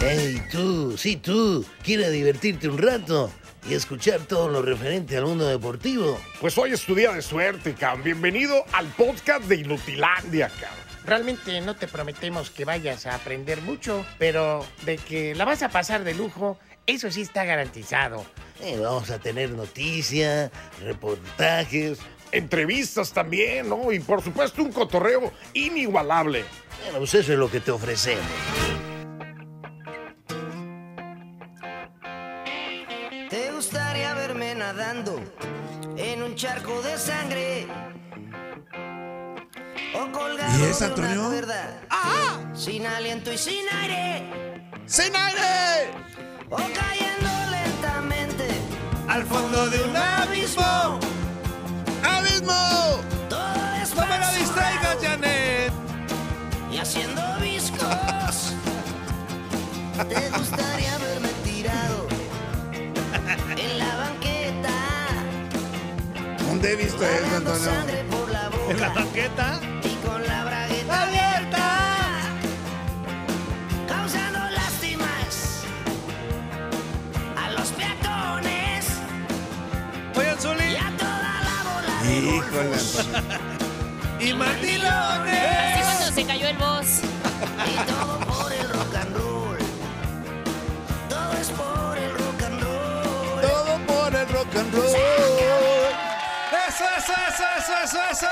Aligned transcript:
Hey, 0.00 0.42
tú, 0.50 0.96
sí, 0.98 1.16
tú, 1.16 1.64
¿quieres 1.82 2.12
divertirte 2.12 2.68
un 2.68 2.76
rato 2.76 3.30
y 3.68 3.74
escuchar 3.74 4.20
todo 4.20 4.48
lo 4.48 4.60
referente 4.60 5.16
al 5.16 5.24
mundo 5.24 5.46
deportivo? 5.48 6.20
Pues 6.40 6.58
hoy 6.58 6.72
es 6.72 6.84
tu 6.84 6.94
día 6.94 7.12
de 7.12 7.22
suerte, 7.22 7.74
cabrón. 7.74 8.04
Bienvenido 8.04 8.64
al 8.72 8.86
podcast 8.88 9.44
de 9.44 9.56
Inutilandia, 9.56 10.48
cabrón. 10.48 10.84
Realmente 11.06 11.60
no 11.60 11.76
te 11.76 11.88
prometemos 11.88 12.50
que 12.50 12.64
vayas 12.64 13.06
a 13.06 13.14
aprender 13.14 13.60
mucho, 13.62 14.04
pero 14.18 14.64
de 14.84 14.96
que 14.98 15.34
la 15.34 15.44
vas 15.44 15.62
a 15.62 15.68
pasar 15.68 16.04
de 16.04 16.14
lujo, 16.14 16.58
eso 16.86 17.10
sí 17.10 17.22
está 17.22 17.44
garantizado. 17.44 18.24
Eh, 18.60 18.78
vamos 18.78 19.10
a 19.10 19.18
tener 19.18 19.50
noticias, 19.50 20.50
reportajes. 20.80 21.98
Entrevistas 22.32 23.12
también, 23.12 23.68
¿no? 23.68 23.92
Y 23.92 24.00
por 24.00 24.22
supuesto 24.22 24.62
un 24.62 24.72
cotorreo 24.72 25.32
inigualable. 25.52 26.44
Bueno, 26.82 26.98
pues 26.98 27.14
eso 27.14 27.32
es 27.32 27.38
lo 27.38 27.50
que 27.50 27.60
te 27.60 27.70
ofrecemos. 27.70 28.24
¿Te 33.30 33.50
gustaría 33.52 34.14
verme 34.14 34.54
nadando 34.54 35.20
en 35.96 36.22
un 36.22 36.34
charco 36.36 36.80
de 36.82 36.98
sangre? 36.98 37.66
O 39.94 40.10
colgado 40.12 40.58
¿Y 40.58 40.70
es, 40.70 40.78
de 40.80 40.86
Antonio? 40.86 41.20
una 41.20 41.28
cuerda, 41.28 41.80
sin 42.54 42.86
aliento 42.86 43.32
y 43.32 43.38
sin 43.38 43.64
aire, 43.80 44.60
¡Sin 44.86 45.14
aire! 45.16 45.90
o 46.50 46.56
cayendo 46.56 47.30
lentamente 47.50 48.46
Al 49.08 49.24
fondo 49.24 49.68
de 49.70 49.82
un 49.84 49.96
abismo. 49.96 50.98
¡No 52.44 53.02
me 53.64 53.78
despacio 53.80 54.38
distraigas, 54.40 54.96
Janet! 55.02 55.72
y 56.74 56.78
haciendo 56.78 57.22
viscos. 57.40 58.52
¿Te 60.08 60.30
gustaría 60.36 60.98
verme 60.98 61.28
tirado 61.44 62.08
en 63.56 63.78
la 63.78 63.96
banqueta? 63.96 64.72
¿Dónde 66.48 66.72
he 66.72 66.76
visto 66.76 67.04
eso, 67.04 67.36
Antonio? 67.36 67.70
la 68.32 68.50
¿En 68.70 68.80
la 68.80 68.88
banqueta? 68.88 69.60
Híjole. 82.14 82.76
¡Y 84.20 84.30
Así 84.30 84.34
mandilones! 84.34 85.82
cuando 85.82 86.12
se 86.14 86.24
cayó 86.24 86.48
el 86.48 86.56
boss. 86.56 87.00
Y 87.66 87.76
todo 87.90 88.18
por 88.20 88.52
el 88.52 88.68
rock 88.68 88.94
and 88.96 89.16
roll. 89.16 89.58
Todo 91.08 91.32
es 91.34 91.48
por 91.50 91.98
el 91.98 92.10
rock 92.12 92.42
and 92.42 92.60
roll. 92.62 93.40
Todo 93.42 93.78
por 93.86 94.14
el 94.14 94.28
rock 94.28 94.56
and 94.56 94.74
roll. 94.74 94.84
Eso, 96.68 96.84
eso, 96.98 97.12
eso, 97.28 97.44
eso, 97.58 97.74
eso, 97.84 97.98
eso. 98.12 98.28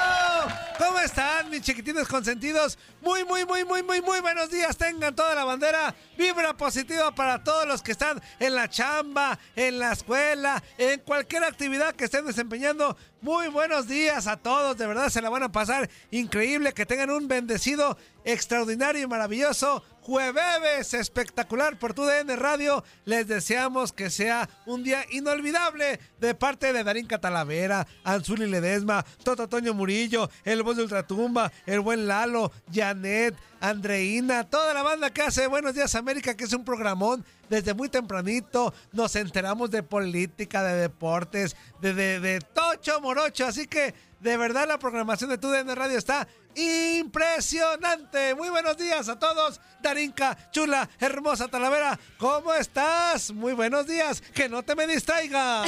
¿Cómo 0.79 0.99
están, 1.01 1.51
mis 1.51 1.63
chiquitines 1.63 2.09
consentidos? 2.09 2.79
Muy, 3.01 3.25
muy, 3.25 3.45
muy, 3.45 3.65
muy, 3.65 3.83
muy, 3.83 4.01
muy 4.01 4.21
buenos 4.21 4.51
días. 4.51 4.77
Tengan 4.77 5.15
toda 5.15 5.35
la 5.35 5.45
bandera. 5.45 5.95
Vibra 6.17 6.57
positiva 6.57 7.15
para 7.15 7.43
todos 7.45 7.67
los 7.67 7.83
que 7.83 7.93
están 7.93 8.21
en 8.39 8.55
la 8.55 8.69
chamba, 8.69 9.39
en 9.55 9.79
la 9.79 9.93
escuela, 9.93 10.63
en 10.79 11.01
cualquier 11.01 11.45
actividad 11.45 11.95
que 11.95 12.05
estén 12.05 12.27
desempeñando. 12.27 12.97
Muy 13.23 13.47
buenos 13.47 13.87
días 13.87 14.27
a 14.27 14.37
todos. 14.37 14.77
De 14.77 14.85
verdad 14.85 15.09
se 15.09 15.23
la 15.23 15.31
van 15.31 15.45
a 15.45 15.53
pasar 15.53 15.89
increíble. 16.11 16.73
Que 16.73 16.85
tengan 16.85 17.09
un 17.09 17.29
bendecido, 17.29 17.97
extraordinario 18.25 19.01
y 19.01 19.07
maravilloso 19.07 19.85
jueves 20.03 20.93
espectacular 20.95 21.79
por 21.79 21.95
tu 21.95 22.05
DN 22.05 22.35
Radio. 22.37 22.83
Les 23.05 23.29
deseamos 23.29 23.93
que 23.93 24.11
sea 24.11 24.49
un 24.67 24.83
día 24.83 25.07
inolvidable 25.11 26.01
de 26.19 26.35
parte 26.35 26.73
de 26.73 26.83
Darín 26.83 27.07
Catalavera, 27.07 27.87
Anzuli 28.03 28.49
Ledesma, 28.49 29.05
Toto 29.23 29.49
Toño 29.49 29.73
Murillo, 29.73 30.29
el 30.45 30.65
voz 30.65 30.77
de 30.77 30.83
Ultratumba, 30.83 31.53
el 31.67 31.81
buen 31.81 32.09
Lalo, 32.09 32.51
Janet, 32.73 33.37
Andreina, 33.63 34.43
toda 34.43 34.75
la 34.75 34.83
banda 34.83 35.11
que 35.11 35.23
hace 35.23 35.47
Buenos 35.47 35.73
Días 35.73 35.95
América, 35.95 36.37
que 36.37 36.43
es 36.43 36.53
un 36.53 36.65
programón. 36.65 37.25
Desde 37.49 37.75
muy 37.75 37.89
tempranito 37.89 38.75
nos 38.91 39.15
enteramos 39.15 39.71
de 39.71 39.85
política, 39.85 40.65
de 40.65 40.75
deportes, 40.75 41.55
de, 41.81 41.95
de, 41.95 42.19
de 42.19 42.41
Tocho 42.41 43.01
Morocho. 43.01 43.47
Así 43.47 43.69
que 43.69 43.95
de 44.19 44.37
verdad 44.37 44.67
la 44.67 44.81
programación 44.81 45.31
de 45.31 45.39
tu 45.39 45.49
DN 45.49 45.73
Radio 45.77 45.97
está 45.97 46.27
impresionante. 46.57 48.35
Muy 48.35 48.49
buenos 48.51 48.77
días 48.77 49.09
a 49.09 49.17
todos. 49.21 49.61
Darinka, 49.81 50.51
chula, 50.51 50.91
hermosa 50.99 51.47
Talavera, 51.47 51.97
¿cómo 52.19 52.53
estás? 52.55 53.31
Muy 53.31 53.53
buenos 53.53 53.87
días. 53.87 54.21
Que 54.35 54.49
no 54.49 54.65
te 54.65 54.75
me 54.75 54.89
distraiga. 54.89 55.63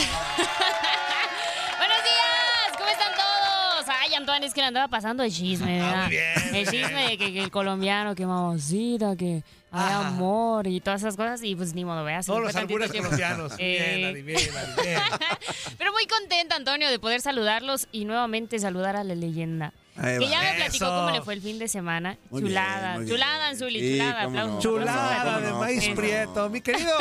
¡Buenos 1.78 2.02
días! 2.02 2.76
¿Cómo 2.76 2.88
están 2.90 3.12
todos? 3.14 3.93
Ay, 4.04 4.14
Antoine, 4.14 4.44
es 4.46 4.52
que 4.52 4.60
le 4.60 4.66
andaba 4.66 4.88
pasando 4.88 5.22
el 5.22 5.32
chisme, 5.32 5.80
Ah, 5.80 5.84
¿verdad? 5.84 6.02
muy 6.06 6.10
bien, 6.10 6.54
el 6.56 6.68
chisme 6.70 7.08
de 7.10 7.18
que, 7.18 7.32
que 7.32 7.40
el 7.42 7.50
colombiano, 7.50 8.14
que 8.14 8.26
mamacita, 8.26 9.16
que 9.16 9.42
hay 9.70 9.92
amor 9.92 10.66
y 10.66 10.80
todas 10.80 11.00
esas 11.00 11.16
cosas. 11.16 11.42
Y 11.42 11.56
pues 11.56 11.74
ni 11.74 11.84
modo, 11.84 12.04
veas. 12.04 12.26
Todos 12.26 12.42
los 12.42 12.54
albures 12.54 12.92
colombianos. 12.92 13.56
Bien, 13.56 14.04
Ari, 14.04 14.22
bien, 14.22 14.38
bien. 14.82 15.00
Pero 15.78 15.92
muy 15.92 16.06
contenta, 16.06 16.54
Antonio, 16.56 16.90
de 16.90 16.98
poder 16.98 17.20
saludarlos 17.22 17.88
y 17.92 18.04
nuevamente 18.04 18.58
saludar 18.58 18.94
a 18.96 19.04
la 19.04 19.14
leyenda. 19.14 19.72
Que 19.94 20.28
ya 20.28 20.40
me 20.42 20.54
platicó 20.56 20.84
Eso. 20.86 20.86
cómo 20.86 21.10
le 21.12 21.22
fue 21.22 21.34
el 21.34 21.40
fin 21.42 21.58
de 21.58 21.68
semana. 21.68 22.18
Muy 22.30 22.42
chulada, 22.42 22.80
bien, 22.80 22.92
muy 22.94 23.04
bien. 23.04 23.14
chulada, 23.16 23.48
Anzuli, 23.48 23.80
Sí, 23.80 23.92
chulada, 23.98 24.22
no. 24.22 24.28
aplausos. 24.28 24.62
Chulada 24.62 25.24
¿Cómo 25.24 25.40
de 25.40 25.50
no? 25.50 25.58
maíz 25.60 25.80
¿Cómo 25.82 25.94
no? 25.94 26.00
prieto. 26.00 26.50
Mi 26.50 26.60
querido 26.60 26.92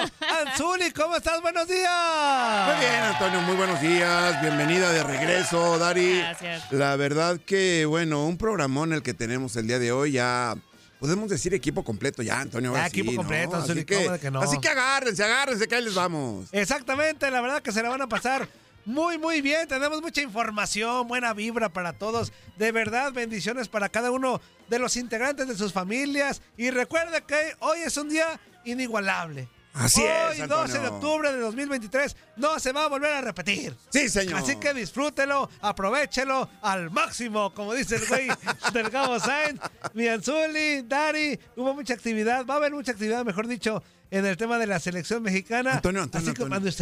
Anzuli, 0.45 0.91
¿cómo 0.91 1.15
estás? 1.15 1.41
Buenos 1.41 1.67
días. 1.67 2.67
Muy 2.67 2.79
bien, 2.85 3.03
Antonio, 3.03 3.41
muy 3.41 3.55
buenos 3.55 3.81
días. 3.81 4.41
Bienvenida 4.41 4.91
de 4.91 5.03
regreso, 5.03 5.79
Dari. 5.79 6.19
Gracias. 6.19 6.71
La 6.71 6.95
verdad 6.95 7.39
que, 7.43 7.85
bueno, 7.87 8.25
un 8.27 8.37
programón 8.37 8.93
el 8.93 9.01
que 9.01 9.15
tenemos 9.15 9.55
el 9.55 9.65
día 9.67 9.79
de 9.79 9.91
hoy 9.91 10.11
ya. 10.13 10.55
Podemos 10.99 11.29
decir 11.29 11.53
equipo 11.53 11.83
completo 11.83 12.21
ya, 12.21 12.39
Antonio. 12.39 12.73
Ya, 12.73 12.87
equipo 12.87 13.09
sí, 13.09 13.17
¿no? 13.17 13.21
completo, 13.23 13.55
Anzuli, 13.57 13.79
así 13.79 13.85
que, 13.85 13.95
¿cómo 13.95 14.11
de 14.11 14.19
que 14.19 14.31
no? 14.31 14.41
así 14.41 14.57
que 14.59 14.69
agárrense, 14.69 15.21
agárrense, 15.23 15.67
que 15.67 15.75
ahí 15.75 15.83
les 15.83 15.95
vamos. 15.95 16.47
Exactamente, 16.53 17.29
la 17.29 17.41
verdad 17.41 17.61
que 17.61 17.71
se 17.73 17.83
la 17.83 17.89
van 17.89 18.01
a 18.03 18.07
pasar 18.07 18.47
muy, 18.85 19.17
muy 19.17 19.41
bien. 19.41 19.67
Tenemos 19.67 20.01
mucha 20.01 20.21
información, 20.21 21.07
buena 21.07 21.33
vibra 21.33 21.69
para 21.69 21.93
todos. 21.93 22.31
De 22.57 22.71
verdad, 22.71 23.13
bendiciones 23.13 23.67
para 23.67 23.89
cada 23.89 24.11
uno 24.11 24.41
de 24.69 24.79
los 24.79 24.97
integrantes 24.97 25.47
de 25.47 25.55
sus 25.55 25.73
familias. 25.73 26.41
Y 26.57 26.69
recuerde 26.69 27.23
que 27.23 27.55
hoy 27.59 27.79
es 27.85 27.97
un 27.97 28.09
día 28.09 28.39
inigualable. 28.65 29.47
Así 29.73 30.01
hoy, 30.01 30.35
es, 30.35 30.41
Antonio. 30.41 30.67
12 30.67 30.79
de 30.79 30.87
octubre 30.87 31.33
de 31.33 31.39
2023, 31.39 32.15
no 32.35 32.59
se 32.59 32.71
va 32.71 32.85
a 32.85 32.87
volver 32.89 33.11
a 33.11 33.21
repetir. 33.21 33.75
Sí, 33.89 34.07
señor. 34.07 34.35
Así 34.35 34.57
que 34.57 34.71
disfrútelo, 34.71 35.49
aprovechelo 35.61 36.47
al 36.61 36.91
máximo, 36.91 37.51
como 37.55 37.73
dice 37.73 37.95
el 37.95 38.05
güey 38.05 38.27
del 38.73 38.89
Gabo 38.91 39.19
Sainz, 39.19 39.59
mi 39.95 40.07
Anzuli, 40.07 40.83
Dari, 40.83 41.39
hubo 41.55 41.73
mucha 41.73 41.95
actividad, 41.95 42.45
va 42.45 42.53
a 42.53 42.57
haber 42.57 42.71
mucha 42.71 42.91
actividad, 42.91 43.25
mejor 43.25 43.47
dicho, 43.47 43.83
en 44.13 44.27
el 44.27 44.37
tema 44.37 44.59
de 44.59 44.67
la 44.67 44.79
selección 44.79 45.23
mexicana. 45.23 45.73
Antonio, 45.73 46.03
Antonio, 46.03 46.33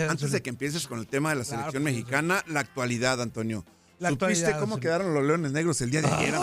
antes 0.09 0.31
de 0.31 0.41
que 0.41 0.49
empieces 0.49 0.85
con 0.85 0.99
el 0.99 1.07
tema 1.07 1.29
de 1.29 1.37
la 1.37 1.43
Claro, 1.45 1.59
selección 1.61 1.83
mexicana, 1.83 2.43
la 2.47 2.59
actualidad, 2.59 3.21
Antonio. 3.21 3.65
La 4.01 4.09
¿Supiste 4.09 4.56
cómo 4.59 4.80
quedaron 4.80 5.13
los 5.13 5.24
Leones 5.24 5.51
Negros 5.51 5.80
el 5.81 5.92
día 5.92 6.01
de 6.01 6.07
ayer? 6.07 6.33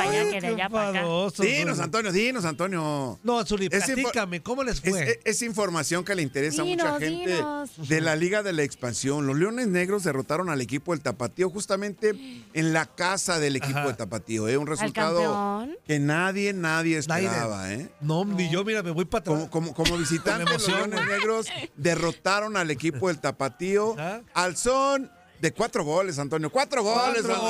Dinos. 1.41 1.79
Antonio, 1.81 2.13
dinos, 2.13 2.45
Antonio. 2.45 3.19
No, 3.25 3.41
info- 3.41 3.57
platícame, 3.69 4.43
¿cómo 4.43 4.63
les 4.63 4.77
Es, 4.77 4.91
fue? 4.91 5.11
es- 5.11 5.19
es 5.25 5.43
información 5.43 6.05
que 6.05 6.15
le 6.15 6.23
interesa 6.23 6.63
a 6.63 6.65
mucha 6.65 6.99
gente 7.01 7.35
dinos. 7.35 7.89
de 7.89 8.01
la 8.01 8.15
Liga 8.15 8.45
de 8.45 8.53
la 8.53 8.63
Expansión. 8.63 9.27
Los 9.27 9.37
Leones 9.37 9.67
Negros 9.67 10.05
derrotaron 10.05 10.51
al 10.51 10.61
equipo 10.61 10.93
del 10.93 11.01
Tapatío 11.01 11.51
justamente 11.51 12.15
en 12.55 12.73
la 12.73 12.87
casa 12.87 13.41
del 13.41 13.57
equipo 13.57 13.79
Ajá. 13.79 13.89
del 13.89 13.97
Tapatío. 13.97 14.47
¿eh? 14.49 14.57
Un 14.57 14.69
resultado 14.69 15.67
que 15.87 15.99
nadie, 15.99 16.53
nadie 16.53 16.99
esperaba. 16.99 17.73
¿eh? 17.73 17.91
no, 18.01 18.25
ni 18.25 18.49
yo, 18.51 18.65
mira, 18.65 18.85
me 18.85 18.93
voy 18.93 19.05
para 19.05 19.21
atrás. 19.23 19.49
Como, 19.51 19.51
como, 19.51 19.75
como 19.89 19.99
visitante, 19.99 20.45
los. 20.53 20.69
Leones 20.69 21.01
Negros 21.07 21.47
derrotaron 21.77 22.57
al 22.57 22.71
equipo 22.71 23.09
del 23.09 23.19
Tapatío 23.19 23.95
Ajá. 23.95 24.23
al 24.35 24.57
son 24.57 25.11
de 25.41 25.53
cuatro 25.53 25.85
goles, 25.85 26.19
Antonio. 26.19 26.51
Cuatro 26.51 26.83
goles. 26.83 27.23
Cuatro 27.25 27.41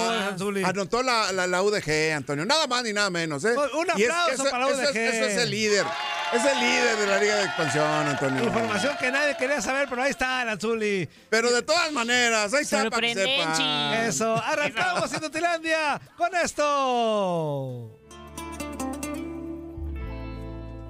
goles. 0.40 0.64
Anotó 0.64 1.02
la, 1.02 1.32
la, 1.32 1.46
la 1.46 1.62
UDG, 1.62 2.12
Antonio. 2.14 2.44
Nada 2.44 2.67
más 2.67 2.82
ni 2.85 2.93
nada 2.93 3.08
menos. 3.11 3.44
¿eh? 3.44 3.55
Un 3.56 3.87
Y 3.96 4.02
es- 4.02 4.11
aplauso 4.11 4.32
eso- 4.43 4.50
para 4.50 4.64
la 4.67 4.70
eso 4.73 4.82
es- 4.82 4.90
UDG. 4.90 4.96
Eso 4.99 5.25
es 5.25 5.37
el 5.44 5.50
líder. 5.50 5.87
Es 6.31 6.44
el 6.44 6.61
líder 6.61 6.96
de 6.99 7.06
la 7.06 7.19
Liga 7.19 7.37
de 7.37 7.44
Expansión, 7.44 7.85
Antonio. 8.06 8.44
Información 8.44 8.96
que 9.00 9.11
nadie 9.11 9.35
quería 9.38 9.62
saber, 9.62 9.88
pero 9.88 10.02
ahí 10.02 10.11
está 10.11 10.43
el 10.43 10.50
Azuli. 10.50 11.08
Pero 11.31 11.50
de 11.50 11.62
todas 11.62 11.90
maneras, 11.90 12.52
ahí 12.52 12.64
está 12.64 12.90
para 12.90 13.00
que 13.00 13.14
Sorprendenchi. 13.14 13.62
sepan. 13.62 13.94
Eso, 14.05 14.35
arrancamos 14.37 15.11
Inutilandia 15.14 15.99
con 16.19 16.35
esto. 16.37 17.94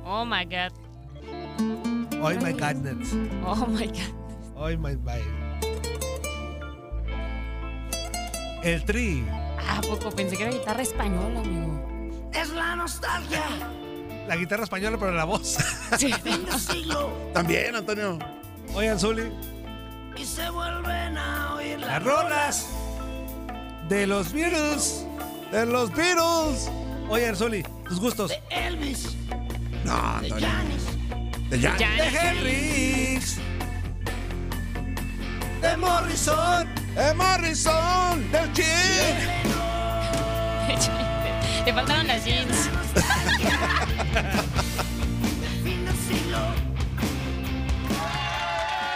Oh 0.04 0.24
my 0.24 0.44
god. 0.44 0.72
Oh 2.20 2.30
my 2.42 2.52
goodness. 2.52 3.12
Oh 3.44 3.66
my 3.68 3.86
god. 3.86 4.14
Oh 4.56 4.68
my 4.76 4.96
my. 4.96 5.37
El 8.62 8.84
tri. 8.84 9.24
Ah, 9.68 9.80
poco 9.82 10.10
pensé 10.10 10.36
que 10.36 10.42
era 10.44 10.52
guitarra 10.52 10.82
española, 10.82 11.40
amigo. 11.40 12.30
Es 12.34 12.50
la 12.50 12.76
nostalgia 12.76 13.42
La 14.26 14.36
guitarra 14.36 14.64
española, 14.64 14.96
pero 14.98 15.12
la 15.12 15.24
voz. 15.24 15.56
Sí. 15.98 16.12
fin 16.12 16.46
siglo 16.58 17.10
También, 17.32 17.74
Antonio. 17.76 18.18
Oye, 18.74 18.90
Azuli. 18.90 19.32
y 20.16 20.24
se 20.24 20.48
vuelven 20.50 21.16
a 21.16 21.54
oír 21.54 21.78
Las 21.80 22.02
rolas 22.02 22.66
de 23.88 24.06
los 24.06 24.32
Beatles. 24.32 25.06
De 25.50 25.64
los 25.64 25.90
Beatles. 25.94 26.70
Oye, 27.08 27.28
Azuli, 27.28 27.62
tus 27.88 27.98
gustos. 28.00 28.30
de 28.30 28.40
Elvis, 28.50 29.16
No, 29.84 29.94
de 30.20 30.26
Antonio. 30.26 30.48
Janis, 30.48 30.84
De 31.48 31.60
Janis. 31.60 31.80
Ya. 31.80 32.04
De 32.04 32.08
Henrix. 32.18 33.38
De 35.62 35.76
Morrison. 35.78 36.68
De 36.98 37.14
Morrison. 37.14 38.30
Del 38.32 38.52
Chief. 38.52 38.66
Te 41.64 41.72
faltaron 41.72 42.06
las 42.08 42.24
jeans. 42.24 42.68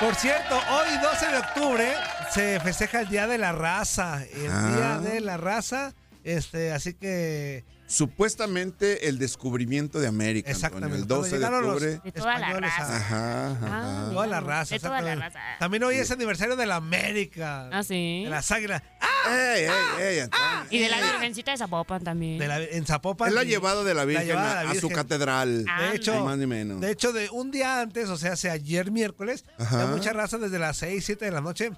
Por 0.01 0.15
cierto, 0.17 0.57
hoy 0.57 0.99
12 1.01 1.27
de 1.29 1.39
octubre 1.39 1.93
se 2.33 2.59
festeja 2.61 3.01
el 3.03 3.09
Día 3.09 3.27
de 3.29 3.39
la 3.39 3.53
Raza. 3.53 4.25
El 4.25 4.51
Ah. 4.51 4.99
Día 5.01 5.11
de 5.13 5.21
la 5.21 5.37
Raza. 5.37 5.93
Este, 6.25 6.73
así 6.73 6.95
que 6.95 7.65
Supuestamente 7.93 9.09
el 9.09 9.19
descubrimiento 9.19 10.01
de 10.01 10.07
América. 10.07 10.51
Exactamente. 10.51 10.97
Antonio, 11.03 11.25
el 11.27 11.31
12 11.31 11.39
de 11.39 11.45
octubre. 11.47 12.01
De 12.05 12.13
toda 12.13 12.39
la 12.39 12.53
raza. 12.59 12.97
Ajá, 12.97 13.51
ajá. 13.53 13.59
Ah. 13.63 14.09
toda 14.13 14.27
la 14.27 14.41
raza. 14.41 14.75
De 14.75 14.81
toda 14.81 15.01
la 15.03 15.15
raza. 15.15 15.39
También 15.59 15.83
hoy 15.85 15.97
es 15.97 16.11
aniversario 16.11 16.57
de 16.57 16.67
la 16.67 16.77
América. 16.77 17.69
Ah, 17.73 17.83
sí. 17.83 18.23
De 18.25 18.31
las 18.31 18.51
águilas. 18.51 18.83
¡Ah! 19.01 19.09
Ey, 19.31 19.65
ey, 19.65 20.05
ey, 20.05 20.19
Antonio. 20.21 20.47
Y 20.71 20.79
de 20.81 20.89
la 20.89 20.97
Virgencita 21.01 21.51
de 21.53 21.59
Zapopan 21.59 22.03
también. 22.03 22.39
De 22.39 22.49
la- 22.49 22.63
en 22.63 22.87
Zapopan. 22.87 23.29
Es 23.29 23.35
la 23.35 23.45
llevada 23.45 23.85
de 23.85 23.95
la 23.95 24.05
Virgen 24.05 24.37
a, 24.39 24.65
la 24.65 24.71
a 24.71 24.75
su 24.75 24.89
catedral. 24.89 25.65
Ah, 25.69 25.83
De 25.83 25.97
hecho, 25.97 26.15
Ni 26.15 26.25
más 26.25 26.39
ni 26.39 26.47
menos. 26.47 26.81
de 26.81 26.91
hecho, 26.91 27.13
de 27.13 27.29
un 27.31 27.51
día 27.51 27.81
antes, 27.83 28.09
o 28.09 28.17
sea, 28.17 28.33
hace 28.33 28.51
ayer 28.51 28.91
miércoles, 28.91 29.45
ya 29.59 29.87
mucha 29.87 30.13
raza 30.13 30.39
desde 30.39 30.59
las 30.59 30.79
6, 30.79 31.05
7 31.05 31.27
de 31.27 31.31
la 31.31 31.41
noche 31.41 31.71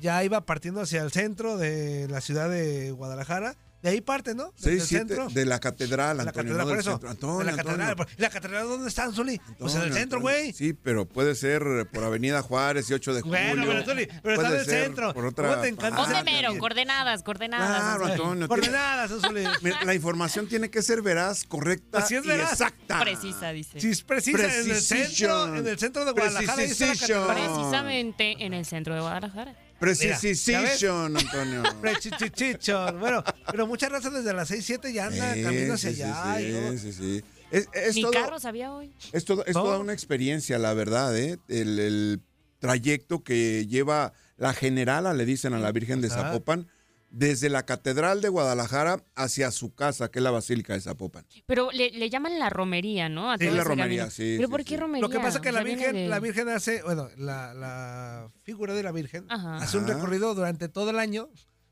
ya 0.00 0.22
iba 0.24 0.40
partiendo 0.44 0.80
hacia 0.80 1.00
el 1.02 1.12
centro 1.12 1.56
de 1.56 2.08
la 2.08 2.20
ciudad 2.20 2.50
de 2.50 2.90
Guadalajara. 2.90 3.56
De 3.82 3.88
ahí 3.90 4.00
parte, 4.00 4.34
¿no? 4.34 4.52
Desde 4.58 4.70
6, 4.78 4.82
el 4.82 4.88
7 4.88 5.06
centro. 5.16 5.28
de 5.30 5.44
la 5.44 5.58
catedral, 5.58 6.16
de 6.18 6.24
la 6.24 6.30
Antonio. 6.30 6.52
catedral, 6.56 6.66
no 6.66 6.70
por 6.72 6.78
eso. 6.78 7.00
Antonio, 7.10 7.38
de 7.38 7.44
la 7.44 7.56
catedral. 7.56 7.90
Antonio. 7.90 8.12
¿Y 8.16 8.22
la 8.22 8.30
catedral 8.30 8.68
dónde 8.68 8.88
están, 8.88 9.12
Zuli? 9.12 9.38
Pues 9.58 9.74
en 9.74 9.80
el 9.80 9.86
Antonio, 9.88 9.94
centro, 9.98 10.18
Antonio. 10.18 10.20
güey. 10.20 10.52
Sí, 10.52 10.72
pero 10.72 11.04
puede 11.06 11.34
ser 11.34 11.62
por 11.92 12.04
Avenida 12.04 12.42
Juárez 12.42 12.88
y 12.90 12.94
8 12.94 13.14
de 13.14 13.20
julio. 13.22 13.38
Bueno, 13.38 13.64
pero, 13.66 13.84
Zuli, 13.84 14.08
pero 14.22 14.34
está 14.36 14.48
en 14.54 14.60
el 14.60 14.66
centro. 14.66 15.12
Por 15.14 15.26
otra 15.26 15.48
¿Cómo 15.50 15.62
te 15.62 15.68
encanta 15.68 15.96
parte. 15.96 16.14
Ponte 16.14 16.30
mero, 16.30 16.52
Sí. 16.52 16.58
coordenadas, 16.58 17.22
coordenadas. 17.24 17.96
Claro. 17.96 18.06
Antonio. 18.06 18.46
Coordenadas, 18.48 19.10
Zuli. 19.20 19.44
Mira, 19.62 19.84
La 19.84 19.94
información 19.94 20.46
tiene 20.46 20.70
que 20.70 20.80
ser 20.82 21.02
veraz, 21.02 21.44
correcta 21.44 21.98
Así 21.98 22.14
es 22.14 22.24
y 22.24 22.28
veraz. 22.28 22.52
exacta. 22.52 23.00
Precisa, 23.00 23.50
dice. 23.50 23.80
Sí, 23.80 23.90
es 23.90 24.02
precisa. 24.04 24.38
En 24.38 24.70
el 24.70 24.80
centro, 24.80 24.96
Precision. 25.06 25.56
en 25.56 25.66
el 25.66 25.78
centro 25.78 26.04
de 26.04 26.12
Guadalajara. 26.12 26.54
Precision. 26.54 27.26
catedral. 27.26 27.34
Precisamente 27.36 28.36
en 28.44 28.54
el 28.54 28.64
centro 28.64 28.94
de 28.94 29.00
Guadalajara. 29.00 29.56
Precision, 29.82 31.16
Antonio. 31.16 31.62
Prechichichichon. 31.80 33.00
Bueno, 33.00 33.22
pero 33.50 33.66
mucha 33.66 33.88
raza 33.88 34.10
desde 34.10 34.32
las 34.32 34.48
6, 34.48 34.64
7 34.64 34.92
ya 34.92 35.06
anda 35.06 35.34
Sí, 35.34 35.42
camino 35.42 35.76
sí, 35.76 35.88
hacia 35.88 35.92
sí, 35.92 36.02
allá. 36.02 36.40
y 36.40 36.52
todo. 36.52 36.70
sí, 36.72 36.78
sí, 36.78 36.92
sí. 36.92 37.24
Es, 37.50 37.68
es 37.74 38.00
todo- 38.00 38.12
carros 38.12 38.44
había 38.44 38.72
hoy. 38.72 38.92
Es, 39.12 39.24
todo- 39.24 39.44
es 39.44 39.52
toda 39.52 39.78
una 39.78 39.92
experiencia, 39.92 40.58
la 40.58 40.72
verdad, 40.72 41.16
¿eh? 41.18 41.38
El, 41.48 41.78
el 41.78 42.20
trayecto 42.60 43.22
que 43.22 43.66
lleva 43.66 44.12
la 44.36 44.54
generala, 44.54 45.12
le 45.14 45.24
dicen 45.26 45.52
a 45.52 45.58
la 45.58 45.72
Virgen 45.72 46.00
de 46.00 46.08
Ajá. 46.08 46.22
Zapopan, 46.22 46.68
desde 47.14 47.50
la 47.50 47.64
Catedral 47.66 48.22
de 48.22 48.30
Guadalajara 48.30 49.04
hacia 49.14 49.50
su 49.50 49.74
casa, 49.74 50.10
que 50.10 50.18
es 50.18 50.22
la 50.22 50.30
Basílica 50.30 50.72
de 50.72 50.80
Zapopan. 50.80 51.26
Pero 51.46 51.70
le, 51.70 51.90
le 51.90 52.08
llaman 52.10 52.38
la 52.38 52.48
romería, 52.48 53.08
¿no? 53.10 53.30
A 53.30 53.36
Sí, 53.36 53.44
la 53.50 53.62
romería, 53.64 53.84
camino. 54.04 54.10
sí, 54.10 54.34
¿Pero 54.38 54.48
sí, 54.48 54.50
por 54.50 54.60
sí. 54.62 54.66
qué 54.66 54.76
romería? 54.78 55.02
Lo 55.02 55.10
que 55.10 55.18
pasa 55.20 55.36
es 55.38 55.42
que 55.42 55.50
O 55.50 55.52
la 55.52 55.58
sea, 55.62 55.64
Virgen, 55.74 55.92
de- 55.94 56.08
la 56.08 56.18
Virgen 56.20 56.48
hace, 56.48 56.82
bueno, 56.82 57.08
la, 57.18 57.52
la 57.54 58.30
figura 58.42 58.72
de 58.74 58.82
la 58.82 58.92
Virgen 58.92 59.26
Ajá. 59.28 59.56
hace 59.58 59.76
un 59.78 59.86
recorrido 59.86 60.34
durante 60.34 60.68
todo 60.70 60.88
el 60.90 60.98
año 60.98 61.28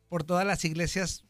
por 0.08 0.24
todas 0.24 0.46
las 0.46 0.62
iglesias, 0.66 1.24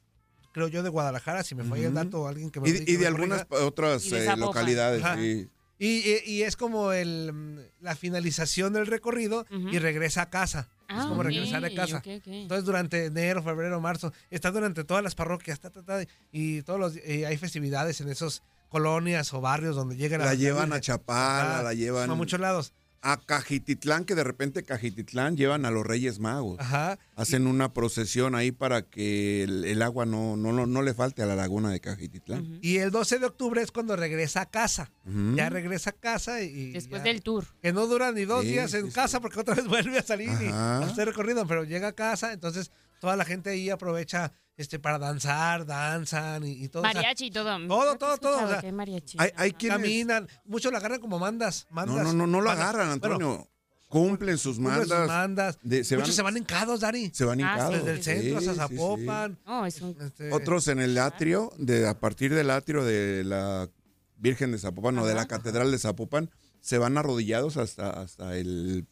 creo 0.53 0.67
yo, 0.67 0.83
de 0.83 0.89
Guadalajara, 0.89 1.45
si 1.45 1.55
me 1.55 1.63
falla 1.63 1.87
el 1.87 1.95
dato, 1.95 2.27
alguien 2.27 2.51
que 2.51 2.61
me 2.61 2.69
Y, 2.69 2.83
y 2.87 2.97
de 2.97 3.07
algunas 3.07 3.45
corrija. 3.45 3.67
otras 3.67 4.05
Y 4.07 4.11
de 4.11 4.27
eh, 4.27 4.37
localidades, 4.37 5.05
Ajá. 5.05 5.17
sí. 5.17 5.49
Y, 5.79 5.87
y- 6.11 6.21
y 6.27 6.43
es 6.43 6.57
como 6.57 6.93
el, 6.93 7.71
la 7.81 7.95
finalización 7.97 8.73
del 8.75 8.87
recorrido 8.87 9.47
y 9.71 9.79
regresa 9.79 10.23
a 10.23 10.31
casa. 10.31 10.69
Ah, 10.91 11.01
es 11.01 11.07
como 11.07 11.21
ok, 11.21 11.27
regresar 11.27 11.65
a 11.65 11.71
casa. 11.71 12.03
Entonces 12.05 12.65
durante 12.65 13.07
enero, 13.07 13.43
febrero, 13.43 13.81
marzo, 13.81 14.13
está 14.29 14.51
durante 14.51 14.83
todas 14.85 15.05
las 15.05 15.15
parroquias, 15.15 15.61
ta, 15.61 15.71
ta, 15.71 15.83
ta, 15.83 16.03
y 16.33 16.63
todos 16.63 16.81
los 16.81 16.97
y 16.97 17.25
hay 17.25 17.37
festividades 17.37 18.01
en 18.01 18.09
esos 18.09 18.43
colonias 18.69 19.33
o 19.35 19.41
barrios 19.41 19.77
donde 19.77 19.97
llegan 19.97 20.21
La 20.21 20.35
llevan 20.35 20.73
a. 20.73 20.81
Chapala, 20.81 21.63
la 21.63 21.75
llevan 21.75 22.11
a 22.11 22.15
muchos 22.15 22.41
lados. 22.41 22.73
A 23.03 23.19
Cajititlán, 23.19 24.05
que 24.05 24.15
de 24.15 24.25
repente 24.25 24.63
Cajititlán 24.63 25.37
llevan 25.37 25.65
a 25.65 25.71
los 25.71 25.87
Reyes 25.87 26.19
Magos. 26.19 26.59
Ajá. 26.61 26.99
Hacen 27.17 27.47
una 27.47 27.73
procesión 27.73 28.35
ahí 28.35 28.53
para 28.53 28.83
que 28.83 29.43
el, 29.43 29.65
el 29.65 29.81
agua 29.83 30.05
no, 30.05 30.37
no, 30.37 30.53
no, 30.53 30.67
no 30.67 30.83
le 30.83 30.93
falte 30.93 31.23
a 31.23 31.27
la 31.27 31.35
laguna 31.35 31.71
de 31.71 31.81
Cajititlán. 31.81 32.59
Y 32.61 32.77
el 32.77 32.91
12 32.91 33.19
de 33.19 33.27
octubre 33.27 33.63
es 33.63 33.71
cuando 33.73 33.97
regresa 33.97 34.43
a 34.43 34.47
casa. 34.51 34.91
Ya 35.35 35.49
regresa 35.49 35.91
a 35.91 35.93
casa 35.95 36.43
y. 36.43 36.49
y 36.49 36.73
Después 36.73 37.01
ya- 37.03 37.05
del 37.05 37.23
tour. 37.23 37.47
Que 37.63 37.73
no 37.73 37.87
dura 37.87 38.13
ni 38.13 38.25
dos 38.27 38.43
Sí, 38.43 38.49
días 38.53 38.75
en 38.75 38.87
sí, 38.89 38.93
casa 38.93 39.17
sí. 39.19 39.23
porque 39.23 39.41
otra 39.41 39.55
vez 39.55 39.67
vuelve 39.69 39.99
a 39.99 40.03
salir 40.03 40.29
y 40.29 40.47
Ajá. 40.49 40.79
a 40.79 40.85
hacer 40.87 41.09
recorrido, 41.09 41.47
pero 41.47 41.65
llega 41.65 41.89
a 41.89 41.93
casa, 41.93 42.33
entonces 42.35 42.71
toda 43.01 43.17
la 43.17 43.25
gente 43.25 43.51
ahí 43.51 43.69
aprovecha 43.71 44.33
este 44.57 44.79
para 44.79 44.99
danzar, 44.99 45.67
danzan 45.67 46.45
y, 46.47 46.53
y 46.65 46.69
todo. 46.69 46.83
o 46.83 46.87
sea, 46.87 46.95
Mariachi 46.95 47.27
y 47.27 47.31
todo. 47.31 47.67
todo, 47.67 47.97
todo, 47.97 48.17
todo, 48.19 48.45
o 48.45 48.49
sea, 48.49 48.61
que 48.61 48.67
hay 48.67 48.73
mariachi. 48.73 49.17
Hay, 49.19 49.31
hay 49.37 49.53
quienes... 49.53 49.79
caminan, 49.79 50.29
muchos 50.45 50.71
la 50.71 50.79
agarran 50.79 51.01
como 51.01 51.19
mandas. 51.19 51.67
mandas 51.71 51.97
No, 51.97 52.03
no, 52.05 52.13
no, 52.13 52.27
no 52.27 52.41
lo 52.41 52.51
agarran, 52.51 52.99
Bueno, 53.01 53.15
Antonio. 53.17 53.47
Cumplen 53.89 54.39
sus 54.39 54.57
cumplen 54.59 54.81
sus 54.83 54.89
mandas. 54.91 55.09
mandas. 55.09 55.59
de- 55.63 55.83
se 55.83 55.97
muchos 55.97 56.11
van- 56.11 56.17
se 56.17 56.23
van 56.23 56.37
hincados, 56.37 56.81
Dari. 56.81 57.11
Se 57.13 57.25
van 57.25 57.41
Ah, 57.43 57.55
hincados. 57.55 57.75
Desde 57.77 57.91
el 57.91 58.03
centro 58.05 58.41
Sí, 58.41 58.49
hasta 58.49 58.69
sí, 58.69 58.75
sí. 58.75 58.77
Zapopan. 58.79 59.39
No, 59.47 59.67
es 59.67 59.81
un... 59.81 59.97
este, 60.01 60.31
Otros 60.33 60.69
en 60.69 60.79
el 60.79 60.97
atrio, 60.99 61.53
de, 61.59 61.89
a 61.89 61.99
partir 61.99 62.33
del 62.35 62.51
atrio 62.51 62.85
de 62.85 63.25
la 63.25 63.69
Virgen 64.17 64.53
de 64.53 64.59
Zapopan 64.59 64.97
o 64.99 65.07
de 65.07 65.15
la 65.15 65.23
Ajá. 65.23 65.29
Catedral 65.29 65.73
de 65.73 65.79
Zapopan, 65.79 66.31
se 66.61 66.77
van 66.79 66.99
arrodillados 66.99 67.57
hasta, 67.57 67.91
hasta 67.91 68.37
el. 68.37 68.87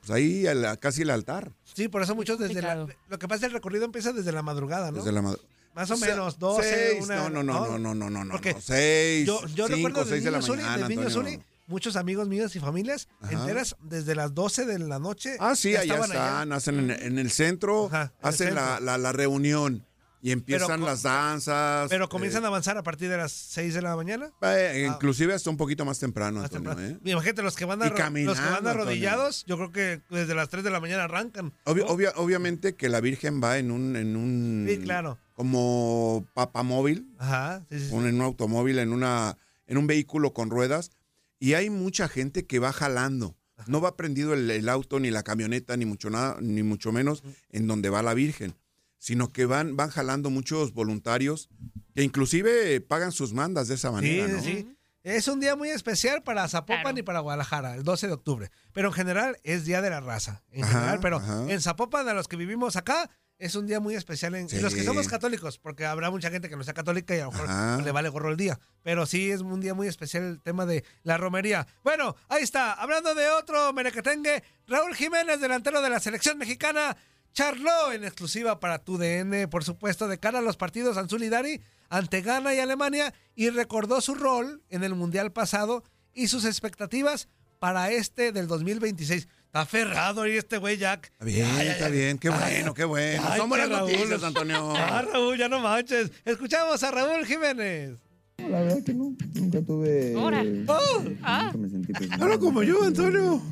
Pues 0.00 0.10
ahí, 0.10 0.44
casi 0.80 1.02
el 1.02 1.10
altar. 1.10 1.52
Sí, 1.64 1.88
por 1.88 2.02
eso 2.02 2.14
muchos 2.14 2.38
desde 2.38 2.62
la. 2.62 2.74
Lo 2.74 3.18
que 3.18 3.28
pasa 3.28 3.34
es 3.36 3.40
que 3.40 3.46
el 3.46 3.52
recorrido 3.52 3.84
empieza 3.84 4.12
desde 4.12 4.32
la 4.32 4.42
madrugada, 4.42 4.90
¿no? 4.90 4.98
Desde 4.98 5.12
la 5.12 5.22
madru- 5.22 5.40
Más 5.74 5.90
o 5.90 5.96
menos, 5.98 6.38
12, 6.38 6.62
seis, 6.92 7.04
una- 7.04 7.28
no, 7.28 7.30
no, 7.30 7.42
no, 7.42 7.78
no, 7.78 7.78
no, 7.78 7.94
no, 7.94 8.10
no, 8.10 8.24
no, 8.24 8.40
seis, 8.60 9.26
Yo, 9.26 9.40
yo 9.54 9.66
cinco, 9.66 9.76
recuerdo 9.76 10.04
de 10.04 10.10
seis 10.10 10.24
de 10.24 10.30
la 10.30 10.42
Zuli, 10.42 10.62
mañana, 10.62 10.78
de 10.88 10.94
Antonio. 10.94 11.10
Zuli, 11.10 11.40
muchos 11.68 11.94
amigos 11.96 12.26
míos 12.28 12.56
y 12.56 12.60
familias 12.60 13.08
Ajá. 13.20 13.32
enteras 13.34 13.76
desde 13.82 14.14
las 14.16 14.34
12 14.34 14.66
de 14.66 14.78
la 14.80 14.98
noche. 14.98 15.36
Ah, 15.38 15.54
sí, 15.54 15.72
ya 15.72 15.80
allá 15.80 16.00
están, 16.00 16.52
hacen 16.52 16.78
en, 16.78 16.90
en 16.90 17.18
el 17.18 17.30
centro, 17.30 17.86
Ajá, 17.86 18.02
en 18.02 18.10
el 18.22 18.28
hacen 18.28 18.54
la, 18.56 18.80
la- 18.80 18.98
la 18.98 19.12
reunión 19.12 19.86
y 20.22 20.32
empiezan 20.32 20.82
las 20.82 21.02
danzas. 21.02 21.88
Pero 21.88 22.08
comienzan 22.08 22.42
eh, 22.42 22.46
a 22.46 22.48
avanzar 22.48 22.76
a 22.76 22.82
partir 22.82 23.08
de 23.08 23.16
las 23.16 23.32
6 23.32 23.74
de 23.74 23.82
la 23.82 23.96
mañana. 23.96 24.30
eh, 24.42 24.86
inclusive 24.88 25.32
hasta 25.34 25.48
un 25.50 25.56
poquito 25.56 25.84
más 25.84 25.98
temprano, 25.98 26.40
Más 26.40 26.44
Antonio, 26.52 26.70
temprano. 26.76 26.96
¿eh? 27.04 27.10
Imagínate, 27.10 27.42
los 27.42 27.56
que 27.56 27.64
van, 27.64 27.80
a, 27.82 27.86
los 27.86 27.94
que 27.94 28.02
van 28.02 28.14
Antonio. 28.16 28.68
arrodillados, 28.70 29.44
yo 29.46 29.56
creo 29.56 29.72
que 29.72 30.02
desde 30.10 30.34
las 30.34 30.48
3 30.48 30.62
de 30.64 30.70
la 30.70 30.80
mañana 30.80 31.04
arrancan. 31.04 31.52
Obvio- 31.64 31.86
¿no? 31.86 31.92
obvia- 31.94 32.12
obviamente 32.16 32.74
que 32.74 32.88
la 32.88 33.00
Virgen 33.00 33.40
va 33.42 33.58
en 33.58 33.70
un, 33.70 33.96
en 33.96 34.16
un 34.16 34.66
Sí, 34.68 34.78
claro. 34.78 35.18
como 35.34 36.26
papamóvil, 36.34 37.08
Ajá, 37.18 37.64
sí, 37.70 37.78
sí, 37.78 37.94
en 37.94 38.14
un 38.16 38.20
automóvil, 38.22 38.78
en 38.78 38.92
una, 38.92 39.36
en 39.66 39.78
un 39.78 39.86
vehículo 39.86 40.32
con 40.34 40.50
ruedas, 40.50 40.90
y 41.38 41.54
hay 41.54 41.70
mucha 41.70 42.08
gente 42.08 42.46
que 42.46 42.58
va 42.58 42.72
jalando. 42.72 43.36
No 43.66 43.80
va 43.82 43.94
prendido 43.94 44.32
el, 44.32 44.50
el 44.50 44.68
auto, 44.70 45.00
ni 45.00 45.10
la 45.10 45.22
camioneta, 45.22 45.76
ni 45.76 45.84
mucho 45.84 46.08
nada, 46.08 46.38
ni 46.40 46.62
mucho 46.62 46.92
menos 46.92 47.22
en 47.50 47.66
donde 47.66 47.90
va 47.90 48.02
la 48.02 48.14
Virgen, 48.14 48.54
sino 49.00 49.32
que 49.32 49.46
van, 49.46 49.76
van 49.76 49.90
jalando 49.90 50.30
muchos 50.30 50.72
voluntarios 50.72 51.48
que 51.96 52.04
inclusive 52.04 52.80
pagan 52.80 53.10
sus 53.10 53.32
mandas 53.32 53.66
de 53.66 53.74
esa 53.74 53.90
manera. 53.90 54.26
sí, 54.28 54.32
¿no? 54.32 54.42
sí. 54.42 54.76
Es 55.02 55.28
un 55.28 55.40
día 55.40 55.56
muy 55.56 55.70
especial 55.70 56.22
para 56.22 56.46
Zapopan 56.46 56.82
Claro. 56.82 56.98
y 56.98 57.02
para 57.02 57.20
Guadalajara, 57.20 57.74
el 57.74 57.82
12 57.84 58.06
de 58.08 58.12
octubre. 58.12 58.50
Pero 58.74 58.88
en 58.88 58.92
general 58.94 59.38
es 59.44 59.64
Día 59.64 59.80
de 59.80 59.88
la 59.88 60.00
Raza. 60.00 60.42
En 60.52 60.62
Ajá, 60.62 60.72
general, 60.74 61.00
pero 61.00 61.16
ajá. 61.16 61.46
en 61.50 61.58
Zapopan, 61.62 62.06
a 62.06 62.12
los 62.12 62.28
que 62.28 62.36
vivimos 62.36 62.76
acá, 62.76 63.08
es 63.38 63.54
un 63.54 63.66
día 63.66 63.80
muy 63.80 63.94
especial 63.94 64.34
en 64.34 64.46
y 64.52 64.60
los 64.60 64.74
que 64.74 64.84
somos 64.84 65.08
católicos, 65.08 65.56
porque 65.58 65.86
habrá 65.86 66.10
mucha 66.10 66.30
gente 66.30 66.50
que 66.50 66.56
no 66.56 66.62
sea 66.64 66.74
católica 66.74 67.16
y 67.16 67.20
a 67.20 67.24
lo 67.24 67.32
mejor 67.32 67.46
Ajá. 67.48 67.80
le 67.82 67.90
vale 67.92 68.10
gorro 68.10 68.28
el 68.28 68.36
día. 68.36 68.60
Pero 68.82 69.06
sí 69.06 69.30
es 69.30 69.40
un 69.40 69.62
día 69.62 69.72
muy 69.72 69.88
especial 69.88 70.22
el 70.24 70.42
tema 70.42 70.66
de 70.66 70.84
la 71.02 71.16
romería. 71.16 71.66
Bueno, 71.82 72.14
ahí 72.28 72.42
está. 72.42 72.74
Hablando 72.74 73.14
de 73.14 73.26
otro 73.30 73.72
merequetengue, 73.72 74.42
Raúl 74.66 74.94
Jiménez, 74.94 75.40
delantero 75.40 75.80
de 75.80 75.88
la 75.88 76.00
selección 76.00 76.36
mexicana, 76.36 76.94
charló 77.32 77.92
en 77.92 78.04
exclusiva 78.04 78.60
para 78.60 78.78
tu 78.78 78.98
DN, 78.98 79.48
por 79.48 79.64
supuesto, 79.64 80.08
de 80.08 80.18
cara 80.18 80.38
a 80.40 80.42
los 80.42 80.56
partidos 80.56 80.96
Anzul 80.96 81.22
y 81.22 81.28
Dari 81.28 81.60
ante 81.88 82.20
Ghana 82.22 82.54
y 82.54 82.58
Alemania 82.58 83.12
y 83.34 83.50
recordó 83.50 84.00
su 84.00 84.14
rol 84.14 84.62
en 84.68 84.84
el 84.84 84.94
Mundial 84.94 85.32
pasado 85.32 85.82
y 86.14 86.28
sus 86.28 86.44
expectativas 86.44 87.28
para 87.58 87.90
este 87.90 88.32
del 88.32 88.46
2026. 88.46 89.28
Está 89.46 89.62
aferrado 89.62 90.22
ahí 90.22 90.36
este 90.36 90.58
güey 90.58 90.76
Jack. 90.76 91.06
Está 91.12 91.24
bien, 91.24 91.46
Ay, 91.56 91.68
está 91.68 91.86
ay. 91.86 91.92
bien, 91.92 92.18
qué 92.18 92.30
bueno, 92.30 92.72
qué 92.74 92.84
bueno. 92.84 93.22
Qué 93.22 93.38
Raúl. 93.38 93.68
noticias, 93.68 94.22
Antonio. 94.22 94.72
Ah, 94.76 95.02
Raúl, 95.02 95.36
ya 95.36 95.48
no 95.48 95.58
manches. 95.60 96.12
Escuchamos 96.24 96.82
a 96.84 96.90
Raúl 96.92 97.26
Jiménez. 97.26 97.98
La 98.38 98.60
verdad 98.62 98.82
que 98.84 98.94
no, 98.94 99.14
nunca 99.34 99.60
tuve. 99.60 100.14
Ahora. 100.16 100.42
Oh, 100.68 101.04
Ah. 101.22 101.50
Nunca 101.52 101.58
me 101.58 101.68
sentí. 101.68 101.92
Habla 102.18 102.38
como 102.38 102.62
yo, 102.62 102.82
Antonio. 102.84 103.42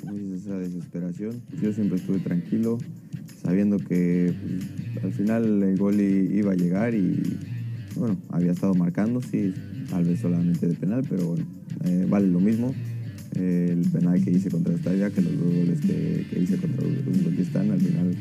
Como 0.00 0.14
dices, 0.14 0.46
esa 0.46 0.56
desesperación. 0.56 1.42
Yo 1.60 1.72
siempre 1.72 1.98
estuve 1.98 2.18
tranquilo, 2.20 2.78
sabiendo 3.42 3.78
que 3.78 4.32
al 5.02 5.12
final 5.12 5.62
el 5.62 5.76
gol 5.76 6.00
iba 6.00 6.52
a 6.52 6.54
llegar 6.54 6.94
y, 6.94 7.22
bueno, 7.96 8.16
había 8.30 8.52
estado 8.52 8.74
marcando, 8.74 9.20
sí, 9.20 9.54
tal 9.90 10.04
vez 10.04 10.20
solamente 10.20 10.66
de 10.66 10.74
penal, 10.74 11.04
pero 11.08 11.36
eh, 11.84 12.06
vale 12.08 12.28
lo 12.28 12.40
mismo. 12.40 12.74
Eh, 13.34 13.68
el 13.72 13.90
penal 13.90 14.22
que 14.22 14.30
hice 14.30 14.50
contra 14.50 14.74
Estadia, 14.74 15.10
que 15.10 15.22
los 15.22 15.32
dos 15.32 15.54
goles 15.54 15.80
que, 15.80 16.26
que 16.30 16.40
hice 16.40 16.58
contra 16.58 16.86
Uzbekistán, 16.86 17.70
al 17.70 17.80
final 17.80 18.14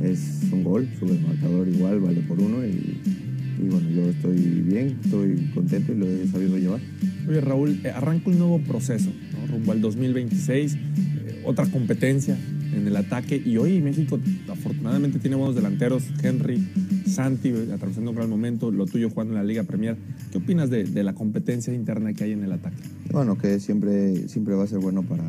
es 0.00 0.40
un 0.52 0.62
gol, 0.62 0.88
sube 1.00 1.16
el 1.16 1.20
marcador 1.20 1.66
igual, 1.68 1.98
vale 2.00 2.20
por 2.20 2.40
uno 2.40 2.64
y, 2.64 3.31
y 3.58 3.68
bueno, 3.68 3.90
yo 3.90 4.08
estoy 4.08 4.36
bien, 4.36 4.98
estoy 5.04 5.50
contento 5.54 5.92
y 5.92 5.96
lo 5.96 6.06
he 6.06 6.26
sabido 6.26 6.58
llevar. 6.58 6.80
Oye, 7.28 7.40
Raúl, 7.40 7.80
eh, 7.84 7.90
arranca 7.90 8.30
un 8.30 8.38
nuevo 8.38 8.58
proceso, 8.60 9.10
¿no? 9.32 9.46
rumbo 9.46 9.72
al 9.72 9.80
2026, 9.80 10.74
eh, 10.74 11.42
otra 11.44 11.66
competencia 11.66 12.36
en 12.74 12.86
el 12.86 12.96
ataque. 12.96 13.40
Y 13.44 13.56
hoy 13.56 13.80
México, 13.80 14.18
afortunadamente, 14.48 15.18
tiene 15.18 15.36
buenos 15.36 15.54
delanteros: 15.54 16.04
Henry, 16.22 16.66
Santi, 17.06 17.52
atravesando 17.72 18.10
un 18.10 18.16
gran 18.16 18.30
momento, 18.30 18.70
lo 18.70 18.86
tuyo 18.86 19.10
jugando 19.10 19.34
en 19.34 19.38
la 19.38 19.44
Liga 19.44 19.64
Premier. 19.64 19.96
¿Qué 20.30 20.38
opinas 20.38 20.70
de, 20.70 20.84
de 20.84 21.02
la 21.04 21.14
competencia 21.14 21.72
interna 21.74 22.12
que 22.12 22.24
hay 22.24 22.32
en 22.32 22.42
el 22.44 22.52
ataque? 22.52 22.82
Bueno, 23.10 23.36
que 23.36 23.60
siempre, 23.60 24.28
siempre 24.28 24.54
va 24.54 24.64
a 24.64 24.66
ser 24.66 24.78
bueno 24.78 25.02
para, 25.02 25.24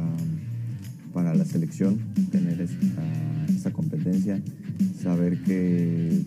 para 1.14 1.36
la 1.36 1.46
selección 1.46 2.00
tener 2.32 2.62
esta, 2.62 3.46
esta 3.50 3.72
competencia, 3.72 4.42
saber 5.02 5.38
que 5.44 6.24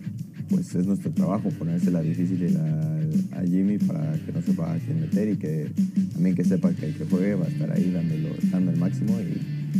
pues 0.48 0.74
es 0.74 0.86
nuestro 0.86 1.10
trabajo 1.10 1.50
ponérsela 1.50 2.00
difícil 2.00 2.56
a, 2.56 3.42
Jimmy 3.44 3.78
para 3.78 4.12
que 4.24 4.32
no 4.32 4.42
sepa 4.42 4.74
a 4.74 4.78
quién 4.78 5.00
meter 5.00 5.28
y 5.28 5.36
que 5.36 5.70
también 6.12 6.34
que 6.34 6.44
sepa 6.44 6.72
que 6.72 6.86
el 6.86 6.94
que 6.94 7.04
juegue 7.04 7.34
va 7.34 7.44
a 7.44 7.48
estar 7.48 7.70
ahí 7.70 7.92
dándolo, 7.92 8.34
dando 8.50 8.72
el 8.72 8.78
máximo 8.78 9.18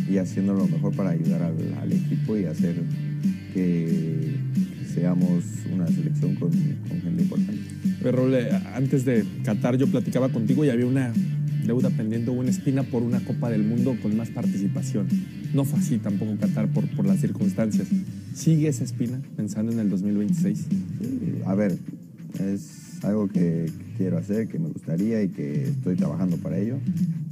y, 0.08 0.18
haciendo 0.18 0.54
lo 0.54 0.68
mejor 0.68 0.94
para 0.94 1.10
ayudar 1.10 1.42
al, 1.42 1.92
equipo 1.92 2.36
y 2.36 2.44
hacer 2.44 2.76
que 3.52 4.36
seamos 4.94 5.42
una 5.74 5.86
selección 5.88 6.36
con, 6.36 6.52
gente 6.52 7.22
importante. 7.22 7.60
Eh, 8.04 8.50
antes 8.74 9.04
de 9.04 9.24
Qatar 9.42 9.76
yo 9.78 9.88
platicaba 9.88 10.28
contigo 10.28 10.64
y 10.64 10.70
había 10.70 10.86
una 10.86 11.12
deuda 11.66 11.90
pendiente, 11.90 12.30
una 12.30 12.50
espina 12.50 12.82
por 12.84 13.02
una 13.02 13.20
Copa 13.20 13.50
del 13.50 13.64
Mundo 13.64 13.96
con 14.00 14.16
más 14.16 14.28
participación. 14.30 15.08
No 15.54 15.64
fue 15.64 15.78
así 15.80 15.98
tampoco 15.98 16.36
Qatar 16.38 16.68
por, 16.68 16.86
por 16.88 17.06
las 17.06 17.20
circunstancias. 17.20 17.88
¿Sigue 18.34 18.68
esa 18.68 18.84
espina 18.84 19.20
pensando 19.36 19.72
en 19.72 19.78
el 19.78 19.88
2026? 19.90 20.58
Sí, 20.58 20.68
a 21.46 21.54
ver, 21.54 21.76
es 22.40 23.02
algo 23.04 23.28
que, 23.28 23.70
quiero 23.96 24.18
hacer, 24.18 24.48
que 24.48 24.58
me 24.58 24.68
gustaría 24.68 25.22
y 25.22 25.28
que 25.28 25.64
estoy 25.68 25.96
trabajando 25.96 26.36
para 26.36 26.58
ello, 26.58 26.76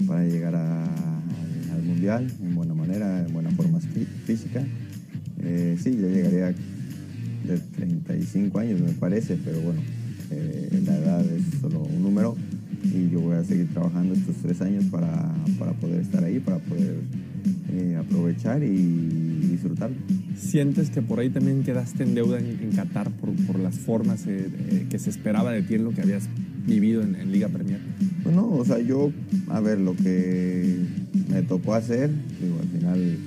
para 0.06 0.24
llegar 0.26 0.54
al 0.54 1.82
Mundial 1.82 2.26
en 2.42 2.54
buena 2.54 2.72
manera, 2.74 3.24
en 3.26 3.32
buena 3.32 3.50
forma 3.50 3.78
fí- 3.78 4.06
física. 4.24 4.64
Eh, 5.42 5.76
sí, 5.82 5.90
ya 6.00 6.08
llegaría 6.08 6.46
de 7.46 7.58
35 7.76 8.58
años, 8.58 8.80
me 8.80 8.92
parece, 8.92 9.36
pero 9.44 9.60
bueno, 9.60 9.80
eh, 10.30 10.82
la 10.86 10.96
edad 10.96 11.24
es 11.26 11.60
solo 11.60 11.80
un 11.82 12.02
número 12.02 12.34
y 12.84 13.10
yo 13.10 13.20
voy 13.20 13.36
a 13.36 13.44
seguir 13.44 13.68
trabajando 13.68 14.14
estos 14.14 14.36
tres 14.36 14.60
años 14.62 14.84
para, 14.86 15.34
para 15.58 15.72
poder 15.74 16.00
estar 16.00 16.24
ahí, 16.24 16.38
para 16.40 16.58
poder 16.58 16.94
eh, 17.74 17.96
aprovechar 17.96 18.62
y 18.62 19.48
disfrutarlo. 19.50 19.96
¿Sientes 20.36 20.90
que 20.90 21.02
por 21.02 21.18
ahí 21.18 21.30
también 21.30 21.62
quedaste 21.64 22.02
en 22.04 22.14
deuda 22.14 22.38
en, 22.38 22.60
en 22.62 22.72
Qatar 22.72 23.10
por, 23.10 23.30
por 23.46 23.58
las 23.58 23.78
formas 23.78 24.26
eh, 24.26 24.48
eh, 24.70 24.86
que 24.88 24.98
se 24.98 25.10
esperaba 25.10 25.52
de 25.52 25.62
ti 25.62 25.74
en 25.74 25.84
lo 25.84 25.90
que 25.90 26.02
habías 26.02 26.28
vivido 26.66 27.02
en, 27.02 27.16
en 27.16 27.32
Liga 27.32 27.48
Premier? 27.48 27.80
Pues 28.22 28.34
no, 28.34 28.48
o 28.48 28.64
sea, 28.64 28.78
yo, 28.78 29.12
a 29.48 29.60
ver, 29.60 29.80
lo 29.80 29.96
que 29.96 30.76
me 31.28 31.42
tocó 31.42 31.74
hacer, 31.74 32.10
digo, 32.40 32.58
al 32.60 32.68
final 32.68 33.18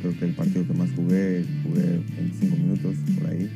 creo 0.00 0.18
que 0.18 0.24
el 0.26 0.34
partido 0.34 0.66
que 0.66 0.74
más 0.74 0.90
jugué, 0.92 1.44
jugué 1.64 2.00
25 2.16 2.56
minutos 2.56 2.96
por 3.18 3.30
ahí. 3.30 3.50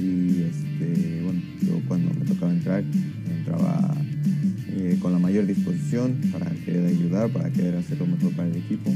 Y 0.00 0.42
este, 0.42 1.22
bueno, 1.22 1.40
yo 1.62 1.80
cuando 1.88 2.12
me 2.14 2.24
tocaba 2.24 2.52
entrar, 2.52 2.84
entraba 3.26 3.94
eh, 4.68 4.96
con 5.00 5.12
la 5.12 5.18
mayor 5.18 5.46
disposición 5.46 6.18
para 6.32 6.50
querer 6.50 6.86
ayudar, 6.86 7.30
para 7.30 7.50
querer 7.50 7.76
hacer 7.76 7.98
lo 7.98 8.06
mejor 8.06 8.32
para 8.32 8.48
el 8.48 8.56
equipo. 8.56 8.90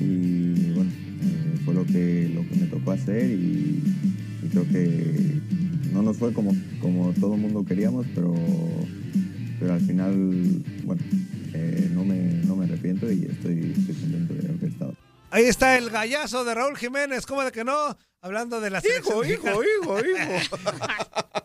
Y 0.00 0.72
bueno, 0.72 0.90
eh, 0.90 1.58
fue 1.64 1.74
lo 1.74 1.84
que, 1.86 2.30
lo 2.34 2.42
que 2.48 2.56
me 2.60 2.66
tocó 2.66 2.92
hacer 2.92 3.30
y, 3.30 3.82
y 4.42 4.48
creo 4.50 4.64
que 4.68 5.40
no 5.92 6.02
nos 6.02 6.16
fue 6.16 6.32
como, 6.32 6.52
como 6.80 7.12
todo 7.20 7.34
el 7.34 7.40
mundo 7.40 7.64
queríamos, 7.64 8.06
pero 8.14 8.34
pero 9.58 9.72
al 9.74 9.80
final, 9.80 10.14
bueno, 10.84 11.02
eh, 11.54 11.88
no, 11.92 12.04
me, 12.04 12.16
no 12.44 12.56
me 12.56 12.66
arrepiento 12.66 13.10
y 13.10 13.24
estoy, 13.24 13.74
estoy 13.76 13.94
contento 13.94 14.34
de 14.34 14.48
haber 14.50 14.64
estado. 14.64 14.94
Ahí 15.30 15.44
está 15.44 15.76
el 15.78 15.90
gallazo 15.90 16.44
de 16.44 16.54
Raúl 16.54 16.76
Jiménez, 16.76 17.26
¿cómo 17.26 17.42
de 17.42 17.52
que 17.52 17.64
no? 17.64 17.96
Hablando 18.20 18.60
de 18.60 18.70
la 18.70 18.78
Hijo, 18.78 19.22
selección 19.22 19.30
hijo, 19.30 19.58
mexicana. 19.60 20.10
hijo, 20.12 20.38
hijo. 20.44 20.56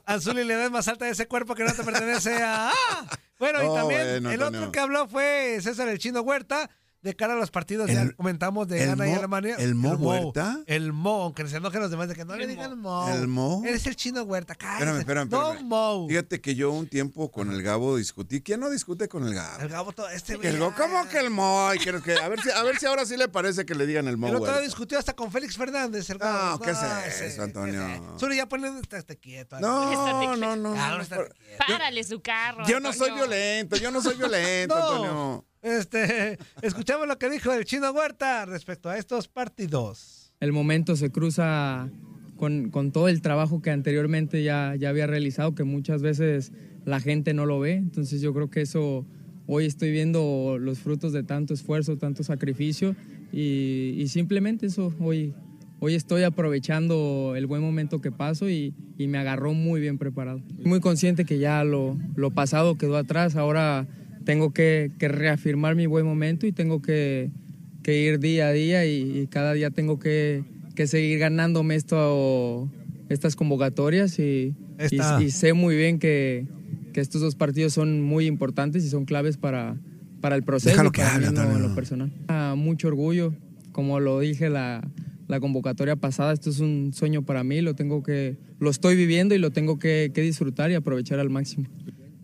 Anzuli 0.05 0.43
le 0.43 0.55
da 0.55 0.69
más 0.69 0.87
alta 0.87 1.05
a 1.05 1.09
ese 1.09 1.27
cuerpo 1.27 1.55
que 1.55 1.63
no 1.63 1.73
te 1.73 1.83
pertenece 1.83 2.33
a... 2.33 2.69
¡Ah! 2.69 3.07
Bueno, 3.39 3.59
y 3.63 3.75
también 3.75 4.23
bueno, 4.23 4.31
el 4.31 4.41
otro 4.43 4.71
que 4.71 4.79
habló 4.79 5.07
fue 5.07 5.57
César 5.61 5.87
el 5.87 5.97
Chino 5.97 6.21
Huerta, 6.21 6.69
de 7.01 7.15
cara 7.15 7.33
a 7.33 7.35
los 7.35 7.49
partidos, 7.49 7.89
ya 7.89 8.03
El- 8.03 8.15
comentamos 8.15 8.67
de 8.67 8.83
el 8.83 8.89
Ghana 8.89 9.07
y 9.07 9.11
Mo- 9.11 9.17
Alemania. 9.17 9.55
¿el 9.57 9.73
Mo 9.73 9.93
Huerta? 9.93 10.59
El 10.67 10.93
Mo, 10.93 11.23
aunque 11.23 11.47
se 11.47 11.57
enojen 11.57 11.81
los 11.81 11.89
demás 11.89 12.07
de 12.09 12.15
que 12.15 12.25
no 12.25 12.35
le 12.35 12.45
digan 12.45 12.77
Mo. 12.79 13.09
¿El 13.09 13.27
Mo? 13.27 13.63
Eres 13.65 13.87
el 13.87 13.95
Chino 13.95 14.21
Huerta, 14.23 14.53
cállate. 14.53 14.83
Espérame, 14.83 14.99
espérame, 14.99 15.29
No 15.31 15.47
espérame. 15.53 15.67
Mo. 15.67 16.07
Fíjate 16.07 16.41
que 16.41 16.53
yo 16.55 16.71
un 16.71 16.87
tiempo 16.87 17.31
con 17.31 17.51
el 17.51 17.63
Gabo 17.63 17.97
discutí. 17.97 18.41
¿Quién 18.41 18.59
no 18.59 18.69
discute 18.69 19.07
con 19.09 19.25
el 19.27 19.33
Gabo? 19.33 19.61
El 19.61 19.69
Gabo, 19.69 19.91
todo 19.93 20.09
este 20.09 20.37
Que 20.37 20.49
el 20.49 20.59
Gabo, 20.59 20.73
¿Cómo 20.77 21.07
que 21.09 21.17
el 21.17 21.29
Mo? 21.31 21.67
Ay, 21.67 21.79
creo 21.79 22.03
que, 22.03 22.13
a, 22.13 22.27
ver 22.27 22.39
si, 22.41 22.51
a 22.51 22.61
ver 22.63 22.77
si 22.77 22.85
ahora 22.85 23.05
sí 23.05 23.17
le 23.17 23.27
parece 23.27 23.65
que 23.65 23.73
le 23.73 23.87
digan 23.87 24.07
el 24.07 24.17
Mo. 24.17 24.27
El 24.27 24.35
otro 24.35 24.61
discutió 24.61 24.99
hasta 24.99 25.13
con 25.13 25.31
Félix 25.31 25.57
Fernández. 25.57 26.09
El 26.11 26.19
Gabo. 26.19 26.51
No, 26.51 26.59
¿qué 26.59 26.71
es 26.71 26.77
ese- 27.07 27.27
eso, 27.27 27.41
Antonio? 27.43 28.15
Solo 28.19 28.35
ya 28.35 28.47
ponen, 28.47 28.77
estate 28.77 29.17
quieto. 29.17 29.59
No, 29.59 29.91
Estate 29.91 30.37
no, 30.39 30.55
no. 30.55 30.75
Ah, 30.77 30.89
no, 30.91 30.97
no, 30.99 31.05
quieto. 31.05 31.33
Párale 31.67 32.03
su 32.03 32.21
carro. 32.21 32.63
Yo 32.67 32.79
no 32.79 32.93
soy 32.93 33.11
violento, 33.11 33.75
yo 33.77 33.89
no 33.89 34.01
soy 34.01 34.15
violento, 34.17 34.75
No. 34.79 34.85
Antonio. 34.91 35.45
Este, 35.61 36.37
escuchamos 36.61 37.07
lo 37.07 37.17
que 37.17 37.29
dijo 37.29 37.53
el 37.53 37.65
Chino 37.65 37.91
Huerta 37.91 38.45
respecto 38.45 38.89
a 38.89 38.97
estos 38.97 39.27
partidos. 39.27 40.33
el 40.39 40.51
momento 40.51 40.95
se 40.95 41.11
cruza 41.11 41.89
con, 42.35 42.71
con 42.71 42.91
todo 42.91 43.07
el 43.07 43.21
trabajo 43.21 43.61
que 43.61 43.69
anteriormente 43.69 44.43
ya, 44.43 44.75
ya 44.75 44.89
había 44.89 45.05
realizado, 45.05 45.53
que 45.53 45.63
muchas 45.63 46.01
veces 46.01 46.51
la 46.85 46.99
gente 46.99 47.33
no 47.33 47.45
lo 47.45 47.59
ve. 47.59 47.73
Entonces 47.73 48.21
yo 48.21 48.33
creo 48.33 48.49
que 48.49 48.61
eso, 48.61 49.05
hoy 49.45 49.65
estoy 49.65 49.91
viendo 49.91 50.57
los 50.59 50.79
frutos 50.79 51.13
de 51.13 51.23
tanto 51.23 51.53
esfuerzo, 51.53 51.97
tanto 51.97 52.23
sacrificio 52.23 52.95
y, 53.31 53.93
y 53.97 54.07
simplemente 54.07 54.65
eso, 54.65 54.93
hoy, 54.99 55.35
hoy 55.79 55.93
estoy 55.93 56.23
aprovechando 56.23 57.33
el 57.35 57.45
buen 57.45 57.61
momento 57.61 58.01
que 58.01 58.11
paso 58.11 58.49
y, 58.49 58.73
y 58.97 59.07
me 59.07 59.19
agarró 59.19 59.53
muy 59.53 59.79
bien 59.79 59.99
preparado. 59.99 60.41
Muy 60.63 60.79
consciente 60.79 61.25
que 61.25 61.37
ya 61.37 61.63
lo, 61.63 61.97
lo 62.15 62.31
pasado 62.31 62.75
quedó 62.79 62.97
atrás, 62.97 63.35
ahora 63.35 63.87
tengo 64.25 64.51
que, 64.51 64.91
que 64.99 65.07
reafirmar 65.07 65.75
mi 65.75 65.85
buen 65.85 66.05
momento 66.05 66.45
y 66.47 66.51
tengo 66.51 66.81
que, 66.81 67.31
que 67.83 68.01
ir 68.01 68.19
día 68.19 68.47
a 68.47 68.51
día 68.51 68.85
y, 68.85 69.19
y 69.19 69.27
cada 69.27 69.53
día 69.53 69.69
tengo 69.71 69.99
que, 69.99 70.43
que 70.75 70.87
seguir 70.87 71.19
ganándome 71.19 71.75
esto, 71.75 72.69
estas 73.09 73.35
convocatorias 73.35 74.19
y, 74.19 74.55
Está. 74.77 75.17
y- 75.19 75.25
y 75.25 75.31
sé 75.31 75.53
muy 75.53 75.75
bien 75.75 75.99
que, 75.99 76.45
que 76.93 77.01
estos 77.01 77.21
dos 77.21 77.35
partidos 77.35 77.73
son 77.73 78.01
muy 78.01 78.25
importantes 78.25 78.83
y 78.85 78.89
son 78.89 79.05
claves 79.05 79.37
para, 79.37 79.77
para 80.21 80.35
el 80.35 80.43
proceso 80.43 80.69
Déjalo 80.71 80.91
que 80.91 81.01
hable, 81.03 81.27
en 81.27 81.61
lo- 81.61 81.75
personal. 81.75 82.11
Ah, 82.27 82.55
mucho 82.57 82.87
orgullo, 82.87 83.33
como 83.71 83.99
lo 83.99 84.19
dije 84.19 84.49
la, 84.49 84.87
la 85.27 85.39
convocatoria 85.39 85.95
pasada, 85.95 86.33
esto 86.33 86.49
es 86.49 86.59
un 86.59 86.91
sueño 86.93 87.23
para 87.23 87.43
mí, 87.43 87.61
lo 87.61 87.73
tengo 87.73 88.03
que, 88.03 88.37
lo 88.59 88.69
estoy 88.69 88.95
viviendo 88.95 89.33
y 89.33 89.37
lo 89.39 89.51
tengo 89.51 89.79
que, 89.79 90.11
que 90.13 90.21
disfrutar 90.21 90.69
y 90.71 90.75
aprovechar 90.75 91.19
al 91.19 91.29
máximo. 91.29 91.67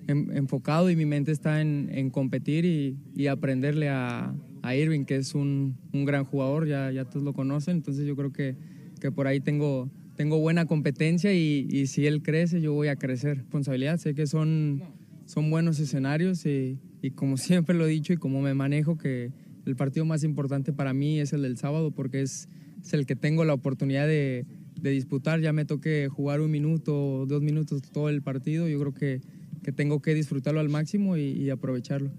En- 0.08 0.32
enfocado 0.36 0.90
y 0.90 0.96
mi 0.96 1.06
mente 1.06 1.32
está 1.32 1.62
en, 1.62 1.90
en 1.92 2.10
competir 2.10 2.66
y, 2.66 2.98
y 3.16 3.28
aprenderle 3.28 3.90
a, 3.90 4.34
a 4.62 4.76
Irving, 4.76 5.04
que 5.06 5.18
es 5.18 5.36
un, 5.36 5.76
un 5.94 6.06
gran 6.06 6.24
jugador, 6.24 6.68
ya, 6.68 6.92
ya 6.92 7.06
todos 7.06 7.24
lo 7.26 7.34
conocen, 7.34 7.78
entonces 7.78 8.06
yo 8.06 8.16
creo 8.16 8.32
que, 8.32 8.56
que 9.02 9.12
por 9.12 9.28
ahí 9.28 9.40
tengo, 9.40 9.90
tengo 10.16 10.40
buena 10.40 10.66
competencia 10.66 11.34
y, 11.34 11.68
y 11.70 11.88
si 11.88 12.08
él 12.08 12.22
crece, 12.24 12.62
yo 12.62 12.74
voy 12.74 12.88
a 12.88 12.96
crecer. 12.96 13.38
Responsabilidad, 13.38 13.98
sé 13.98 14.16
que 14.16 14.28
son, 14.28 14.82
son 15.26 15.50
buenos 15.52 15.80
escenarios 15.80 16.46
y, 16.46 16.80
y 17.02 17.12
como 17.12 17.38
siempre 17.38 17.76
lo 17.76 17.86
he 17.86 17.90
dicho 17.90 18.14
y 18.14 18.18
como 18.18 18.42
me 18.42 18.54
manejo, 18.54 18.98
que 18.98 19.32
el 19.66 19.76
partido 19.76 20.06
más 20.06 20.24
importante 20.24 20.72
para 20.72 20.94
mí 20.94 21.20
es 21.20 21.34
el 21.34 21.42
del 21.42 21.58
sábado 21.58 21.92
porque 21.92 22.22
es, 22.22 22.48
es 22.82 22.94
el 22.94 23.06
que 23.06 23.18
tengo 23.18 23.44
la 23.44 23.54
oportunidad 23.54 24.08
de, 24.08 24.46
de 24.80 24.90
disputar. 24.92 25.42
Ya 25.42 25.52
me 25.52 25.66
toque 25.66 26.08
jugar 26.08 26.40
un 26.40 26.50
minuto, 26.50 27.26
dos 27.28 27.42
minutos 27.42 27.82
todo 27.82 28.08
el 28.08 28.22
partido. 28.22 28.70
Yo 28.70 28.80
creo 28.80 28.94
que, 28.94 29.22
que 29.68 29.74
tengo 29.74 30.02
que 30.02 30.14
disfrutarlo 30.14 30.62
al 30.62 30.70
máximo 30.70 31.18
y, 31.18 31.24
y 31.24 31.50
aprovecharlo. 31.50 32.10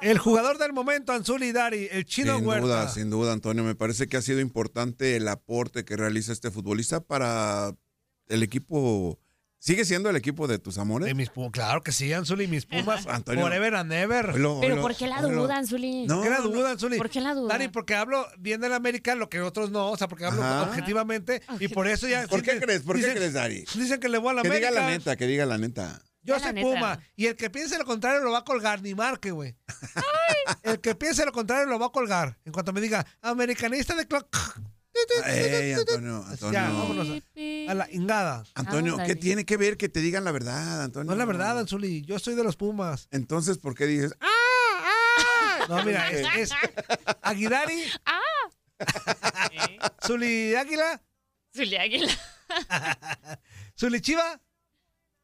El 0.00 0.18
jugador 0.18 0.58
del 0.58 0.72
momento, 0.72 1.12
Anzuli 1.12 1.52
Dari, 1.52 1.86
el 1.92 2.04
chino 2.04 2.36
sin 2.36 2.44
Huerta. 2.44 2.66
duda, 2.66 2.88
sin 2.88 3.08
duda, 3.08 3.32
Antonio. 3.32 3.62
Me 3.62 3.76
parece 3.76 4.08
que 4.08 4.16
ha 4.16 4.20
sido 4.20 4.40
importante 4.40 5.14
el 5.14 5.28
aporte 5.28 5.84
que 5.84 5.96
realiza 5.96 6.32
este 6.32 6.50
futbolista 6.50 6.98
para 7.00 7.72
el 8.26 8.42
equipo. 8.42 9.20
¿Sigue 9.60 9.84
siendo 9.84 10.10
el 10.10 10.16
equipo 10.16 10.48
de 10.48 10.58
tus 10.58 10.76
amores? 10.78 11.06
De 11.06 11.14
mis 11.14 11.30
Pumas, 11.30 11.52
claro 11.52 11.84
que 11.84 11.92
sí, 11.92 12.12
Anzuli, 12.12 12.48
mis 12.48 12.66
Pumas. 12.66 13.06
Antonio. 13.06 13.42
Forever 13.44 13.76
and 13.76 13.92
ever. 13.92 14.30
Oilo, 14.30 14.58
Pero 14.60 14.82
¿por 14.82 14.96
qué 14.96 15.06
la 15.06 15.20
oilo. 15.24 15.42
duda, 15.42 15.58
Anzuli? 15.58 16.04
No, 16.08 16.16
¿Por 16.16 16.24
qué 16.24 16.30
la 16.30 16.40
duda, 16.40 16.70
Anzuli? 16.72 16.98
¿Por 16.98 17.08
qué 17.10 17.20
la 17.20 17.34
duda? 17.34 17.52
Dari, 17.52 17.68
porque 17.68 17.94
hablo 17.94 18.26
bien 18.40 18.60
del 18.60 18.72
América, 18.72 19.14
lo 19.14 19.28
que 19.28 19.40
otros 19.40 19.70
no, 19.70 19.92
o 19.92 19.96
sea, 19.96 20.08
porque 20.08 20.24
hablo 20.24 20.42
Ajá. 20.42 20.64
objetivamente 20.64 21.42
y 21.60 21.68
por 21.68 21.86
eso 21.86 22.08
ya... 22.08 22.26
¿Por 22.26 22.42
qué 22.42 22.58
crees? 22.58 22.82
¿Por 22.82 22.98
qué 22.98 23.12
crees, 23.14 23.34
Dari? 23.34 23.64
Dicen 23.76 24.00
que 24.00 24.08
le 24.08 24.18
voy 24.18 24.30
a 24.30 24.34
la 24.34 24.42
Que 24.42 24.48
América. 24.48 24.70
diga 24.70 24.80
la 24.82 24.90
neta, 24.90 25.14
que 25.14 25.28
diga 25.28 25.46
la 25.46 25.58
neta. 25.58 26.02
Yo 26.22 26.38
soy. 26.38 26.52
Puma. 26.62 26.98
Y 27.16 27.26
el 27.26 27.36
que 27.36 27.50
piense 27.50 27.76
lo 27.78 27.84
contrario 27.84 28.20
lo 28.20 28.32
va 28.32 28.38
a 28.38 28.44
colgar, 28.44 28.80
ni 28.82 28.94
marque, 28.94 29.30
güey. 29.32 29.56
El 30.62 30.80
que 30.80 30.94
piense 30.94 31.24
lo 31.24 31.32
contrario 31.32 31.66
lo 31.66 31.78
va 31.78 31.86
a 31.86 31.92
colgar. 31.92 32.38
En 32.44 32.52
cuanto 32.52 32.72
me 32.72 32.80
diga, 32.80 33.04
americanista 33.20 33.94
de 33.94 34.06
clock. 34.06 34.36
Ey, 35.26 35.72
Antonio, 35.72 36.24
Antonio. 36.28 36.52
Ya, 36.52 36.68
vámonos 36.70 37.08
a, 37.08 37.70
a 37.70 37.74
la 37.74 37.88
ingada. 37.90 38.44
Antonio, 38.54 38.98
¿qué 39.04 39.16
tiene 39.16 39.44
que 39.44 39.56
ver 39.56 39.76
que 39.76 39.88
te 39.88 40.00
digan 40.00 40.22
la 40.24 40.32
verdad, 40.32 40.82
Antonio? 40.84 41.06
No 41.06 41.12
es 41.12 41.18
la 41.18 41.24
verdad, 41.24 41.58
Anzuli. 41.58 42.02
Yo 42.02 42.18
soy 42.18 42.34
de 42.34 42.44
los 42.44 42.56
Pumas. 42.56 43.08
Entonces, 43.10 43.58
¿por 43.58 43.74
qué 43.74 43.86
dices? 43.86 44.14
"Ah"? 44.20 45.66
No, 45.68 45.84
mira, 45.84 46.10
es, 46.10 46.26
es 46.36 46.50
Aguidari. 47.22 47.84
Zuli 50.06 50.54
Águila. 50.54 51.00
Zuli 51.54 51.76
Águila. 51.76 52.12
Zuli 53.78 54.00
Chiva. 54.00 54.40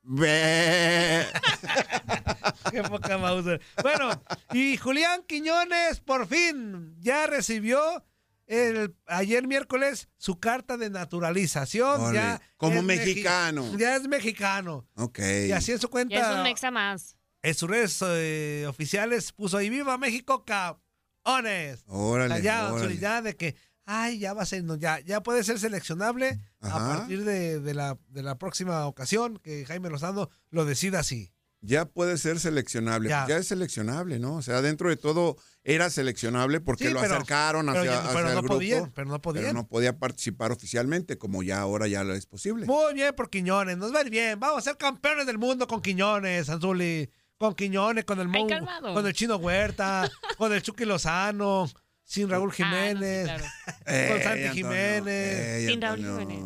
Qué 2.71 2.83
poca 2.83 3.19
Mauser. 3.19 3.61
Bueno, 3.83 4.11
y 4.53 4.77
Julián 4.77 5.23
Quiñones 5.27 6.00
por 6.00 6.27
fin 6.27 6.95
ya 7.00 7.27
recibió 7.27 8.05
el, 8.47 8.95
ayer 9.07 9.47
miércoles 9.47 10.09
su 10.17 10.38
carta 10.38 10.77
de 10.77 10.91
naturalización. 10.91 12.12
Ya 12.15 12.41
como 12.57 12.81
mexi- 12.83 12.99
mexicano. 12.99 13.77
Ya 13.77 13.97
es 13.97 14.07
mexicano. 14.09 14.87
Ok. 14.97 15.19
Y 15.49 15.53
así 15.53 15.73
en 15.73 15.81
su 15.81 15.88
cuenta. 15.88 16.15
Ya 16.15 16.31
es 16.31 16.37
un 16.37 16.43
mexa 16.43 16.71
más. 16.71 17.17
en 17.43 17.55
sus 17.55 17.69
redes 17.69 17.99
eh, 18.07 18.67
oficiales 18.69 19.33
puso 19.33 19.57
ahí 19.59 19.71
viva 19.71 19.97
México 19.99 20.45
caones. 20.45 21.85
Órale, 21.87 22.43
ya, 22.43 22.73
órale. 22.73 22.97
ya 22.99 23.23
de 23.23 23.37
que 23.37 23.57
ay 23.90 24.18
ya 24.18 24.35
va 24.35 24.42
a 24.42 24.47
ser 24.47 24.62
no, 24.64 24.76
ya 24.76 25.00
ya 25.00 25.23
puede 25.23 25.42
ser 25.42 25.59
seleccionable 25.59 26.38
a 26.61 26.78
partir 26.78 27.25
de, 27.25 27.59
de 27.61 27.75
la, 27.75 27.99
de 28.09 28.23
la 28.23 28.37
próxima 28.38 28.87
ocasión 28.87 29.38
que 29.42 29.64
Jaime 29.64 29.88
Lozano 29.90 30.28
lo 30.50 30.64
decida 30.66 31.00
así. 31.00 31.33
Ya 31.61 31.87
puede 31.87 32.18
ser 32.18 32.38
seleccionable. 32.38 33.09
Ya. 33.09 33.26
Ya. 33.26 33.38
es 33.38 33.49
seleccionable, 33.49 34.21
¿no? 34.21 34.37
O 34.37 34.42
sea, 34.42 34.62
dentro 34.62 34.90
de 34.90 34.97
todo 34.97 35.37
era 35.64 35.90
seleccionable 35.90 36.61
porque 36.61 36.87
Sí, 36.87 36.92
lo 36.92 37.00
pero- 37.00 37.14
acercaron 37.16 37.66
pero 37.66 37.80
hacia, 37.80 37.90
ya- 37.90 37.99
hacia 38.00 38.12
pero 38.14 38.28
el 38.28 38.35
no 38.35 38.40
grupo. 38.42 38.54
podían, 38.54 38.92
pero 38.92 39.09
no 39.09 39.21
podían. 39.21 39.45
pero 39.45 39.54
no 39.54 39.66
podía 39.66 39.99
participar 39.99 40.52
oficialmente, 40.52 41.18
como 41.18 41.42
ya 41.42 41.59
ahora 41.61 41.88
ya 41.88 42.04
lo 42.04 42.14
es 42.14 42.26
posible. 42.26 42.64
Muy 42.66 42.95
bien 42.95 43.12
por 43.16 43.28
Quiñones, 43.28 43.76
nos 43.76 43.92
va 43.92 43.99
a 43.99 44.02
ir 44.02 44.11
bien. 44.11 44.38
Vamos 44.38 44.59
a 44.59 44.62
ser 44.62 44.76
campeones 44.76 45.26
del 45.26 45.38
mundo 45.38 45.66
con 45.66 45.83
Quiñones, 45.83 46.49
Anzuli. 46.49 47.11
Con 47.38 47.54
Quiñones, 47.54 48.04
con 48.04 48.18
el 48.21 48.28
Ay, 48.35 48.47
con 48.95 49.07
el 49.07 49.12
Chino 49.12 49.37
Huerta, 49.37 50.09
con 50.38 50.52
el 50.52 50.61
Chucky 50.62 50.85
Lozano, 50.85 51.68
sin 52.09 52.29
Raúl 52.31 52.50
Ah, 52.50 52.50
no, 52.50 52.57
sí, 52.57 52.62
Jiménez. 52.65 53.25
claro. 53.25 53.45
con 54.09 54.23
Santi 54.23 54.49
Jiménez. 54.49 55.38
ey, 55.38 55.66
Sin 55.68 55.83
Raúl. 55.83 55.99
Jiménez. 55.99 56.44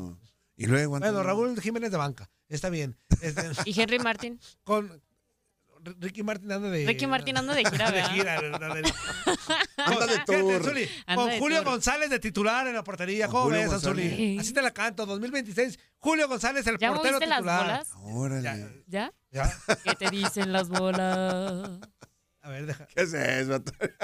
Y 0.56 0.66
luego, 0.66 0.90
Bueno, 0.90 1.06
Antonio. 1.06 1.26
Raúl 1.26 1.60
Jiménez 1.60 1.90
de 1.90 1.96
banca. 1.96 2.30
Está 2.48 2.68
bien. 2.68 2.96
Este, 3.20 3.42
¿Y 3.64 3.80
Henry 3.80 3.98
Martin? 4.00 4.38
con 4.64 5.00
Ricky 5.98 6.22
Martin 6.22 6.52
anda 6.52 6.68
de. 6.70 6.86
Ricky 6.86 7.06
Martin 7.08 7.36
anda 7.38 7.54
de 7.54 7.64
gira, 7.64 7.90
de 7.90 7.96
¿verdad? 7.96 8.10
gira, 8.12 8.38
anda 8.38 8.74
de- 8.74 8.92
Anda 9.78 10.06
de 10.06 10.18
tour. 10.26 10.74
Anda 11.06 11.16
con 11.16 11.28
de 11.30 11.38
Julio 11.40 11.58
tour. 11.62 11.72
González 11.72 12.08
de 12.10 12.18
titular 12.20 12.68
en 12.68 12.74
la 12.74 12.84
portería. 12.84 13.26
¿Cómo 13.26 13.48
ves. 13.48 13.72
Anzuli? 13.72 14.38
Así 14.38 14.52
te 14.52 14.62
la 14.62 14.70
canto. 14.72 15.06
2026. 15.06 15.78
Julio 15.98 16.28
González, 16.28 16.64
el 16.68 16.78
¿Ya 16.78 16.90
portero 16.92 17.14
moviste 17.14 17.26
las 17.28 17.38
titular. 17.38 17.62
bolas? 17.64 17.88
Órale. 18.00 18.84
¿Ya? 18.86 19.12
Ya. 19.32 19.52
¿Qué 19.82 19.94
te 19.96 20.10
dicen 20.10 20.52
las 20.52 20.68
bolas? 20.68 21.68
A 22.42 22.50
ver, 22.50 22.66
deja. 22.66 22.86
¿Qué 22.86 23.02
es 23.02 23.14
eso, 23.14 23.54
Antonio? 23.54 23.94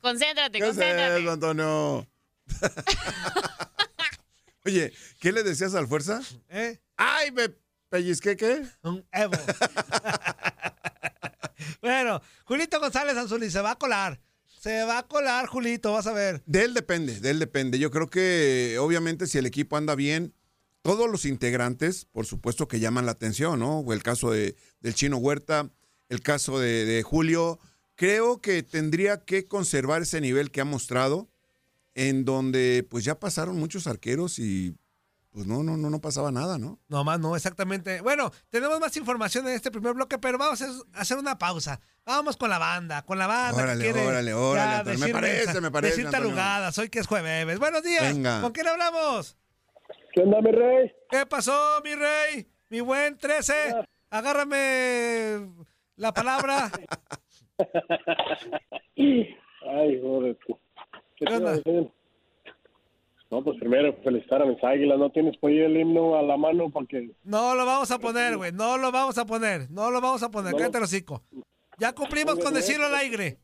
Concéntrate, 0.00 0.58
¿Qué 0.58 0.68
es 0.68 0.76
eso, 0.76 0.80
concéntrate. 0.80 1.30
Antonio? 1.30 2.08
Oye, 4.64 4.92
¿qué 5.20 5.32
le 5.32 5.42
decías 5.44 5.74
al 5.74 5.86
fuerza? 5.86 6.20
¿Eh? 6.48 6.80
¡Ay, 6.96 7.30
me 7.30 7.50
pellizqué 7.88 8.36
qué! 8.36 8.62
Un 8.82 9.06
Evo. 9.12 9.32
bueno, 11.80 12.20
Julito 12.44 12.80
González 12.80 13.16
Anzuli 13.16 13.50
se 13.50 13.60
va 13.60 13.72
a 13.72 13.76
colar. 13.76 14.20
Se 14.60 14.82
va 14.82 14.98
a 14.98 15.06
colar, 15.06 15.46
Julito, 15.46 15.92
vas 15.92 16.08
a 16.08 16.12
ver. 16.12 16.42
De 16.44 16.64
él 16.64 16.74
depende, 16.74 17.20
de 17.20 17.30
él 17.30 17.38
depende. 17.38 17.78
Yo 17.78 17.92
creo 17.92 18.08
que 18.08 18.76
obviamente 18.80 19.28
si 19.28 19.38
el 19.38 19.46
equipo 19.46 19.76
anda 19.76 19.94
bien, 19.94 20.34
todos 20.82 21.08
los 21.08 21.24
integrantes, 21.24 22.06
por 22.06 22.26
supuesto 22.26 22.66
que 22.66 22.80
llaman 22.80 23.06
la 23.06 23.12
atención, 23.12 23.60
¿no? 23.60 23.78
O 23.80 23.92
el 23.92 24.02
caso 24.02 24.32
de, 24.32 24.56
del 24.80 24.94
Chino 24.94 25.18
Huerta, 25.18 25.70
el 26.08 26.20
caso 26.20 26.58
de, 26.58 26.84
de 26.84 27.02
Julio, 27.02 27.58
creo 27.96 28.40
que 28.40 28.62
tendría 28.62 29.24
que 29.24 29.46
conservar 29.46 30.02
ese 30.02 30.20
nivel 30.20 30.50
que 30.50 30.60
ha 30.60 30.64
mostrado, 30.64 31.28
en 31.94 32.24
donde 32.24 32.86
pues 32.88 33.04
ya 33.04 33.18
pasaron 33.18 33.58
muchos 33.58 33.86
arqueros 33.86 34.38
y 34.38 34.76
pues 35.30 35.46
no, 35.46 35.62
no, 35.62 35.76
no, 35.76 35.90
no 35.90 36.00
pasaba 36.00 36.32
nada, 36.32 36.58
¿no? 36.58 36.78
No 36.88 37.04
más, 37.04 37.20
no, 37.20 37.36
exactamente. 37.36 38.00
Bueno, 38.00 38.32
tenemos 38.50 38.80
más 38.80 38.96
información 38.96 39.46
en 39.46 39.54
este 39.54 39.70
primer 39.70 39.94
bloque, 39.94 40.18
pero 40.18 40.38
vamos 40.38 40.62
a 40.62 40.68
hacer 40.94 41.18
una 41.18 41.38
pausa. 41.38 41.80
Vamos 42.04 42.36
con 42.36 42.50
la 42.50 42.58
banda, 42.58 43.02
con 43.02 43.18
la 43.18 43.26
banda. 43.26 43.62
Órale, 43.62 43.84
que 43.84 43.92
quiere 43.92 44.08
órale, 44.08 44.32
órale. 44.34 44.96
Me 44.96 45.08
parece, 45.08 45.60
me 45.60 45.70
parece, 45.70 45.96
Decir 45.96 46.10
tarugadas, 46.10 46.76
hoy 46.78 46.88
que 46.88 47.00
es 47.00 47.06
jueves. 47.06 47.58
Buenos 47.58 47.82
días. 47.82 48.14
Venga. 48.14 48.40
¿Con 48.40 48.52
quién 48.52 48.68
hablamos? 48.68 49.36
¿Qué 50.12 50.22
onda, 50.22 50.40
mi 50.40 50.50
rey? 50.50 50.92
¿Qué 51.10 51.26
pasó, 51.26 51.80
mi 51.84 51.94
rey? 51.94 52.48
Mi 52.70 52.80
buen 52.80 53.18
13. 53.18 53.74
Agárrame 54.10 55.52
la 55.98 56.12
palabra. 56.12 56.70
Ay, 58.96 60.00
joder. 60.00 60.38
tú. 60.46 60.58
¿Qué 61.16 61.26
te 61.26 61.36
iba 61.36 61.50
a 61.50 61.56
decir? 61.56 61.90
No, 63.30 63.44
pues 63.44 63.58
primero 63.58 63.94
felicitar 64.02 64.40
a 64.40 64.46
mis 64.46 64.62
águilas. 64.64 64.98
¿No 64.98 65.10
tienes 65.10 65.36
por 65.36 65.50
ahí 65.50 65.58
el 65.58 65.76
himno 65.76 66.16
a 66.16 66.22
la 66.22 66.36
mano? 66.36 66.70
Porque 66.70 67.10
No 67.24 67.54
lo 67.54 67.66
vamos 67.66 67.90
a 67.90 67.98
poner, 67.98 68.36
güey. 68.36 68.52
No 68.52 68.78
lo 68.78 68.90
vamos 68.90 69.18
a 69.18 69.26
poner. 69.26 69.70
No 69.70 69.90
lo 69.90 70.00
vamos 70.00 70.22
a 70.22 70.30
poner. 70.30 70.52
No. 70.52 70.58
Cállate 70.58 70.78
hocico. 70.78 71.22
Ya 71.78 71.92
cumplimos 71.92 72.38
con 72.38 72.54
decirlo 72.54 72.86
al 72.86 72.94
aire. 72.94 73.38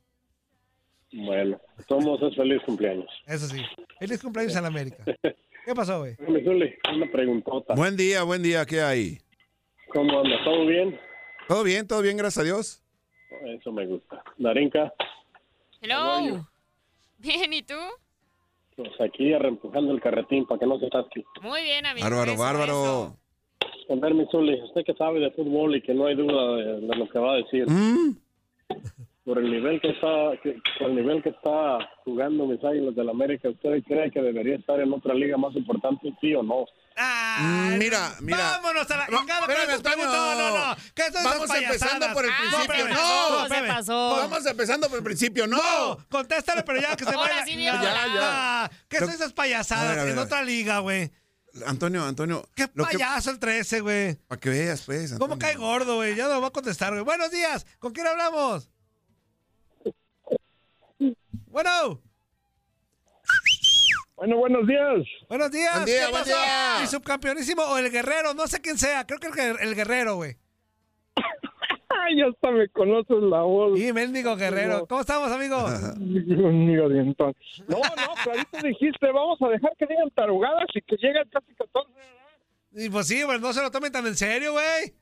Bueno, 1.13 1.61
somos 1.87 2.21
es 2.23 2.35
feliz 2.35 2.63
cumpleaños. 2.65 3.09
Eso 3.27 3.47
sí. 3.47 3.61
Feliz 3.99 4.21
cumpleaños 4.23 4.57
a 4.57 4.63
la 4.63 4.69
América. 4.69 5.05
¿Qué 5.65 5.75
pasó, 5.75 6.01
güey? 6.01 6.17
Una 6.19 7.11
preguntota. 7.13 7.75
Buen 7.75 7.97
día, 7.97 8.23
buen 8.23 8.43
día, 8.43 8.67
¿qué 8.67 8.81
hay? 8.81 9.19
¿Cómo 9.93 10.21
anda? 10.21 10.43
¿Todo 10.45 10.67
bien? 10.67 10.99
¿Todo 11.49 11.63
bien? 11.65 11.87
¿Todo 11.87 12.03
bien? 12.03 12.17
Gracias 12.17 12.39
a 12.43 12.45
Dios. 12.45 12.83
Eso 13.47 13.73
me 13.73 13.87
gusta. 13.87 14.23
Darinka, 14.39 14.93
Hello. 15.81 16.47
Bien, 17.19 17.53
¿y 17.53 17.63
tú? 17.63 17.75
pues 18.77 18.91
aquí 19.01 19.33
arrempujando 19.33 19.93
el 19.93 20.01
carretín 20.01 20.47
para 20.47 20.59
que 20.59 20.67
no 20.67 20.79
se 20.81 20.87
atasque. 20.87 21.23
Muy 21.43 21.63
bien, 21.63 21.87
amigo. 21.87 22.05
Bárbaro, 22.05 22.33
Eso, 22.33 22.43
bárbaro. 22.43 23.17
A 23.89 23.95
ver, 23.95 24.15
mi 24.15 24.27
Zuli, 24.33 24.61
usted 24.63 24.85
que 24.85 24.95
sabe 24.95 25.21
de 25.21 25.31
fútbol 25.31 25.77
y 25.77 25.81
que 25.83 25.95
no 25.95 26.07
hay 26.07 26.17
duda 26.17 26.57
de, 26.57 26.81
de 26.81 26.97
lo 26.97 27.09
que 27.09 27.19
va 27.21 27.35
a 27.35 27.37
decir. 27.37 27.69
Mm, 27.71 28.17
Por 29.25 29.39
el 29.39 29.49
nivel 29.51 29.81
que 29.81 29.91
está, 29.91 30.33
que- 30.43 30.59
por 30.79 30.89
el 30.91 30.97
nivel 30.97 31.23
que 31.23 31.29
está 31.29 31.79
jugando 32.05 32.47
mis 32.47 32.63
águilas 32.65 32.95
del 32.97 33.09
América, 33.11 33.49
¿usted 33.49 33.83
cree 33.85 34.11
que 34.11 34.21
debería 34.23 34.57
estar 34.57 34.81
en 34.81 34.93
otra 34.93 35.15
liga 35.15 35.37
más 35.37 35.55
importante, 35.55 36.13
sí 36.21 36.35
o 36.35 36.43
no? 36.43 36.67
Ay, 36.97 37.77
Mira, 37.79 38.15
mira. 38.21 38.39
Vámonos 38.39 38.89
a 38.89 38.97
la 38.97 39.07
No, 39.09 39.19
chingada. 39.19 39.47
No, 39.49 39.73
Antonio. 39.75 40.07
no, 40.07 40.69
no. 40.69 40.77
¿Qué 40.95 41.03
Vamos 41.13 41.51
empezando 41.51 42.13
por 42.13 42.25
el 42.25 42.31
Ah, 42.31 42.37
principio. 42.39 42.75
espérame, 42.75 42.95
No, 42.95 43.37
se 43.39 43.43
espérame. 43.45 43.69
pasó. 43.75 44.17
Vamos 44.17 44.47
empezando 44.47 44.89
por 44.89 44.99
el 44.99 45.05
principio, 45.05 45.47
no. 45.49 45.57
No, 45.57 46.07
contéstale, 46.09 46.63
pero 46.63 46.81
ya 46.81 46.95
que 46.97 47.05
se 47.05 47.11
Ahora 47.11 47.33
vaya. 47.35 47.45
sí, 47.45 47.57
No. 47.57 47.63
Ya, 47.63 47.83
ya. 47.83 48.11
Ah, 48.65 48.71
¿Qué 48.89 48.99
son 49.01 49.11
esas 49.11 49.33
payasadas 49.33 49.85
A 49.87 49.91
ver, 49.91 49.99
a 49.99 50.05
ver, 50.05 50.13
en 50.13 50.19
otra 50.19 50.43
liga, 50.45 50.79
güey? 50.79 51.11
Antonio, 51.67 52.05
Antonio. 52.05 52.49
¿Qué 52.55 52.69
lo 52.75 52.85
que- 52.87 52.93
payaso 52.99 53.31
el 53.31 53.39
13, 53.41 53.81
güey? 53.81 54.15
Para 54.15 54.41
que 54.41 54.51
veas, 54.51 54.83
pues. 54.83 55.13
¿Cómo 55.13 55.35
Antonio. 55.35 55.39
cae 55.39 55.55
gordo, 55.57 55.97
güey? 55.97 56.15
Ya 56.15 56.29
no 56.29 56.41
va 56.41 56.49
a 56.49 56.53
contestar, 56.53 56.93
güey. 56.93 57.03
Buenos 57.05 57.31
días. 57.33 57.67
¿Con 57.81 57.93
quién 57.93 58.07
hablamos? 58.07 58.71
Bueno. 61.47 62.01
Bueno, 64.25 64.39
buenos 64.39 64.67
días. 64.67 65.07
Buenos 65.29 65.51
días. 65.51 65.75
Buen 65.75 65.85
día, 65.85 65.95
¿Qué 66.07 66.11
buen 66.11 66.23
pasó? 66.25 66.35
día. 66.35 66.77
Mi 66.81 66.87
subcampeonísimo 66.87 67.61
o 67.63 67.77
el 67.77 67.91
guerrero, 67.91 68.33
no 68.33 68.47
sé 68.47 68.63
quién 68.63 68.79
sea. 68.79 69.07
Creo 69.07 69.21
que 69.21 69.27
el, 69.27 69.35
guer- 69.35 69.59
el 69.61 69.75
guerrero, 69.75 70.17
güey. 70.17 70.37
Ya 72.17 72.27
hasta 72.27 72.51
me 72.51 72.69
conoces 72.69 73.17
la 73.23 73.41
voz. 73.43 73.79
Y 73.81 73.93
mendigo 73.93 74.35
guerrero. 74.37 74.87
¿Cómo 74.87 75.01
estamos, 75.03 75.31
amigo? 75.33 75.57
Amigo 75.57 76.89
de 76.89 77.01
entonces. 77.01 77.63
No, 77.69 77.77
no, 77.79 78.15
clarito 78.23 78.59
dijiste, 78.63 79.11
vamos 79.11 79.41
a 79.43 79.49
dejar 79.49 79.73
que 79.79 79.87
digan 79.87 80.11
tarugadas 80.11 80.67
y 80.75 80.81
que 80.83 80.97
lleguen 80.97 81.27
casi 81.31 81.55
14. 81.55 81.91
Y 82.73 82.89
pues 82.91 83.07
sí, 83.09 83.23
pues 83.27 83.41
no 83.41 83.53
se 83.55 83.63
lo 83.63 83.71
tomen 83.71 83.91
tan 83.93 84.07
en 84.07 84.17
serio, 84.17 84.53
güey. 84.53 84.93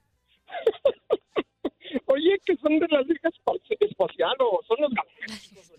Oye, 2.06 2.38
que 2.44 2.56
son 2.56 2.78
de 2.78 2.86
la 2.88 3.00
Liga 3.02 3.30
Espa- 3.30 3.60
Espacial 3.80 4.34
o 4.40 4.60
son 4.66 4.76
los 4.80 4.90
galácticos. 4.92 5.72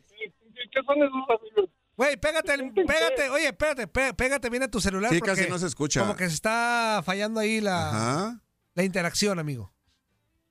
¿Qué 0.72 0.82
son 0.86 0.98
esos 0.98 1.40
amigos? 1.42 1.70
Güey, 1.96 2.18
pégate, 2.18 2.54
el- 2.56 2.74
pégate, 2.74 3.30
oye, 3.30 3.46
espérate, 3.48 3.88
pé- 3.88 4.14
pégate 4.16 4.50
bien 4.50 4.64
a 4.64 4.68
tu 4.68 4.80
celular. 4.82 5.12
Sí, 5.12 5.20
porque 5.20 5.36
casi 5.36 5.50
no 5.50 5.60
se 5.60 5.68
escucha. 5.68 6.00
Como 6.02 6.16
que 6.16 6.28
se 6.28 6.34
está 6.36 7.02
fallando 7.06 7.40
ahí 7.40 7.62
la, 7.62 7.90
Ajá. 7.90 8.42
la 8.74 8.84
interacción, 8.84 9.38
amigo. 9.40 9.72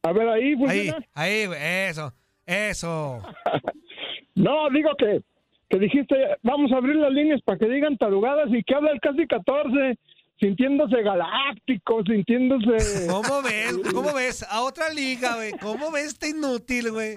A 0.04 0.12
ver, 0.12 0.28
ahí 0.28 0.42
Ahí, 0.42 0.56
funciona. 0.56 1.06
ahí, 1.14 1.46
güey, 1.46 1.58
eso, 1.62 2.12
eso. 2.46 3.22
No, 4.34 4.70
digo 4.70 4.88
que, 4.96 5.20
que 5.68 5.78
dijiste, 5.78 6.14
vamos 6.42 6.72
a 6.72 6.76
abrir 6.78 6.96
las 6.96 7.12
líneas 7.12 7.40
para 7.44 7.58
que 7.58 7.66
digan 7.68 7.98
tarugadas 7.98 8.48
y 8.50 8.62
que 8.64 8.74
habla 8.74 8.90
el 8.92 8.98
casi 9.00 9.26
14, 9.26 9.98
sintiéndose 10.40 11.02
galáctico, 11.02 12.02
sintiéndose... 12.04 13.08
¿Cómo 13.08 13.42
ves? 13.42 13.76
¿Cómo 13.92 14.12
ves? 14.14 14.42
A 14.48 14.62
otra 14.62 14.88
liga, 14.88 15.36
güey. 15.36 15.52
¿Cómo 15.60 15.92
ves 15.92 16.06
este 16.06 16.30
inútil, 16.30 16.92
güey? 16.92 17.16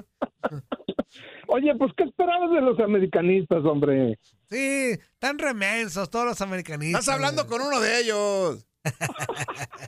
Oye, 1.47 1.75
pues, 1.75 1.91
¿qué 1.97 2.03
esperabas 2.03 2.51
de 2.51 2.61
los 2.61 2.79
americanistas, 2.79 3.63
hombre? 3.65 4.17
Sí, 4.49 4.97
tan 5.19 5.37
remensos 5.39 6.09
todos 6.09 6.25
los 6.25 6.41
americanistas. 6.41 7.01
Estás 7.01 7.15
hablando 7.15 7.47
con 7.47 7.61
uno 7.61 7.79
de 7.79 7.99
ellos. 7.99 8.67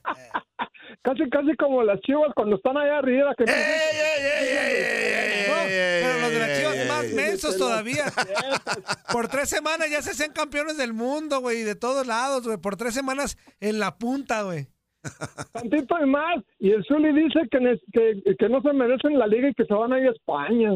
Casi, 1.03 1.29
casi 1.29 1.55
como 1.55 1.83
las 1.83 1.99
chivas 2.01 2.31
cuando 2.35 2.55
están 2.57 2.75
allá 2.77 2.97
arriba. 2.97 3.33
Que 3.37 3.43
¡Ey, 3.43 3.49
ey, 3.53 3.97
ey, 4.01 4.25
ey, 4.25 4.47
ey, 4.57 5.43
ey, 5.43 5.47
No, 5.47 5.55
ey, 5.61 6.03
pero 6.03 6.19
los 6.21 6.31
de 6.31 6.39
las 6.39 6.59
chivas 6.59 6.75
ey, 6.75 6.87
más 6.87 7.03
ey. 7.05 7.13
mensos 7.13 7.57
todavía. 7.57 8.05
Por 9.13 9.27
tres 9.27 9.49
semanas 9.49 9.89
ya 9.89 10.01
se 10.01 10.11
hacían 10.11 10.33
campeones 10.33 10.77
del 10.77 10.93
mundo, 10.93 11.39
güey, 11.39 11.63
de 11.63 11.75
todos 11.75 12.07
lados, 12.07 12.45
güey. 12.45 12.57
Por 12.57 12.75
tres 12.75 12.93
semanas 12.93 13.37
en 13.59 13.79
la 13.79 13.97
punta, 13.97 14.41
güey. 14.43 14.67
Tantito 15.53 15.95
y 16.03 16.09
más. 16.09 16.43
Y 16.59 16.71
el 16.71 16.83
Zuli 16.85 17.13
dice 17.13 17.39
que, 17.51 17.79
que, 17.93 18.35
que 18.35 18.49
no 18.49 18.61
se 18.61 18.73
merecen 18.73 19.17
la 19.17 19.27
liga 19.27 19.49
y 19.49 19.53
que 19.53 19.65
se 19.65 19.73
van 19.73 19.93
a 19.93 19.99
ir 19.99 20.07
a 20.07 20.11
España. 20.11 20.71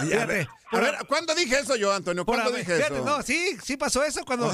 Oye, 0.00 0.18
a 0.18 0.24
ver, 0.24 0.48
a 0.70 0.80
ver, 0.80 0.94
¿cuándo 1.06 1.34
dije 1.34 1.58
eso 1.58 1.76
yo, 1.76 1.92
Antonio? 1.92 2.24
¿Cuándo 2.24 2.50
dije 2.50 2.76
fíjate, 2.76 2.94
eso? 2.94 3.04
no, 3.04 3.22
sí, 3.22 3.58
sí 3.62 3.76
pasó 3.76 4.02
eso 4.02 4.24
cuando, 4.24 4.46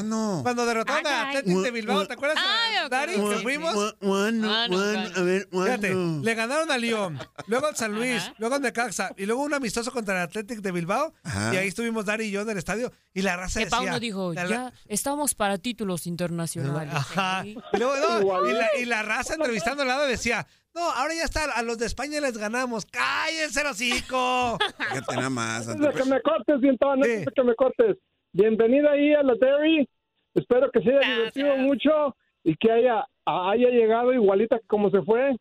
cuando 0.42 0.66
derrotaron 0.66 1.06
a. 1.06 1.28
Atlético 1.28 1.62
de 1.62 1.70
Bilbao. 1.70 2.06
¿Te 2.08 2.14
acuerdas, 2.14 2.42
me 2.82 2.88
Dari? 2.88 3.12
Que 3.14 3.38
fuimos. 3.42 3.94
Ah. 4.02 4.66
A 4.68 5.22
ver, 5.22 5.48
Fíjate, 5.50 5.94
le 5.94 6.34
ganaron 6.34 6.70
a 6.72 6.78
Lyon, 6.78 7.18
luego 7.46 7.66
al 7.66 7.76
San 7.76 7.94
Luis, 7.94 8.22
Ajá. 8.22 8.34
luego 8.38 8.56
al 8.56 8.62
Necaxa 8.62 9.12
y 9.16 9.26
luego 9.26 9.42
un 9.42 9.54
amistoso 9.54 9.92
contra 9.92 10.16
el 10.16 10.22
Atlético 10.22 10.60
de 10.60 10.72
Bilbao. 10.72 11.14
Ajá. 11.22 11.54
Y 11.54 11.56
ahí 11.58 11.68
estuvimos 11.68 12.04
Dari 12.04 12.26
y 12.26 12.30
yo 12.32 12.40
en 12.40 12.50
el 12.50 12.58
estadio 12.58 12.92
y 13.14 13.22
la 13.22 13.36
raza 13.36 13.60
Que 13.60 13.66
decía... 13.66 13.78
Pauno 13.78 14.00
dijo, 14.00 14.32
la- 14.34 14.46
ya 14.48 14.72
estamos 14.86 15.34
para 15.34 15.58
títulos 15.58 16.06
internacionales. 16.06 16.94
Ajá. 16.94 17.46
Y, 17.46 17.56
luego, 17.78 17.94
no, 17.96 18.48
y, 18.48 18.52
la, 18.52 18.68
y 18.80 18.84
la 18.86 19.02
raza 19.02 19.34
entrevistando 19.34 19.82
al 19.82 19.88
lado 19.88 20.04
decía, 20.06 20.46
no, 20.74 20.82
ahora 20.92 21.14
ya 21.14 21.24
está, 21.24 21.44
a 21.52 21.62
los 21.62 21.78
de 21.78 21.86
España 21.86 22.20
les 22.20 22.36
ganamos. 22.38 22.86
¡Cállense 22.86 23.60
el 23.60 23.66
hocico! 23.68 24.58
Fíjate 24.78 25.16
nada 25.16 25.30
más, 25.30 25.68
Antes 25.68 25.86
de 25.94 26.02
que 26.02 26.08
me 26.08 26.20
cortes, 26.22 26.60
Vientón, 26.60 26.90
antes 27.02 27.18
Sí. 27.20 27.24
de 27.24 27.32
que 27.34 27.42
me 27.42 27.54
cortes. 27.54 27.96
Bienvenida 28.32 28.92
ahí 28.92 29.12
a 29.14 29.22
la 29.22 29.34
Dairy. 29.40 29.88
Espero 30.34 30.70
que 30.70 30.80
se 30.80 30.90
haya 30.90 30.98
Gracias. 30.98 31.34
divertido 31.34 31.56
mucho 31.56 32.16
y 32.44 32.54
que 32.56 32.70
haya, 32.70 33.04
haya 33.24 33.68
llegado 33.70 34.12
igualita 34.12 34.58
que 34.58 34.66
como 34.66 34.90
se 34.90 35.02
fue. 35.02 35.36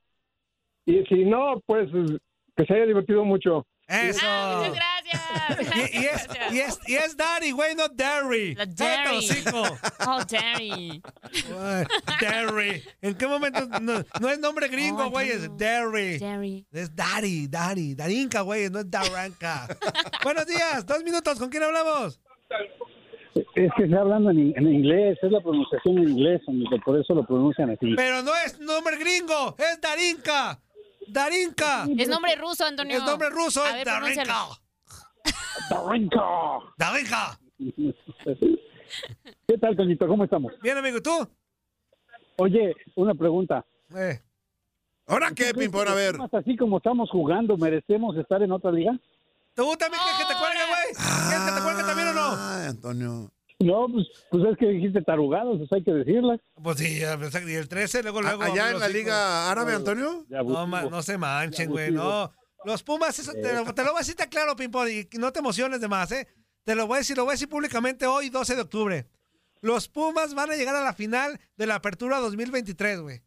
Y 0.85 1.03
si 1.05 1.25
no, 1.25 1.61
pues 1.65 1.89
que 2.55 2.65
se 2.65 2.73
haya 2.73 2.85
divertido 2.85 3.23
mucho. 3.25 3.67
¡Eso! 3.87 4.19
Ah, 4.23 4.63
muchas 4.67 4.73
gracias. 4.75 5.75
Y, 5.93 5.97
y 5.97 6.05
es, 6.05 6.27
y, 6.51 6.59
es, 6.59 6.79
y 6.87 6.95
es 6.95 7.15
Daddy, 7.15 7.51
güey, 7.51 7.73
no 7.75 7.87
Derry. 7.87 8.53
La 8.55 8.65
Derry. 8.65 9.27
Oh, 10.05 10.19
Derry. 10.29 11.01
Derry. 12.19 12.83
¿En 13.01 13.15
qué 13.15 13.27
momento? 13.27 13.65
No, 13.79 14.03
no 14.19 14.29
es 14.29 14.39
nombre 14.39 14.67
gringo, 14.67 15.05
Oh, 15.05 15.09
güey, 15.09 15.29
es 15.31 15.49
Derry. 15.57 16.17
Derry. 16.17 16.65
Es 16.71 16.93
Daddy, 16.95 17.47
Daddy. 17.47 17.95
Darinka, 17.95 18.41
güey, 18.41 18.69
no 18.69 18.79
es 18.79 18.91
Daranka. 18.91 19.67
Buenos 20.23 20.45
días, 20.47 20.85
dos 20.85 21.03
minutos, 21.03 21.39
¿con 21.39 21.49
quién 21.49 21.63
hablamos? 21.63 22.19
Es 23.55 23.69
que 23.77 23.83
está 23.85 23.99
hablando 24.01 24.31
en, 24.31 24.53
en 24.57 24.67
inglés, 24.73 25.17
es 25.21 25.31
la 25.31 25.39
pronunciación 25.41 25.99
en 25.99 26.09
inglés, 26.09 26.41
amigo, 26.47 26.77
por 26.83 26.99
eso 26.99 27.13
lo 27.13 27.25
pronuncian 27.25 27.69
así. 27.69 27.93
Pero 27.95 28.21
no 28.23 28.31
es 28.45 28.59
nombre 28.59 28.97
gringo, 28.97 29.55
es 29.57 29.79
Darinka. 29.79 30.59
Darinka. 31.07 31.85
Es 31.97 32.07
nombre 32.07 32.35
ruso, 32.35 32.65
Antonio. 32.65 32.97
Es 32.97 33.03
nombre 33.03 33.29
ruso, 33.29 33.63
A 33.63 33.73
ver, 33.73 33.85
Darinka. 33.85 34.23
pronúncialo. 34.23 34.57
Darinka. 36.77 37.39
¿Qué 39.47 39.57
tal, 39.59 39.75
Toñito? 39.75 40.07
¿Cómo 40.07 40.23
estamos? 40.23 40.53
Bien, 40.61 40.77
amigo, 40.77 40.97
¿y 40.97 41.01
¿tú? 41.01 41.27
Oye, 42.37 42.75
una 42.95 43.13
pregunta. 43.15 43.65
Eh. 43.95 44.21
¿Ahora 45.07 45.31
qué, 45.35 45.53
Pimpón? 45.53 45.87
A 45.87 45.93
ver. 45.93 46.17
Más 46.17 46.33
Así 46.33 46.55
como 46.57 46.77
estamos 46.77 47.09
jugando, 47.09 47.57
¿merecemos 47.57 48.15
estar 48.17 48.41
en 48.43 48.51
otra 48.51 48.71
liga? 48.71 48.91
¿Tú 49.55 49.75
también 49.77 50.01
quieres 50.03 50.21
que 50.27 50.33
te 50.33 50.39
cuelgue, 50.39 50.59
güey? 50.67 51.27
¿Quieres 51.29 51.45
que 51.45 51.51
te 51.57 51.61
cuelgue 51.63 51.83
también 51.83 52.07
o 52.09 52.13
no? 52.13 52.35
Ay, 52.37 52.67
Antonio. 52.67 53.31
No, 53.59 53.87
pues, 53.91 54.05
pues 54.29 54.43
es 54.51 54.57
que 54.57 54.67
dijiste 54.67 55.01
tarugados, 55.01 55.59
eso 55.59 55.73
hay 55.73 55.83
que 55.83 55.91
decirla. 55.91 56.37
Pues 56.61 56.77
sí, 56.77 56.99
ya, 56.99 57.17
pues, 57.17 57.33
y 57.47 57.53
el 57.55 57.67
13, 57.67 58.03
luego, 58.03 58.19
¿A- 58.19 58.21
luego. 58.35 58.43
¿Allá 58.43 58.69
en 58.71 58.79
la 58.79 58.85
hijos. 58.87 58.93
Liga 58.93 59.51
Árabe, 59.51 59.73
Antonio? 59.73 60.25
No, 60.29 60.67
ma- 60.67 60.83
no 60.83 61.01
se 61.01 61.17
manchen, 61.17 61.69
güey, 61.69 61.91
no. 61.91 62.31
Los 62.65 62.83
Pumas, 62.83 63.17
eso 63.17 63.31
te, 63.33 63.53
lo, 63.53 63.63
te 63.73 63.83
lo 63.83 63.91
voy 63.91 63.97
a 63.97 63.99
decir 63.99 64.15
claro, 64.29 64.55
Pimpón, 64.55 64.89
y 64.89 65.07
no 65.17 65.31
te 65.31 65.39
emociones 65.39 65.79
de 65.81 65.87
más, 65.87 66.11
¿eh? 66.11 66.27
Te 66.65 66.75
lo 66.75 66.85
voy 66.85 66.95
a 66.95 66.99
decir, 66.99 67.15
lo 67.17 67.23
voy 67.23 67.31
a 67.31 67.33
decir 67.35 67.49
públicamente 67.49 68.05
hoy, 68.05 68.29
12 68.29 68.55
de 68.55 68.61
octubre. 68.61 69.07
Los 69.61 69.87
Pumas 69.87 70.35
van 70.35 70.51
a 70.51 70.55
llegar 70.55 70.75
a 70.75 70.81
la 70.83 70.93
final 70.93 71.39
de 71.55 71.65
la 71.65 71.75
Apertura 71.75 72.17
2023, 72.19 72.99
güey. 72.99 73.21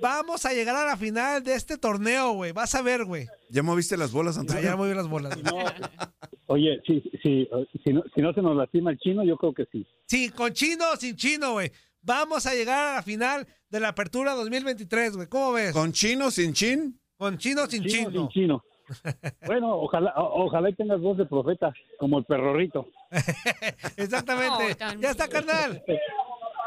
Vamos 0.00 0.44
a 0.46 0.52
llegar 0.52 0.74
a 0.74 0.84
la 0.84 0.96
final 0.96 1.44
de 1.44 1.54
este 1.54 1.76
torneo, 1.78 2.32
güey. 2.32 2.50
Vas 2.52 2.74
a 2.74 2.82
ver, 2.82 3.04
güey. 3.04 3.28
¿Ya 3.52 3.62
moviste 3.62 3.96
las 3.98 4.12
bolas, 4.12 4.34
Ya, 4.36 4.40
Antonio? 4.40 4.62
ya 4.62 4.76
moví 4.76 4.94
las 4.94 5.08
bolas. 5.08 5.36
No, 5.42 5.58
oye, 6.46 6.80
si, 6.86 7.00
si, 7.22 7.48
si, 7.84 7.92
no, 7.92 8.02
si 8.14 8.20
no 8.22 8.32
se 8.32 8.40
nos 8.40 8.56
lastima 8.56 8.90
el 8.90 8.98
chino, 8.98 9.22
yo 9.24 9.36
creo 9.36 9.52
que 9.52 9.66
sí. 9.70 9.86
Sí, 10.06 10.30
con 10.30 10.52
chino 10.52 10.84
o 10.92 10.96
sin 10.96 11.16
chino, 11.16 11.52
güey. 11.52 11.70
Vamos 12.00 12.46
a 12.46 12.54
llegar 12.54 12.88
a 12.88 12.94
la 12.96 13.02
final 13.02 13.46
de 13.68 13.80
la 13.80 13.88
Apertura 13.88 14.32
2023, 14.34 15.16
güey. 15.16 15.28
¿Cómo 15.28 15.52
ves? 15.52 15.72
¿Con 15.72 15.92
chino, 15.92 16.30
sin 16.30 16.52
chin? 16.54 16.98
Con 17.18 17.36
chino 17.38 17.66
sin 17.66 17.84
Chino, 17.84 18.10
chino. 18.10 18.20
sin 18.20 18.28
chino. 18.30 18.64
Bueno, 19.46 19.76
ojalá, 19.76 20.12
o- 20.16 20.46
ojalá 20.46 20.70
y 20.70 20.74
tengas 20.74 21.00
voz 21.00 21.16
de 21.18 21.24
profeta, 21.26 21.72
como 21.98 22.18
el 22.18 22.24
perrorrito. 22.24 22.88
Exactamente. 23.96 24.76
Ya 25.00 25.10
está, 25.10 25.28
carnal. 25.28 25.82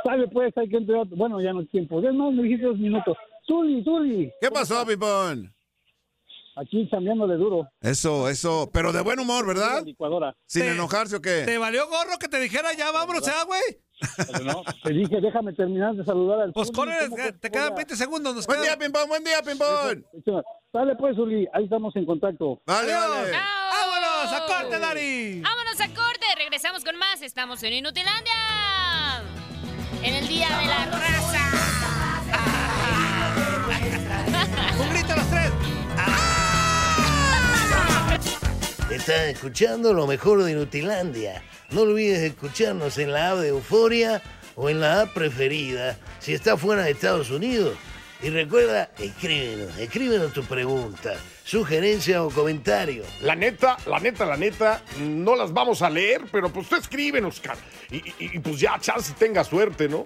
Sale 0.04 0.28
pues, 0.28 0.56
hay 0.58 0.70
que 0.70 0.78
entrar. 0.78 1.06
Bueno, 1.08 1.42
ya 1.42 1.52
no 1.54 1.62
es 1.62 1.70
tiempo. 1.70 2.02
Ya 2.02 2.12
no, 2.12 2.32
me 2.32 2.44
dijiste 2.44 2.66
dos 2.68 2.78
minutos. 2.78 3.18
Zuli, 3.48 3.84
Zuli. 3.84 4.32
¿Qué 4.40 4.50
pasó, 4.52 4.86
Pimpón? 4.86 5.54
Aquí 6.58 6.88
cambiándole 6.90 7.36
duro. 7.36 7.68
Eso, 7.82 8.30
eso. 8.30 8.70
Pero 8.74 8.94
de 8.94 9.02
buen 9.02 9.20
humor, 9.20 9.46
¿verdad? 9.46 9.84
Licuadora. 9.84 10.34
¿Sin 10.46 10.62
Te- 10.64 10.72
enojarse 10.72 11.18
o 11.18 11.22
¿Te 11.22 11.46
qué? 11.46 11.58
valió 11.58 11.88
gorro 11.88 12.18
que 12.20 12.28
te 12.30 12.40
dijera 12.40 12.72
ya 12.74 12.92
vámonos, 12.92 13.26
ya, 13.26 13.44
güey? 13.44 13.62
Pero 14.32 14.44
no, 14.44 14.64
te 14.84 14.92
dije, 14.94 15.22
déjame 15.22 15.54
terminar 15.54 15.96
de 15.96 16.04
saludar 16.04 16.42
al 16.42 16.54
Pues 16.54 16.70
corre, 16.72 16.96
¿Cómo 17.10 17.16
que 17.16 17.32
te 17.34 17.50
quedan 17.50 17.68
hola? 17.68 17.76
20 17.76 17.96
segundos. 17.96 18.36
Nos 18.36 18.46
Buen 18.48 18.62
día, 18.62 18.76
quedan... 18.78 18.92
Pimpón, 18.92 19.08
buen 19.10 19.24
día, 19.24 19.42
Pimpón. 19.42 20.06
Dale 20.74 20.96
pues, 20.98 21.16
Zuli, 21.16 21.48
ahí 21.54 21.64
estamos 21.66 21.96
en 21.96 22.06
contacto. 22.06 22.62
Vale, 22.66 22.94
Adiós. 22.94 23.10
vale. 23.16 23.32
¡Vámonos! 23.32 24.34
¡A 24.34 24.46
corte, 24.46 24.80
Dari! 24.80 25.42
Vámonos 25.42 25.80
a 25.82 25.88
corte. 25.88 26.26
Regresamos 26.38 26.84
con 26.84 26.98
más. 26.98 27.22
Estamos 27.22 27.64
en 27.64 27.74
Inutilandia. 27.74 28.34
En 30.04 30.14
el 30.16 30.28
Día 30.28 30.48
de 30.60 30.66
la 30.66 30.86
Raza. 30.88 31.45
Estás 38.92 39.28
escuchando 39.28 39.94
lo 39.94 40.06
mejor 40.06 40.44
de 40.44 40.54
Nutilandia. 40.54 41.44
No 41.72 41.82
olvides 41.82 42.20
escucharnos 42.20 42.98
en 42.98 43.12
la 43.12 43.32
app 43.32 43.38
de 43.40 43.48
Euforia 43.50 44.22
o 44.56 44.70
en 44.70 44.80
la 44.80 45.02
app 45.02 45.14
preferida 45.14 45.98
si 46.20 46.34
estás 46.34 46.60
fuera 46.60 46.84
de 46.84 46.92
Estados 46.92 47.32
Unidos. 47.32 47.76
Y 48.22 48.30
recuerda, 48.30 48.92
escríbenos, 48.98 49.78
escríbenos 49.78 50.34
tu 50.34 50.44
pregunta, 50.46 51.16
sugerencia 51.44 52.24
o 52.24 52.30
comentario. 52.30 53.04
La 53.22 53.36
neta, 53.36 53.76
la 53.88 54.00
neta, 54.00 54.26
la 54.26 54.38
neta, 54.38 54.82
no 55.00 55.36
las 55.36 55.52
vamos 55.52 55.82
a 55.82 55.90
leer, 55.90 56.22
pero 56.32 56.50
pues 56.52 56.70
tú 56.70 56.76
escríbenos, 56.76 57.40
cara. 57.42 57.60
Y, 57.92 57.98
y- 58.20 58.40
pues 58.40 58.60
ya, 58.60 58.80
chance 58.80 59.14
tenga 59.20 59.44
suerte, 59.44 59.90
¿no? 59.90 60.06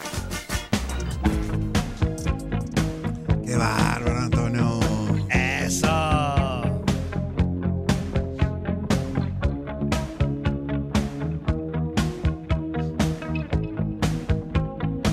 Qué 3.45 3.55
bárbaro, 3.57 4.19
Antonio. 4.19 4.79
Eso. 5.29 5.87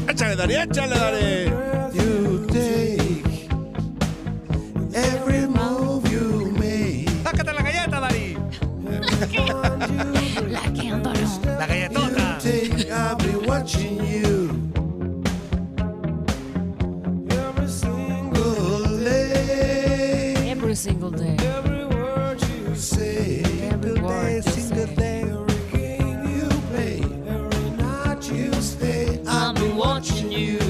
Échale, 0.09 0.37
Dari, 0.37 0.55
échale, 0.55 0.95
Dari. 0.99 1.51
You 1.95 2.47
take 2.47 3.49
every 4.95 5.47
move 5.47 6.09
you 6.11 6.51
make. 6.59 7.09
Sácate 7.25 7.53
la 7.53 7.63
galleta, 7.63 8.01
Dari. 8.01 8.37
La 10.51 10.61
que. 10.73 10.91
La 11.59 11.67
galletota. 11.67 12.39
Take, 12.41 12.91
I'll 12.91 13.17
be 13.17 13.35
watching 13.47 14.05
you. 14.05 14.18
Single 20.79 21.11
day. 21.11 21.37
Every 21.41 21.87
word 21.87 22.41
you 22.41 22.77
say. 22.77 23.43
Every 23.69 24.01
word 24.01 24.45
you 24.47 24.53
say. 24.53 25.23
Every 25.23 25.59
game 25.73 26.23
you 26.37 26.49
play. 26.71 27.03
Every 27.27 27.71
night 27.71 28.31
you 28.31 28.53
stay. 28.63 29.21
I'll 29.27 29.55
be 29.55 29.71
watching. 29.73 30.31
You. 30.31 30.68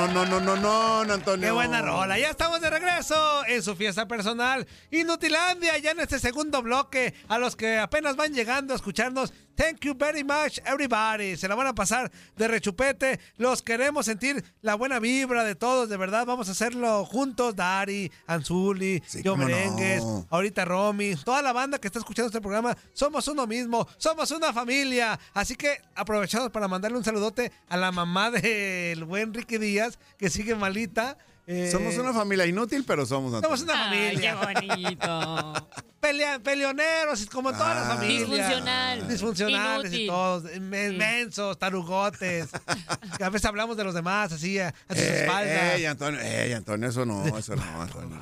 No, 0.00 0.24
no, 0.24 0.24
no, 0.24 0.56
no, 0.56 1.04
no, 1.04 1.12
Antonio. 1.12 1.46
Qué 1.46 1.52
buena 1.52 1.82
rola. 1.82 2.18
Ya 2.18 2.30
estamos 2.30 2.62
de 2.62 2.70
regreso 2.70 3.44
en 3.46 3.62
su 3.62 3.76
fiesta 3.76 4.08
personal. 4.08 4.66
Inutilandia, 4.90 5.76
ya 5.76 5.90
en 5.90 6.00
este 6.00 6.18
segundo 6.18 6.62
bloque. 6.62 7.12
A 7.28 7.38
los 7.38 7.54
que 7.54 7.76
apenas 7.76 8.16
van 8.16 8.32
llegando 8.32 8.72
a 8.72 8.76
escucharnos, 8.76 9.34
thank 9.60 9.84
you 9.84 9.94
very 9.94 10.24
much, 10.24 10.58
everybody. 10.64 11.36
Se 11.36 11.46
la 11.46 11.54
van 11.54 11.66
a 11.66 11.74
pasar 11.74 12.10
de 12.36 12.48
rechupete. 12.48 13.20
Los 13.36 13.60
queremos 13.62 14.06
sentir 14.06 14.42
la 14.62 14.74
buena 14.74 14.98
vibra 14.98 15.44
de 15.44 15.54
todos, 15.54 15.90
de 15.90 15.98
verdad. 15.98 16.24
Vamos 16.24 16.48
a 16.48 16.52
hacerlo 16.52 17.04
juntos. 17.04 17.54
Dari, 17.54 18.10
Anzuli, 18.26 19.02
yo 19.22 19.32
cómo 19.32 19.42
no. 19.42 19.48
Merengues, 19.50 20.02
ahorita 20.30 20.64
Romy, 20.64 21.14
toda 21.16 21.42
la 21.42 21.52
banda 21.52 21.78
que 21.78 21.88
está 21.88 21.98
escuchando 21.98 22.28
este 22.28 22.40
programa. 22.40 22.74
Somos 22.94 23.28
uno 23.28 23.46
mismo, 23.46 23.86
somos 23.98 24.30
una 24.30 24.52
familia. 24.52 25.18
Así 25.34 25.56
que 25.56 25.82
aprovechamos 25.94 26.50
para 26.50 26.66
mandarle 26.66 26.96
un 26.96 27.04
saludote 27.04 27.52
a 27.68 27.76
la 27.76 27.92
mamá 27.92 28.30
del 28.30 29.04
buen 29.04 29.34
Ricky 29.34 29.58
Díaz, 29.58 29.98
que 30.16 30.30
sigue 30.30 30.54
malita. 30.54 31.18
Eh, 31.52 31.68
Somos 31.68 31.96
una 31.98 32.12
familia 32.12 32.46
inútil, 32.46 32.84
pero 32.86 33.04
somos 33.04 33.34
Antonio. 33.34 33.56
somos 33.56 33.62
una 33.74 33.90
Ay, 33.90 34.16
qué 34.16 34.32
familia. 34.32 34.72
bonito. 34.76 35.66
Pelea- 36.00 36.38
peleoneros, 36.40 37.26
como 37.26 37.50
todas 37.52 37.74
las 37.74 37.86
Ah. 37.86 37.94
familias. 37.96 38.28
Disfuncional. 38.30 39.08
Disfuncionales 39.08 39.92
y 39.92 40.06
todos. 40.06 40.44
men- 40.60 40.96
Mensos, 40.96 41.58
tarugotes. 41.58 42.48
A 43.20 43.28
veces 43.30 43.44
hablamos 43.46 43.76
de 43.76 43.82
los 43.84 43.94
demás, 43.94 44.32
así, 44.32 44.58
a, 44.60 44.68
a 44.68 44.94
sus 44.94 45.02
espaldas. 45.02 45.74
Ey, 45.74 45.86
Antonio, 45.86 46.20
ey, 46.20 46.52
Antonio, 46.52 46.88
eso 46.88 47.04
no, 47.04 47.36
eso 47.36 47.56
no, 47.56 47.82
Antonio. 47.82 48.16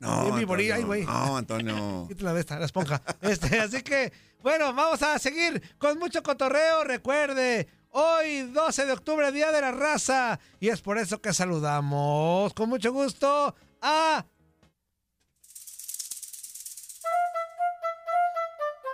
No, 0.00 0.24
mi 0.32 0.40
ay, 0.40 0.70
Antonio, 0.70 0.86
güey. 0.86 1.04
no, 1.04 1.36
Antonio. 1.36 2.08
De 2.34 2.40
esta, 2.40 2.58
la 2.58 2.64
esponja. 2.66 3.00
Este, 3.20 3.60
así 3.60 3.82
que, 3.82 4.12
bueno, 4.42 4.72
vamos 4.74 5.02
a 5.02 5.18
seguir 5.18 5.62
con 5.78 5.98
mucho 5.98 6.22
cotorreo. 6.22 6.84
Recuerde, 6.84 7.68
hoy 7.94 8.42
12 8.42 8.86
de 8.86 8.92
octubre, 8.92 9.32
Día 9.32 9.52
de 9.52 9.60
la 9.60 9.72
Raza. 9.72 10.38
Y 10.60 10.68
es 10.68 10.82
por 10.82 10.98
eso 10.98 11.20
que 11.20 11.32
saludamos 11.32 12.52
con 12.54 12.68
mucho 12.68 12.92
gusto 12.92 13.54
a... 13.80 14.24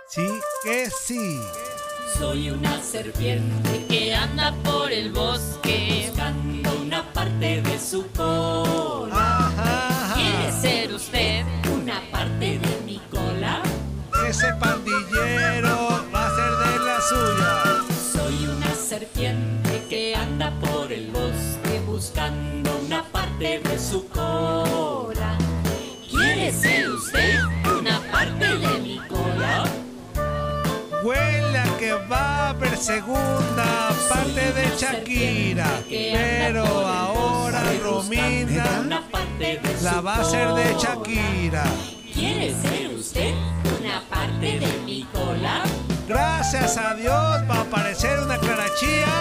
Sí, 0.09 0.27
que 0.63 0.89
sí. 0.89 1.39
Soy 2.17 2.49
una 2.49 2.81
serpiente 2.81 3.85
que 3.87 4.13
anda 4.13 4.53
por 4.63 4.91
el 4.91 5.11
bosque 5.11 6.07
buscando 6.07 6.75
una 6.81 7.13
parte 7.13 7.61
de 7.61 7.79
su 7.79 8.05
cola. 8.11 10.13
¿Quiere 10.13 10.51
ser 10.51 10.93
usted 10.93 11.45
una 11.73 12.01
parte 12.11 12.59
de 12.59 12.81
mi 12.85 12.99
cola? 13.09 13.63
Ese 14.27 14.53
pandillero 14.59 15.90
parte 23.41 23.69
de 23.69 23.79
su 23.79 24.07
cola. 24.09 25.37
¿Quiere 26.09 26.51
ser 26.51 26.89
usted 26.91 27.39
una 27.79 27.99
parte 28.11 28.45
de 28.45 28.79
mi 28.79 28.99
cola? 29.07 29.63
Huele 31.03 31.57
a 31.57 31.77
que 31.79 31.93
va 31.93 32.19
a 32.19 32.49
haber 32.49 32.77
segunda 32.77 33.89
parte 34.07 34.53
de 34.53 34.77
Shakira. 34.77 35.81
Pero 35.89 36.65
ahora 36.65 37.63
Romina 37.83 39.01
la 39.81 40.01
va 40.01 40.17
a 40.17 40.21
hacer 40.21 40.47
de 40.53 40.75
Shakira. 40.79 41.63
¿Quiere 42.13 42.53
ser 42.61 42.93
usted 42.93 43.33
una 43.79 44.03
parte 44.07 44.59
de 44.59 44.81
mi 44.85 45.03
cola? 45.05 45.63
Gracias 46.07 46.77
a 46.77 46.93
Dios 46.93 47.15
va 47.49 47.55
a 47.55 47.61
aparecer 47.61 48.19
una 48.19 48.37
clarachía 48.37 49.20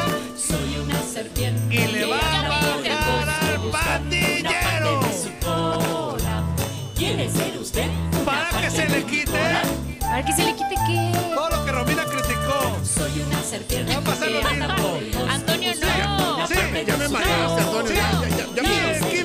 que 10.30 10.36
se 10.36 10.44
le 10.44 10.54
quite 10.54 10.74
qué? 10.86 11.12
todo 11.34 11.50
lo 11.50 11.64
que 11.64 11.72
Romina 11.72 12.04
criticó. 12.04 12.76
Soy 12.84 13.22
una 13.22 13.42
serpiente 13.42 13.92
Va 13.92 13.98
a 13.98 14.02
pasar 14.02 14.30
lo 14.30 14.42
mismo. 14.42 15.26
Antonio, 15.28 15.72
no. 15.80 16.46
Sí, 16.46 16.54
Ya 16.86 16.96
me 16.96 17.06
su 17.06 17.12
mareaste, 17.12 17.62
Antonio. 17.62 17.92
Ya, 17.92 18.28
ya, 18.54 18.62
ya, 18.62 19.19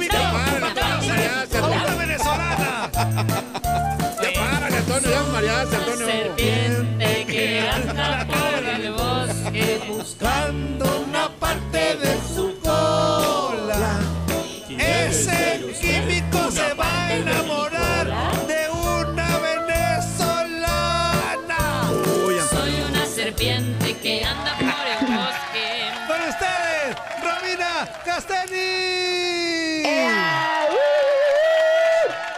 ¡Uh! 28.17 28.21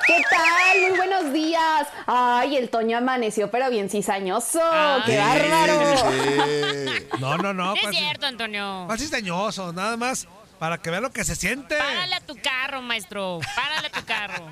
¿Qué 0.08 0.24
tal? 0.32 0.90
Muy 0.90 0.98
buenos 0.98 1.32
días. 1.32 1.88
Ay, 2.08 2.58
el 2.58 2.70
Toño 2.70 2.98
amaneció, 2.98 3.52
pero 3.52 3.70
bien 3.70 3.88
cizañoso. 3.88 4.60
¡Qué 5.06 5.18
bárbaro! 5.18 5.98
Sí. 5.98 7.08
No, 7.20 7.38
no, 7.38 7.54
no. 7.54 7.66
No 7.66 7.76
es 7.76 7.82
pues, 7.84 7.96
cierto, 7.96 8.26
Antonio. 8.26 8.86
Más 8.88 9.00
cizañoso, 9.00 9.72
nada 9.72 9.98
más 9.98 10.28
para 10.60 10.78
que 10.80 10.90
vean 10.90 11.04
lo 11.04 11.12
que 11.12 11.24
se 11.24 11.36
siente. 11.36 11.78
Párale 11.78 12.16
a 12.16 12.22
tu 12.22 12.36
carro, 12.42 12.82
maestro. 12.82 13.40
Párale 13.56 13.88
a 13.88 13.92
tu 13.92 14.06
carro. 14.06 14.46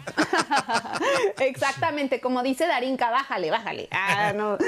Exactamente, 1.40 2.20
como 2.22 2.44
dice 2.44 2.68
Darinka, 2.68 3.10
bájale, 3.10 3.52
bájale. 3.52 3.88
Ah, 3.92 4.34
no. 4.36 4.58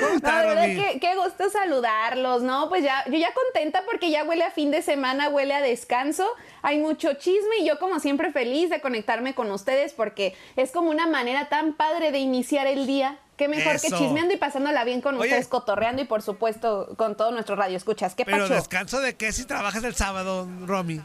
Qué, 0.67 0.97
qué 0.99 1.15
gusto 1.15 1.49
saludarlos, 1.49 2.41
¿no? 2.41 2.69
Pues 2.69 2.83
ya, 2.83 3.03
yo 3.05 3.17
ya 3.17 3.33
contenta 3.33 3.83
porque 3.85 4.09
ya 4.09 4.23
huele 4.23 4.43
a 4.43 4.51
fin 4.51 4.71
de 4.71 4.81
semana, 4.81 5.29
huele 5.29 5.53
a 5.53 5.61
descanso. 5.61 6.27
Hay 6.61 6.79
mucho 6.79 7.13
chisme 7.13 7.57
y 7.59 7.65
yo 7.65 7.79
como 7.79 7.99
siempre 7.99 8.31
feliz 8.31 8.69
de 8.69 8.81
conectarme 8.81 9.33
con 9.33 9.51
ustedes 9.51 9.93
porque 9.93 10.35
es 10.55 10.71
como 10.71 10.89
una 10.89 11.07
manera 11.07 11.49
tan 11.49 11.73
padre 11.73 12.11
de 12.11 12.19
iniciar 12.19 12.67
el 12.67 12.87
día 12.87 13.17
qué 13.37 13.47
mejor 13.47 13.79
que 13.79 13.89
chismeando 13.89 14.33
y 14.33 14.37
pasándola 14.37 14.83
bien 14.83 15.01
con 15.01 15.15
Oye. 15.15 15.25
ustedes, 15.25 15.47
cotorreando 15.47 16.01
y 16.01 16.05
por 16.05 16.21
supuesto 16.21 16.95
con 16.97 17.15
todos 17.15 17.31
nuestros 17.31 17.57
radioescuchas. 17.57 18.15
¿Qué 18.15 18.25
Pero 18.25 18.39
pacho? 18.39 18.55
descanso 18.55 18.99
de 18.99 19.15
qué 19.15 19.31
si 19.31 19.45
trabajas 19.45 19.83
el 19.83 19.95
sábado, 19.95 20.47
Romy. 20.65 21.01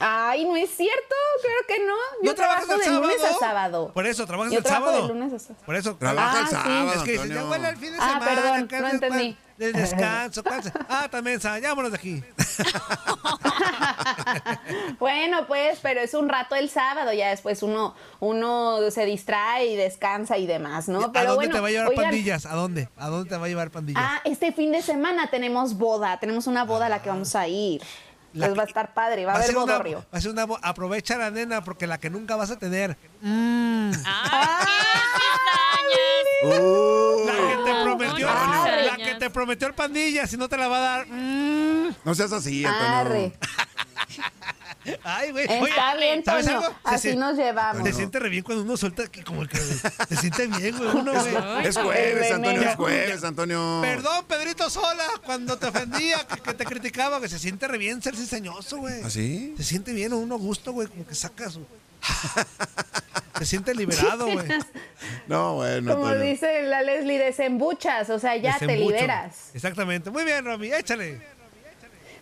Ay, 0.00 0.44
no 0.44 0.56
es 0.56 0.70
cierto, 0.76 1.14
creo 1.42 1.76
que 1.78 1.84
no. 1.84 1.94
Yo 2.22 2.30
¿No 2.30 2.34
trabajas 2.34 2.66
trabajo 2.66 2.88
de 2.90 2.94
el 2.96 3.00
lunes 3.02 3.24
a 3.24 3.38
sábado? 3.38 3.90
Por 3.92 4.06
eso, 4.06 4.26
trabajas 4.26 4.52
Yo 4.52 4.58
el 4.58 4.64
trabajo 4.64 4.86
sábado. 4.86 5.08
de 5.08 5.14
lunes 5.14 5.32
a 5.32 5.38
sábado. 5.38 5.62
Por 5.66 5.76
eso. 5.76 5.96
Trabaja 5.96 6.38
el 6.38 6.44
Ah, 6.44 6.48
sí. 6.48 6.54
sábado, 6.54 6.92
Es 6.94 7.02
que 7.02 7.12
dices, 7.12 7.28
ya 7.30 7.42
bueno, 7.44 7.68
el 7.68 7.76
fin 7.76 7.92
de 7.92 7.98
Ah, 8.00 8.08
semana. 8.20 8.24
perdón, 8.26 8.68
no 8.82 8.88
entendí. 8.88 9.36
El 9.58 9.72
descanso. 9.72 10.42
Ah, 10.88 11.08
también, 11.10 11.40
vámonos 11.42 11.90
de 11.90 11.96
aquí. 11.98 12.22
Bueno, 14.98 15.46
pues, 15.46 15.78
pero 15.82 16.00
es 16.00 16.14
un 16.14 16.28
rato 16.28 16.54
el 16.54 16.68
sábado, 16.70 17.12
ya 17.12 17.30
después 17.30 17.62
uno, 17.62 17.94
uno 18.20 18.90
se 18.90 19.04
distrae 19.04 19.66
y 19.66 19.76
descansa 19.76 20.38
y 20.38 20.46
demás, 20.46 20.88
¿no? 20.88 20.98
¿A 20.98 21.02
dónde 21.24 21.34
bueno, 21.34 21.54
te 21.54 21.60
va 21.60 21.68
a 21.68 21.70
llevar 21.70 21.88
oigan, 21.88 22.04
pandillas? 22.04 22.46
¿A 22.46 22.54
dónde? 22.54 22.88
¿A 22.96 23.08
dónde 23.08 23.28
te 23.30 23.36
va 23.36 23.46
a 23.46 23.48
llevar 23.48 23.70
pandillas? 23.70 24.02
Ah, 24.04 24.20
este 24.24 24.52
fin 24.52 24.72
de 24.72 24.82
semana 24.82 25.28
tenemos 25.30 25.74
boda, 25.76 26.18
tenemos 26.20 26.46
una 26.46 26.64
boda 26.64 26.86
a 26.86 26.88
la 26.88 27.02
que 27.02 27.08
vamos 27.08 27.34
a 27.34 27.46
ir. 27.48 27.82
La 28.34 28.46
Pues 28.46 28.58
va 28.58 28.62
a 28.62 28.66
estar 28.66 28.92
padre, 28.94 29.24
va 29.24 29.32
a 29.32 29.34
haber 29.36 29.46
ser 29.46 29.56
una, 29.56 29.64
bodorrio. 29.72 30.04
va 30.12 30.18
a 30.18 30.20
ser 30.20 30.30
una 30.32 30.46
aprovecha 30.62 31.16
la 31.16 31.30
nena 31.30 31.64
porque 31.64 31.86
la 31.86 31.98
que 31.98 32.10
nunca 32.10 32.36
vas 32.36 32.50
a 32.50 32.58
tener. 32.58 32.96
Mm. 33.22 33.90
La 37.26 37.32
que 37.34 37.56
te 37.64 37.82
prometió, 37.82 38.26
la 38.28 38.96
que 38.96 39.14
te 39.16 39.30
prometió 39.30 39.66
el 39.68 39.74
pandilla, 39.74 40.26
si 40.26 40.36
no 40.36 40.48
te 40.48 40.56
la 40.56 40.68
va 40.68 40.76
a 40.76 40.80
dar. 40.80 41.06
mm. 41.08 41.96
No 42.04 42.14
seas 42.14 42.32
así, 42.32 42.64
Antonio. 42.64 43.32
Ay, 45.04 45.32
güey. 45.32 45.44
Está 45.48 45.96
bien, 45.96 46.24
¿sabes 46.24 46.46
Toño, 46.46 46.58
algo? 46.58 46.74
Se 46.88 46.94
así 46.94 47.16
nos 47.16 47.36
llevamos. 47.36 47.86
Se 47.86 47.92
siente 47.92 48.18
re 48.18 48.28
bien 48.28 48.42
cuando 48.44 48.62
uno 48.64 48.76
suelta 48.76 49.02
aquí 49.04 49.22
como 49.22 49.42
el 49.42 49.48
que 49.48 49.58
se 49.58 50.16
siente 50.16 50.46
bien, 50.46 50.76
güey. 50.76 50.90
Uno, 50.90 51.12
güey. 51.12 51.66
Es 51.66 51.76
jueves, 51.76 52.32
Antonio, 52.32 52.62
es 52.62 52.76
jueves, 52.76 53.24
Antonio. 53.24 53.78
Perdón, 53.82 54.24
Pedrito 54.26 54.68
Sola, 54.70 55.04
cuando 55.24 55.56
te 55.58 55.66
ofendía, 55.66 56.26
que, 56.26 56.40
que 56.40 56.54
te 56.54 56.64
criticaba, 56.64 57.20
que 57.20 57.28
se 57.28 57.38
siente 57.38 57.66
re 57.68 57.78
bien 57.78 58.02
ser 58.02 58.16
ciseñoso, 58.16 58.78
güey. 58.78 59.02
¿Así? 59.02 59.54
Se 59.56 59.64
siente 59.64 59.92
bien, 59.92 60.12
uno 60.12 60.34
a 60.34 60.38
gusto, 60.38 60.72
güey, 60.72 60.88
como 60.88 61.06
que 61.06 61.14
saca 61.14 61.50
su... 61.50 61.64
Se 63.38 63.46
siente 63.46 63.74
liberado, 63.74 64.26
güey. 64.30 64.48
No, 65.28 65.54
bueno, 65.56 65.92
Como 65.94 66.06
Antonio. 66.08 66.30
dice 66.30 66.62
la 66.62 66.82
Leslie, 66.82 67.18
desembuchas, 67.18 68.10
o 68.10 68.18
sea, 68.18 68.36
ya 68.36 68.58
te 68.58 68.76
liberas. 68.76 69.50
Exactamente. 69.54 70.10
Muy 70.10 70.24
bien, 70.24 70.44
Romy, 70.44 70.72
échale. 70.72 71.20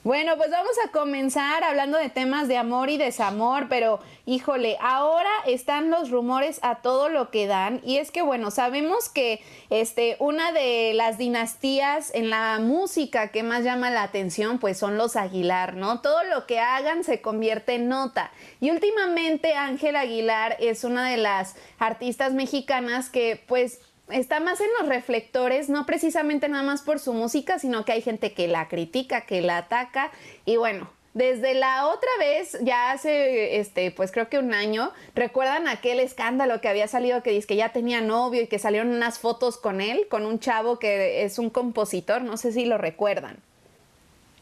Bueno, 0.07 0.37
pues 0.37 0.53
vamos 0.53 0.77
a 0.87 0.93
comenzar 0.93 1.65
hablando 1.65 1.99
de 1.99 2.11
temas 2.11 2.47
de 2.47 2.57
amor 2.57 2.91
y 2.91 2.97
desamor, 2.97 3.67
pero 3.69 3.99
híjole, 4.25 4.77
ahora 4.81 5.33
están 5.47 5.91
los 5.91 6.11
rumores 6.11 6.61
a 6.63 6.77
todo 6.77 7.09
lo 7.09 7.33
que 7.33 7.49
dan 7.49 7.81
y 7.83 7.97
es 7.97 8.13
que 8.13 8.23
bueno, 8.23 8.53
sabemos 8.53 9.09
que 9.09 9.43
este 9.69 10.15
una 10.21 10.53
de 10.53 10.93
las 10.95 11.19
dinastías 11.19 12.15
en 12.15 12.31
la 12.31 12.61
música 12.61 13.33
que 13.33 13.43
más 13.43 13.65
llama 13.65 13.91
la 13.91 14.05
atención 14.05 14.61
pues 14.61 14.79
son 14.79 14.97
los 14.97 15.17
Aguilar, 15.17 15.75
¿no? 15.75 16.03
Todo 16.03 16.23
lo 16.23 16.47
que 16.47 16.61
hagan 16.61 17.03
se 17.03 17.21
convierte 17.21 17.75
en 17.75 17.89
nota. 17.89 18.31
Y 18.61 18.71
últimamente 18.71 19.55
Ángel 19.55 19.97
Aguilar 19.97 20.57
es 20.61 20.85
una 20.85 21.11
de 21.11 21.17
las 21.17 21.57
artistas 21.81 22.33
mexicanas 22.33 23.11
que 23.11 23.43
pues 23.49 23.81
está 24.09 24.41
más 24.41 24.61
en 24.61 24.69
los 24.81 24.89
reflectores, 24.89 25.69
no 25.69 25.87
precisamente 25.87 26.49
nada 26.49 26.63
más 26.63 26.83
por 26.83 26.99
su 26.99 27.13
música, 27.13 27.59
sino 27.59 27.85
que 27.85 27.93
hay 27.93 28.03
gente 28.03 28.33
que 28.33 28.49
la 28.49 28.69
critica, 28.69 29.23
que 29.23 29.41
la 29.41 29.59
ataca. 29.59 30.11
Y 30.45 30.57
bueno, 30.57 30.91
desde 31.15 31.55
la 31.55 31.87
otra 31.87 32.11
vez, 32.19 32.59
ya 32.63 32.93
hace, 32.93 33.59
este, 33.59 33.91
pues 33.91 34.13
creo 34.13 34.29
que 34.29 34.39
un 34.39 34.53
año, 34.53 34.93
¿recuerdan 35.15 35.67
aquel 35.67 35.99
escándalo 36.01 36.61
que 36.61 36.69
había 36.69 36.89
salido 36.89 37.23
que 37.23 37.31
dice 37.31 37.47
que 37.47 37.57
ya 37.57 37.73
tenía 37.73 38.01
novio 38.03 38.43
y 38.43 38.47
que 38.49 38.59
salieron 38.59 38.89
unas 38.93 39.19
fotos 39.19 39.57
con 39.57 39.81
él, 39.81 40.07
con 40.11 40.27
un 40.27 40.39
chavo 40.41 40.79
que 40.79 41.25
es 41.25 41.39
un 41.39 41.49
compositor? 41.51 42.23
No 42.23 42.37
sé 42.37 42.53
si 42.53 42.67
lo 42.67 42.77
recuerdan. 42.79 43.39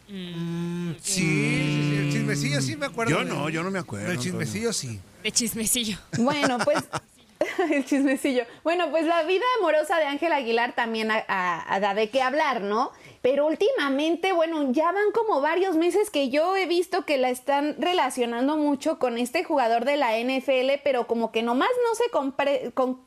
Mm, 0.08 0.92
sí, 1.00 1.22
sí, 1.22 1.22
sí, 1.22 1.96
el 1.96 2.12
chismecillo 2.12 2.60
sí 2.60 2.76
me 2.76 2.86
acuerdo. 2.86 3.12
Yo 3.12 3.18
de- 3.24 3.30
no, 3.30 3.48
yo 3.48 3.62
no 3.62 3.70
me 3.70 3.78
acuerdo. 3.78 4.10
El 4.12 4.18
chismecillo 4.18 4.72
sí. 4.72 5.00
De 5.22 5.32
chismecillo. 5.32 5.96
Bueno, 6.18 6.58
pues 6.58 6.78
el 7.70 7.84
chismecillo. 7.84 8.44
Bueno, 8.62 8.90
pues 8.90 9.06
la 9.06 9.22
vida 9.22 9.44
amorosa 9.58 9.98
de 9.98 10.04
Ángel 10.04 10.32
Aguilar 10.32 10.74
también 10.74 11.08
da 11.08 11.94
de 11.94 12.10
qué 12.10 12.22
hablar, 12.22 12.60
¿no? 12.60 12.92
Pero 13.22 13.46
últimamente, 13.46 14.32
bueno, 14.32 14.70
ya 14.72 14.92
van 14.92 15.10
como 15.12 15.40
varios 15.40 15.76
meses 15.76 16.10
que 16.10 16.28
yo 16.28 16.56
he 16.56 16.66
visto 16.66 17.06
que 17.06 17.16
la 17.16 17.30
están 17.30 17.76
relacionando 17.78 18.56
mucho 18.56 18.98
con 18.98 19.16
este 19.16 19.44
jugador 19.44 19.84
de 19.84 19.96
la 19.96 20.18
NFL, 20.18 20.80
pero 20.82 21.06
como 21.06 21.32
que 21.32 21.42
nomás 21.42 21.70
no 21.88 21.94
se 21.94 22.10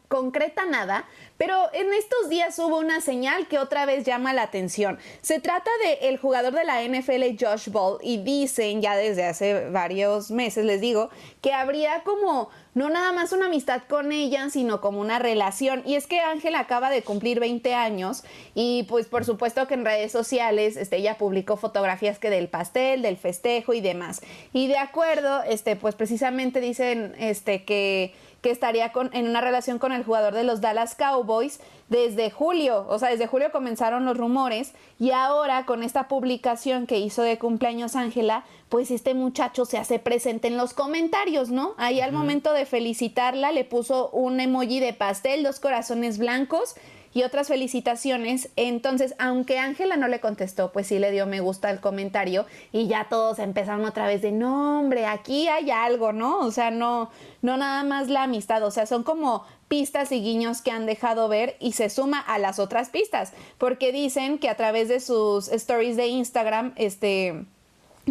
concreta 0.08 0.65
nada. 0.65 1.06
Pero 1.38 1.69
en 1.73 1.93
estos 1.93 2.30
días 2.30 2.58
hubo 2.60 2.78
una 2.78 3.02
señal 3.02 3.47
que 3.47 3.60
otra 3.60 3.86
vez 3.86 4.06
llama 4.06 4.34
la 4.34 4.43
atención. 4.43 5.00
Se 5.21 5.39
trata 5.39 5.69
de 5.84 6.10
el 6.10 6.17
jugador 6.17 6.54
de 6.54 6.63
la 6.63 6.84
NFL, 6.84 7.38
Josh 7.39 7.69
Ball, 7.69 8.00
y 8.02 8.17
dicen 8.17 8.82
ya 8.82 8.95
desde 8.95 9.26
hace 9.26 9.69
varios 9.69 10.32
meses, 10.32 10.65
les 10.65 10.82
digo, 10.82 11.10
que 11.41 11.54
habría 11.54 12.04
como 12.04 12.50
no 12.78 12.89
nada 12.91 13.12
más 13.12 13.32
una 13.32 13.47
amistad 13.47 13.82
con 13.89 14.12
ella, 14.12 14.52
sino 14.52 14.82
como 14.82 15.02
una 15.02 15.17
relación. 15.17 15.82
Y 15.84 15.95
es 15.95 16.06
que 16.06 16.19
Ángel 16.19 16.54
acaba 16.54 16.91
de 16.91 17.02
cumplir 17.02 17.39
20 17.39 17.73
años 17.73 18.23
y 18.54 18.84
pues 18.84 19.08
por 19.08 19.26
supuesto 19.26 19.65
que 19.67 19.73
en 19.73 19.84
redes 19.84 20.12
sociales 20.12 20.78
este, 20.78 20.97
ella 20.97 21.17
publicó 21.17 21.58
fotografías 21.58 22.19
que 22.19 22.30
del 22.30 22.50
pastel, 22.50 23.02
del 23.02 23.17
festejo 23.17 23.73
y 23.73 23.82
demás. 23.82 24.21
Y 24.54 24.67
de 24.67 24.78
acuerdo, 24.78 25.41
este, 25.43 25.76
pues 25.76 25.95
precisamente 25.95 26.62
dicen 26.62 27.15
este, 27.17 27.65
que 27.65 28.13
que 28.41 28.52
estaría 28.52 28.91
con, 28.91 29.10
en 29.13 29.28
una 29.28 29.41
relación 29.41 29.80
con 29.80 29.91
el 29.91 30.04
jugador 30.04 30.34
de 30.34 30.43
los 30.43 30.62
Dallas 30.62 30.95
Cowboys 30.95 31.60
desde 31.89 32.30
julio. 32.32 32.86
O 32.89 33.00
sea, 33.00 33.10
desde 33.10 33.28
julio 33.28 33.52
comenzaron 33.52 34.06
los 34.06 34.17
rumores 34.17 34.73
y 35.00 35.12
ahora 35.12 35.65
con 35.65 35.84
esta 35.84 36.08
publicación 36.08 36.86
que 36.86 37.00
hizo 37.00 37.21
de 37.21 37.38
cumpleaños 37.38 37.95
Ángela, 37.95 38.43
pues 38.69 38.91
este 38.91 39.13
muchacho 39.13 39.65
se 39.65 39.78
hace 39.78 40.00
presente 40.00 40.47
en 40.47 40.58
los 40.58 40.73
comentarios, 40.73 41.50
¿no? 41.50 41.73
Ahí 41.78 42.02
al 42.02 42.12
momento 42.12 42.54
de 42.54 42.65
felicitarla 42.65 43.52
le 43.52 43.63
puso 43.63 44.10
un 44.10 44.39
emoji 44.39 44.80
de 44.80 44.93
pastel, 44.93 45.43
dos 45.43 45.60
corazones 45.60 46.17
blancos 46.17 46.76
y 47.17 47.23
otras 47.23 47.47
felicitaciones. 47.47 48.49
Entonces, 48.56 49.15
aunque 49.17 49.58
Ángela 49.58 49.97
no 49.97 50.08
le 50.08 50.19
contestó, 50.19 50.71
pues 50.71 50.86
sí 50.86 50.99
le 50.99 51.10
dio 51.10 51.25
me 51.25 51.39
gusta 51.39 51.67
al 51.69 51.80
comentario 51.80 52.45
y 52.71 52.86
ya 52.86 53.08
todos 53.10 53.39
empezaron 53.39 53.86
otra 53.86 54.06
vez 54.06 54.21
de, 54.21 54.32
no, 54.32 54.82
hombre, 54.82 55.08
aquí 55.08 55.47
hay 55.47 55.71
algo, 55.71 56.13
¿no? 56.13 56.38
O 56.41 56.51
sea, 56.51 56.69
no, 56.69 57.10
no 57.41 57.58
nada 57.58 57.84
más 57.84 58.10
la 58.10 58.21
amistad, 58.21 58.62
o 58.62 58.69
sea, 58.69 58.86
son 58.86 59.01
como 59.01 59.43
pistas 59.67 60.12
y 60.12 60.21
guiños 60.21 60.62
que 60.62 60.69
han 60.69 60.86
dejado 60.86 61.27
ver 61.27 61.56
y 61.60 61.71
se 61.71 61.89
suma 61.89 62.19
a 62.19 62.38
las 62.38 62.60
otras 62.60 62.89
pistas, 62.89 63.34
porque 63.58 63.91
dicen 63.91 64.38
que 64.38 64.47
a 64.47 64.56
través 64.56 64.88
de 64.88 64.99
sus 64.99 65.47
stories 65.47 65.97
de 65.97 66.06
Instagram, 66.06 66.73
este 66.75 67.47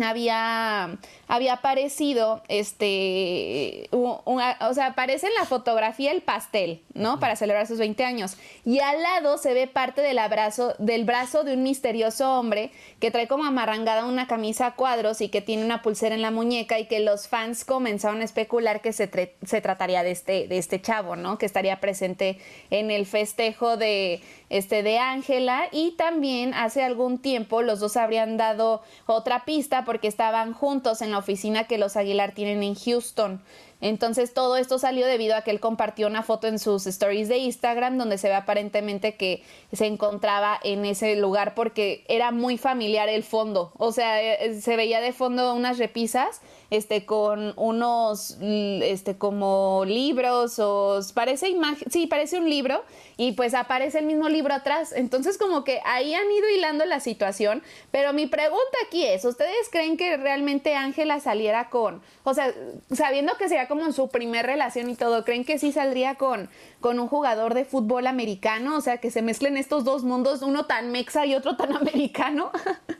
había, 0.02 0.98
había 1.28 1.54
aparecido, 1.54 2.42
este, 2.48 3.88
una- 3.92 4.56
o 4.68 4.74
sea, 4.74 4.86
aparece 4.86 5.26
en 5.26 5.34
la 5.34 5.44
fotografía 5.44 6.12
el 6.12 6.22
pastel, 6.22 6.82
¿no? 6.94 7.18
Para 7.20 7.36
celebrar 7.36 7.66
sus 7.66 7.78
20 7.78 8.04
años. 8.04 8.36
Y 8.64 8.80
al 8.80 9.02
lado 9.02 9.38
se 9.38 9.54
ve 9.54 9.66
parte 9.66 10.00
del 10.02 10.18
abrazo, 10.18 10.74
del 10.78 11.04
brazo 11.04 11.44
de 11.44 11.54
un 11.54 11.62
misterioso 11.62 12.38
hombre 12.38 12.70
que 13.00 13.10
trae 13.10 13.28
como 13.28 13.44
amarrangada 13.44 14.04
una 14.06 14.26
camisa 14.26 14.66
a 14.66 14.74
cuadros 14.74 15.20
y 15.20 15.28
que 15.28 15.40
tiene 15.40 15.64
una 15.64 15.82
pulsera 15.82 16.14
en 16.14 16.22
la 16.22 16.30
muñeca 16.30 16.78
y 16.78 16.86
que 16.86 17.00
los 17.00 17.28
fans 17.28 17.64
comenzaron 17.64 18.20
a 18.20 18.24
especular 18.24 18.80
que 18.80 18.92
se, 18.92 19.10
se 19.44 19.60
trataría 19.60 20.02
de 20.02 20.10
este, 20.12 20.48
de 20.48 20.58
este 20.58 20.80
chavo, 20.80 21.16
¿no? 21.16 21.38
Que 21.38 21.46
estaría 21.46 21.80
presente 21.80 22.38
en 22.70 22.90
el 22.90 23.06
festejo 23.06 23.76
de, 23.76 24.22
este, 24.50 24.82
de 24.82 24.98
Ángela 24.98 25.68
y 25.72 25.92
también 25.92 26.54
hace 26.54 26.82
algún 26.82 27.18
tiempo 27.18 27.62
los 27.62 27.80
dos 27.80 27.96
habrían 27.96 28.36
dado 28.36 28.82
otra 29.06 29.44
pista 29.44 29.84
porque 29.84 30.08
estaban 30.08 30.52
juntos 30.52 31.02
en 31.02 31.10
la 31.10 31.15
oficina 31.18 31.66
que 31.66 31.78
los 31.78 31.96
Aguilar 31.96 32.32
tienen 32.32 32.62
en 32.62 32.74
Houston. 32.74 33.42
Entonces 33.80 34.32
todo 34.32 34.56
esto 34.56 34.78
salió 34.78 35.06
debido 35.06 35.36
a 35.36 35.42
que 35.42 35.50
él 35.50 35.60
compartió 35.60 36.06
una 36.06 36.22
foto 36.22 36.46
en 36.46 36.58
sus 36.58 36.86
stories 36.86 37.28
de 37.28 37.38
Instagram 37.38 37.98
donde 37.98 38.16
se 38.16 38.28
ve 38.28 38.34
aparentemente 38.34 39.16
que 39.16 39.42
se 39.72 39.86
encontraba 39.86 40.58
en 40.62 40.84
ese 40.84 41.16
lugar 41.16 41.54
porque 41.54 42.04
era 42.08 42.30
muy 42.30 42.56
familiar 42.56 43.08
el 43.08 43.22
fondo. 43.22 43.72
O 43.76 43.92
sea, 43.92 44.22
eh, 44.22 44.60
se 44.60 44.76
veía 44.76 45.00
de 45.00 45.12
fondo 45.12 45.54
unas 45.54 45.78
repisas 45.78 46.40
este 46.70 47.06
con 47.06 47.52
unos 47.56 48.38
este 48.40 49.16
como 49.16 49.84
libros 49.86 50.58
o 50.58 51.00
parece 51.14 51.48
imagen, 51.48 51.90
sí, 51.90 52.06
parece 52.06 52.38
un 52.38 52.50
libro 52.50 52.82
y 53.16 53.32
pues 53.32 53.54
aparece 53.54 53.98
el 53.98 54.06
mismo 54.06 54.28
libro 54.28 54.54
atrás. 54.54 54.92
Entonces 54.92 55.38
como 55.38 55.64
que 55.64 55.80
ahí 55.84 56.14
han 56.14 56.30
ido 56.30 56.48
hilando 56.48 56.84
la 56.86 57.00
situación, 57.00 57.62
pero 57.90 58.12
mi 58.12 58.26
pregunta 58.26 58.78
aquí 58.86 59.04
es, 59.04 59.24
¿ustedes 59.24 59.68
creen 59.70 59.96
que 59.96 60.16
realmente 60.16 60.74
Ángela 60.74 61.20
saliera 61.20 61.70
con, 61.70 62.02
o 62.24 62.34
sea, 62.34 62.52
sabiendo 62.92 63.36
que 63.36 63.48
sería 63.48 63.65
como 63.66 63.92
su 63.92 64.08
primer 64.08 64.46
relación 64.46 64.88
y 64.90 64.96
todo, 64.96 65.24
creen 65.24 65.44
que 65.44 65.58
sí 65.58 65.72
saldría 65.72 66.16
con 66.16 66.48
con 66.80 67.00
un 67.00 67.08
jugador 67.08 67.54
de 67.54 67.64
fútbol 67.64 68.06
americano, 68.06 68.76
o 68.76 68.80
sea, 68.80 68.98
que 68.98 69.10
se 69.10 69.22
mezclen 69.22 69.56
estos 69.56 69.84
dos 69.84 70.04
mundos, 70.04 70.42
uno 70.42 70.66
tan 70.66 70.92
mexa 70.92 71.26
y 71.26 71.34
otro 71.34 71.56
tan 71.56 71.74
americano? 71.76 72.50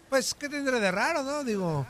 Pues, 0.08 0.34
¿qué 0.34 0.48
tendré 0.48 0.80
de 0.80 0.90
raro, 0.90 1.22
no? 1.22 1.44
Digo, 1.44 1.86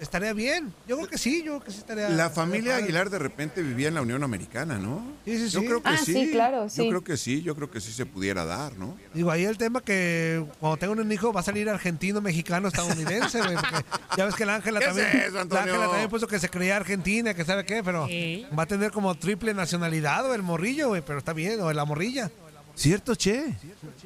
estaría 0.00 0.32
bien. 0.32 0.72
Yo 0.86 0.96
creo 0.96 1.08
que 1.08 1.18
sí, 1.18 1.38
yo 1.42 1.52
creo 1.52 1.64
que 1.64 1.70
sí 1.72 1.78
estaría. 1.78 2.08
La 2.10 2.30
familia. 2.30 2.76
Aguilar 2.76 3.10
de 3.10 3.18
repente 3.18 3.62
vivía 3.62 3.88
en 3.88 3.94
la 3.94 4.02
Unión 4.02 4.22
Americana, 4.22 4.78
¿no? 4.78 5.04
Sí, 5.24 5.36
sí, 5.38 5.48
Yo 5.50 5.60
sí. 5.60 5.66
creo 5.66 5.82
que 5.82 5.88
Ah, 5.88 5.96
sí. 5.98 6.12
sí, 6.12 6.30
claro, 6.32 6.64
Yo 6.64 6.70
sí. 6.70 6.88
creo 6.88 7.04
que 7.04 7.16
sí, 7.16 7.42
yo 7.42 7.54
creo 7.54 7.70
que 7.70 7.80
sí 7.80 7.92
se 7.92 8.06
pudiera 8.06 8.44
dar, 8.44 8.76
¿no? 8.76 8.96
Digo, 9.12 9.30
ahí 9.30 9.44
el 9.44 9.56
tema 9.58 9.80
que 9.82 10.44
cuando 10.60 10.76
tenga 10.76 10.92
un 10.92 11.12
hijo 11.12 11.32
va 11.32 11.40
a 11.40 11.42
salir 11.44 11.68
argentino, 11.68 12.20
mexicano, 12.20 12.68
estadounidense, 12.68 13.40
güey. 13.40 13.54
porque 13.56 13.84
Ya 14.16 14.24
ves 14.26 14.34
que 14.34 14.46
la 14.46 14.56
Ángela 14.56 14.80
¿Qué 14.80 14.86
también. 14.86 15.06
es 15.08 15.14
eso, 15.26 15.44
la? 15.44 15.62
Ángela 15.62 15.86
también 15.88 16.08
puso 16.10 16.26
que 16.26 16.38
se 16.38 16.48
creía 16.48 16.76
argentina, 16.76 17.34
que 17.34 17.44
sabe 17.44 17.64
qué, 17.64 17.82
pero 17.82 18.06
Sí. 18.06 18.46
va 18.56 18.64
a 18.64 18.66
tener 18.66 18.90
como 18.90 19.14
triple 19.14 19.54
nacionalidad 19.54 20.24
o 20.28 20.34
el 20.34 20.42
morrillo, 20.42 20.88
güey, 20.88 21.02
pero 21.02 21.18
está 21.18 21.32
bien, 21.32 21.60
o 21.60 21.72
la 21.72 21.84
morrilla. 21.84 22.30
Cierto, 22.74 23.14
che. 23.14 23.54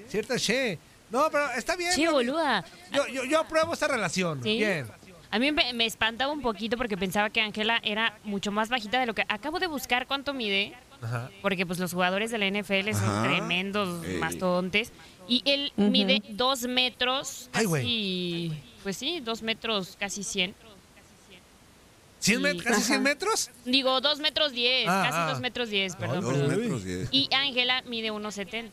Cierto, 0.09 0.37
che. 0.39 0.79
No, 1.11 1.29
pero 1.33 1.51
está 1.57 1.75
bien. 1.75 1.93
Che, 1.95 2.03
yo- 2.03 2.13
boluda. 2.13 2.63
Yo, 2.93 3.07
yo, 3.09 3.25
yo 3.25 3.41
apruebo 3.41 3.73
esta 3.73 3.89
relación. 3.89 4.43
Sí. 4.43 4.59
Bien. 4.59 4.87
A 5.31 5.39
mí 5.39 5.53
me, 5.53 5.73
me 5.75 5.85
espantaba 5.85 6.33
un 6.33 6.41
poquito 6.41 6.77
porque 6.77 6.97
pensaba 6.97 7.29
que 7.31 7.41
Ángela 7.41 7.81
era 7.85 8.19
mucho 8.25 8.51
más 8.51 8.69
bajita 8.71 8.99
de 9.01 9.07
lo 9.07 9.15
que... 9.15 9.25
Acabo 9.29 9.59
de 9.59 9.67
buscar 9.67 10.07
cuánto 10.07 10.33
mide, 10.33 10.73
Ajá. 11.03 11.31
porque 11.43 11.67
pues 11.67 11.79
los 11.79 11.93
jugadores 11.93 12.31
de 12.31 12.39
la 12.39 12.47
NFL 12.51 12.93
son 12.93 13.05
Ajá. 13.11 13.23
tremendos 13.25 14.05
Ey. 14.07 14.17
mastodontes. 14.19 14.93
Y 15.29 15.43
él 15.45 15.73
Ujú. 15.77 15.91
mide 15.91 16.23
dos 16.31 16.63
metros, 16.63 17.51
Ay, 17.53 17.67
güey. 17.67 17.83
casi... 17.83 18.63
Pues 18.83 18.97
sí, 18.97 19.21
dos 19.21 19.43
metros, 19.43 19.97
casi 19.99 20.23
cien. 20.23 20.55
¿Cien 22.21 22.41
met- 22.43 22.63
¿Casi 22.63 22.83
100 22.83 22.95
Ajá. 22.97 23.03
metros? 23.05 23.51
Digo, 23.65 24.01
dos 24.01 24.19
metros 24.19 24.53
diez, 24.53 24.89
Ah, 24.89 25.05
casi 25.07 25.19
ah. 25.21 25.31
dos 25.31 25.41
metros 25.41 25.69
diez, 25.69 25.95
perdón. 25.95 26.21
Dos 26.23 26.33
perdón. 26.35 26.59
metros 26.59 26.85
diez. 26.85 27.09
Y 27.13 27.29
Ángela 27.33 27.83
mide 27.83 28.11
unos 28.11 28.35
setenta. 28.35 28.73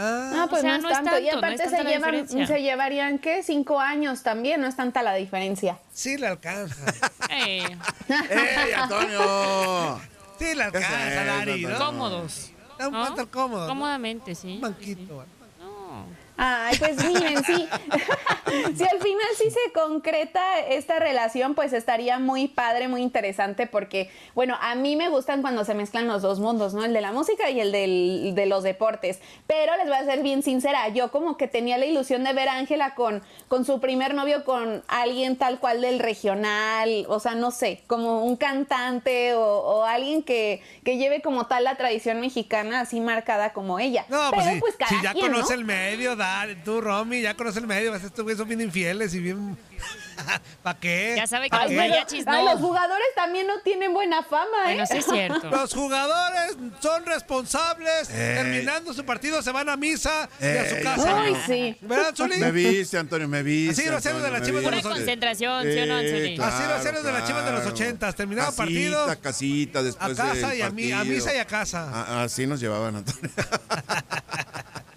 Ah, 0.00 0.42
Ah, 0.44 0.46
pues 0.48 0.60
o 0.60 0.62
sea, 0.62 0.76
no, 0.78 0.82
no 0.82 0.88
es 0.90 0.96
es 0.98 1.04
tanto. 1.04 1.18
y 1.18 1.24
tanto, 1.24 1.32
no 1.32 1.38
aparte 1.38 1.54
es 1.64 1.70
tanta 1.70 1.82
se, 1.82 1.88
llevan, 1.88 2.28
se 2.46 2.62
llevarían, 2.62 3.18
¿qué? 3.18 3.42
Cinco 3.42 3.80
años 3.80 4.22
también, 4.22 4.60
no 4.60 4.68
es 4.68 4.76
tanta 4.76 5.02
la 5.02 5.14
diferencia. 5.14 5.76
sí 5.92 6.16
le 6.16 6.28
alcanza. 6.28 6.76
Eh, 7.30 7.62
¡Ey, 8.08 8.72
Antonio! 8.74 10.00
Sí 10.38 10.54
le 10.54 10.70
¿Qué 10.70 10.78
es 10.78 10.84
alcanza, 10.84 11.24
Dari, 11.24 11.50
Antonio? 11.52 11.68
¿no? 11.70 11.78
cómodos. 11.78 12.52
Un 12.80 12.92
¿no? 12.92 13.30
cómodo. 13.30 13.62
¿no? 13.64 13.68
Cómodamente, 13.68 14.34
sí. 14.34 14.54
Un 14.54 14.60
banquito. 14.62 15.14
güey. 15.16 15.26
No. 15.60 16.06
Ay, 16.38 16.76
pues 16.78 16.96
miren, 17.04 17.42
sí. 17.44 17.68
si 18.76 18.84
al 18.84 19.00
final 19.00 19.26
sí 19.36 19.50
se 19.50 19.72
concreta 19.72 20.60
esta 20.60 20.98
relación, 20.98 21.54
pues 21.54 21.72
estaría 21.72 22.18
muy 22.18 22.48
padre, 22.48 22.88
muy 22.88 23.02
interesante, 23.02 23.66
porque, 23.66 24.10
bueno, 24.34 24.56
a 24.60 24.74
mí 24.76 24.94
me 24.96 25.08
gustan 25.08 25.42
cuando 25.42 25.64
se 25.64 25.74
mezclan 25.74 26.06
los 26.06 26.22
dos 26.22 26.38
mundos, 26.40 26.74
¿no? 26.74 26.84
El 26.84 26.92
de 26.92 27.00
la 27.00 27.12
música 27.12 27.50
y 27.50 27.60
el 27.60 27.72
del- 27.72 28.32
de 28.34 28.46
los 28.46 28.62
deportes. 28.62 29.20
Pero 29.46 29.76
les 29.76 29.86
voy 29.86 29.96
a 29.96 30.04
ser 30.04 30.22
bien 30.22 30.42
sincera, 30.42 30.88
yo 30.88 31.10
como 31.10 31.36
que 31.36 31.48
tenía 31.48 31.76
la 31.76 31.86
ilusión 31.86 32.22
de 32.24 32.32
ver 32.32 32.48
a 32.48 32.54
Ángela 32.56 32.94
con, 32.94 33.22
con 33.48 33.64
su 33.64 33.80
primer 33.80 34.14
novio, 34.14 34.44
con 34.44 34.82
alguien 34.88 35.36
tal 35.36 35.58
cual 35.58 35.80
del 35.80 35.98
regional, 35.98 37.04
o 37.08 37.18
sea, 37.20 37.34
no 37.34 37.50
sé, 37.50 37.82
como 37.88 38.24
un 38.24 38.36
cantante 38.36 39.34
o, 39.34 39.42
o 39.42 39.82
alguien 39.84 40.22
que, 40.22 40.62
que 40.84 40.96
lleve 40.98 41.20
como 41.20 41.46
tal 41.46 41.64
la 41.64 41.76
tradición 41.76 42.20
mexicana 42.20 42.80
así 42.80 43.00
marcada 43.00 43.52
como 43.52 43.78
ella. 43.78 44.04
No, 44.08 44.30
Pero 44.30 44.42
pues, 44.42 44.54
sí, 44.54 44.60
pues 44.60 44.76
cada 44.76 44.88
si 44.90 45.02
ya 45.02 45.12
quien, 45.12 45.32
conoce 45.32 45.54
¿no? 45.54 45.60
el 45.60 45.64
medio, 45.66 46.16
Dari, 46.28 46.56
tú, 46.56 46.80
Romy, 46.82 47.22
ya 47.22 47.34
conoce 47.34 47.58
el 47.58 47.66
medio, 47.66 47.90
pues, 47.90 48.04
estos 48.04 48.22
güeyes 48.22 48.38
son 48.38 48.48
bien 48.48 48.60
infieles 48.60 49.14
y 49.14 49.20
bien... 49.20 49.56
¿Para 50.62 50.78
qué? 50.78 51.14
Ya 51.16 51.26
sabe 51.26 51.44
que 51.44 51.50
¿Pa' 51.56 51.64
los 51.64 51.72
mariachis 51.72 52.24
ay, 52.26 52.44
no. 52.44 52.50
los 52.52 52.60
jugadores 52.60 53.06
también 53.14 53.46
no 53.46 53.60
tienen 53.60 53.92
buena 53.94 54.22
fama, 54.24 54.44
¿eh? 54.66 54.74
Bueno, 54.74 54.86
sí 54.86 54.96
es 54.98 55.04
cierto. 55.06 55.48
Los 55.50 55.72
jugadores 55.72 56.56
son 56.80 57.06
responsables. 57.06 58.10
Ey. 58.10 58.34
Terminando 58.34 58.92
su 58.92 59.04
partido 59.04 59.40
se 59.42 59.52
van 59.52 59.68
a 59.68 59.76
misa 59.76 60.28
y 60.40 60.44
a 60.44 60.68
su 60.68 60.74
Ey, 60.74 60.82
casa. 60.82 61.20
Ay, 61.22 61.36
sí. 61.46 61.76
¿Verdad, 61.82 62.12
Zuli? 62.16 62.36
Me 62.38 62.50
viste, 62.50 62.98
Antonio, 62.98 63.28
me 63.28 63.42
viste. 63.44 63.80
Así 63.82 63.88
lo 63.90 63.96
hacemos 63.98 64.22
de 64.22 64.30
las 64.32 64.42
Chivas 64.42 64.60
de 64.62 64.68
Pura 64.68 64.76
los 64.82 64.86
concentración, 64.92 65.62
¿sí 65.62 65.78
o 65.78 65.86
no, 65.86 65.96
Anzuli? 65.96 66.34
claro, 66.36 66.54
Así 66.56 66.66
lo 66.68 66.74
hacemos 66.74 67.02
de 67.04 67.12
las 67.12 67.24
Chivas 67.24 67.44
de 67.44 67.50
los 67.52 67.60
claro. 67.60 67.74
80. 67.76 68.12
Terminaba 68.12 68.48
Casita, 68.48 68.64
partido. 68.64 69.20
casita, 69.22 69.82
después 69.84 70.18
A 70.18 70.22
casa 70.22 70.48
del 70.48 70.58
y 70.58 70.62
a 70.62 70.70
mí- 70.70 70.90
a 70.92 71.04
misa 71.04 71.32
y 71.32 71.38
a 71.38 71.46
casa. 71.46 71.88
A- 71.90 72.24
así 72.24 72.44
nos 72.46 72.58
llevaban, 72.58 72.96
Antonio. 72.96 73.30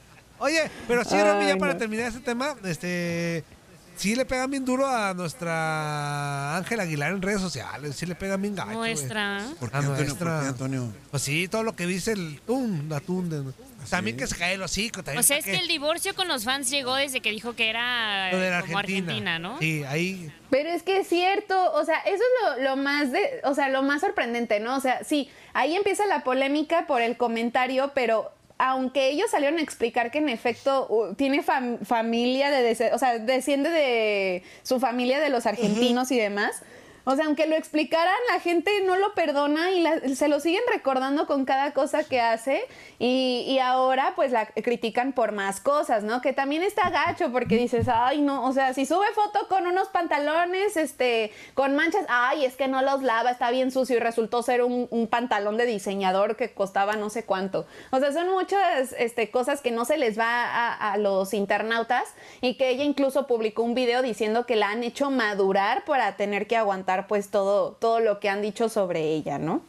Oye, 0.42 0.70
pero 0.88 1.04
sí, 1.06 1.16
Romy, 1.22 1.46
ya 1.48 1.56
para 1.58 1.74
no. 1.74 1.80
terminar 1.80 2.08
este 2.08 2.20
tema, 2.20 2.56
este. 2.64 3.44
Sí 3.98 4.16
le 4.16 4.26
pegan 4.26 4.50
bien 4.50 4.66
duro 4.66 4.88
a 4.88 5.14
nuestra 5.14 6.58
Ángela 6.58 6.84
Aguilar 6.84 7.12
en 7.12 7.22
redes 7.22 7.40
sociales. 7.40 7.96
Sí 7.96 8.08
le 8.08 8.16
pegan 8.16 8.42
bien 8.42 8.56
gacho. 8.56 8.72
Nuestra. 8.72 9.44
¿Por 9.60 9.70
qué, 9.70 9.76
A 9.78 9.80
Antonio? 9.80 10.04
nuestra. 10.06 10.32
¿Por 10.34 10.42
qué, 10.42 10.48
Antonio? 10.48 10.94
Pues 11.12 11.22
sí, 11.24 11.48
todo 11.48 11.62
lo 11.62 11.76
que 11.76 11.86
dice 11.86 12.14
el 12.14 12.42
tun, 12.42 12.88
la 12.90 13.00
tunde. 13.00 13.44
También 13.90 14.16
sí? 14.16 14.22
que 14.22 14.28
se 14.28 14.36
cae 14.38 14.54
el 14.56 14.62
hocico. 14.64 15.04
También 15.04 15.20
O 15.20 15.24
sea, 15.24 15.38
es 15.38 15.46
que 15.46 15.58
el 15.58 15.68
divorcio 15.68 16.16
con 16.16 16.28
los 16.28 16.44
fans 16.46 16.72
llegó 16.72 16.96
desde 16.96 17.22
que 17.22 17.30
dijo 17.30 17.54
que 17.56 17.70
era 17.70 18.32
Lo 18.32 18.40
de 18.40 18.50
la 18.50 18.62
como 18.62 18.80
Argentina. 18.80 19.12
Argentina, 19.12 19.40
¿no? 19.40 19.60
Sí, 19.60 19.84
ahí. 19.84 20.32
Pero 20.50 20.70
es 20.70 20.82
que 20.82 21.00
es 21.02 21.08
cierto, 21.08 21.72
o 21.74 21.86
sea, 21.86 22.00
eso 22.00 22.16
es 22.16 22.58
lo, 22.58 22.64
lo 22.72 22.76
más 22.78 23.12
de, 23.12 23.42
o 23.44 23.54
sea, 23.54 23.70
lo 23.70 23.84
más 23.84 24.02
sorprendente, 24.02 24.60
¿no? 24.60 24.78
O 24.78 24.82
sea, 24.82 25.04
sí, 25.04 25.30
ahí 25.54 25.76
empieza 25.76 26.06
la 26.08 26.24
polémica 26.24 26.88
por 26.88 27.02
el 27.02 27.18
comentario, 27.18 27.92
pero 27.94 28.32
aunque 28.64 29.10
ellos 29.10 29.32
salieron 29.32 29.58
a 29.58 29.62
explicar 29.64 30.12
que 30.12 30.20
en 30.20 30.30
efecto 30.30 30.86
uh, 30.88 31.16
tiene 31.16 31.44
fam- 31.44 31.84
familia 31.84 32.52
de, 32.52 32.92
o 32.94 32.98
sea, 33.00 33.18
desciende 33.18 33.72
de 33.72 34.44
su 34.62 34.80
familia 34.80 35.20
de 35.20 35.30
los 35.30 35.48
argentinos 35.48 36.12
y 36.12 36.20
demás. 36.20 36.62
O 37.04 37.16
sea, 37.16 37.26
aunque 37.26 37.48
lo 37.48 37.56
explicaran, 37.56 38.14
la 38.32 38.40
gente 38.40 38.72
no 38.86 38.96
lo 38.96 39.14
perdona 39.14 39.72
y 39.72 39.82
la- 39.82 40.00
se 40.16 40.28
lo 40.28 40.40
siguen 40.40 40.62
recordando 40.72 41.26
con 41.26 41.46
cada 41.46 41.74
cosa 41.74 42.04
que 42.04 42.22
hace 42.22 42.64
y, 43.00 43.46
y 43.48 43.60
ahora 43.60 44.14
pues 44.16 44.32
la 44.32 44.46
critican 44.46 45.14
por 45.14 45.32
más 45.32 45.60
cosas, 45.62 46.04
¿no? 46.04 46.22
Que 46.22 46.34
también 46.34 46.62
está 46.62 46.90
gacho 46.92 47.32
porque 47.32 47.58
dices, 47.58 47.88
ay, 47.92 48.22
no, 48.22 48.46
o 48.46 48.54
sea, 48.54 48.74
si 48.74 48.86
sube 48.86 49.08
foto 49.16 49.48
con 49.48 49.66
unos 49.66 49.88
pantalones, 49.90 50.78
este, 50.78 51.32
con 51.56 51.76
manchas, 51.76 52.06
ay, 52.10 52.46
es 52.46 52.56
que 52.56 52.68
no 52.68 52.82
los 52.82 53.02
lava, 53.02 53.32
está 53.32 53.50
bien 53.50 53.72
sucio 53.72 53.98
y 53.98 54.00
resultó 54.00 54.44
ser 54.44 54.62
un, 54.64 54.88
un 54.92 55.08
pantalón 55.08 55.58
de 55.58 55.66
diseñador 55.66 56.36
que 56.36 56.54
costaba 56.54 56.96
no 56.96 57.10
sé 57.10 57.24
cuánto. 57.26 57.66
O 57.92 58.00
sea, 58.00 58.12
son 58.12 58.30
muchas 58.30 58.94
este, 58.98 59.32
cosas 59.32 59.62
que 59.62 59.72
no 59.72 59.86
se 59.86 59.98
les 59.98 60.20
va 60.20 60.44
a, 60.46 60.92
a 60.94 60.98
los 60.98 61.34
internautas 61.34 62.04
y 62.42 62.58
que 62.58 62.70
ella 62.70 62.84
incluso 62.84 63.26
publicó 63.26 63.64
un 63.64 63.74
video 63.74 64.02
diciendo 64.02 64.46
que 64.46 64.56
la 64.56 64.70
han 64.70 64.84
hecho 64.84 65.10
madurar 65.10 65.84
para 65.86 66.16
tener 66.16 66.46
que 66.48 66.58
aguantar 66.58 66.91
pues 67.08 67.30
todo, 67.30 67.72
todo 67.74 68.00
lo 68.00 68.20
que 68.20 68.30
han 68.30 68.42
dicho 68.42 68.70
sobre 68.70 69.02
ella, 69.14 69.38
¿no? 69.38 69.64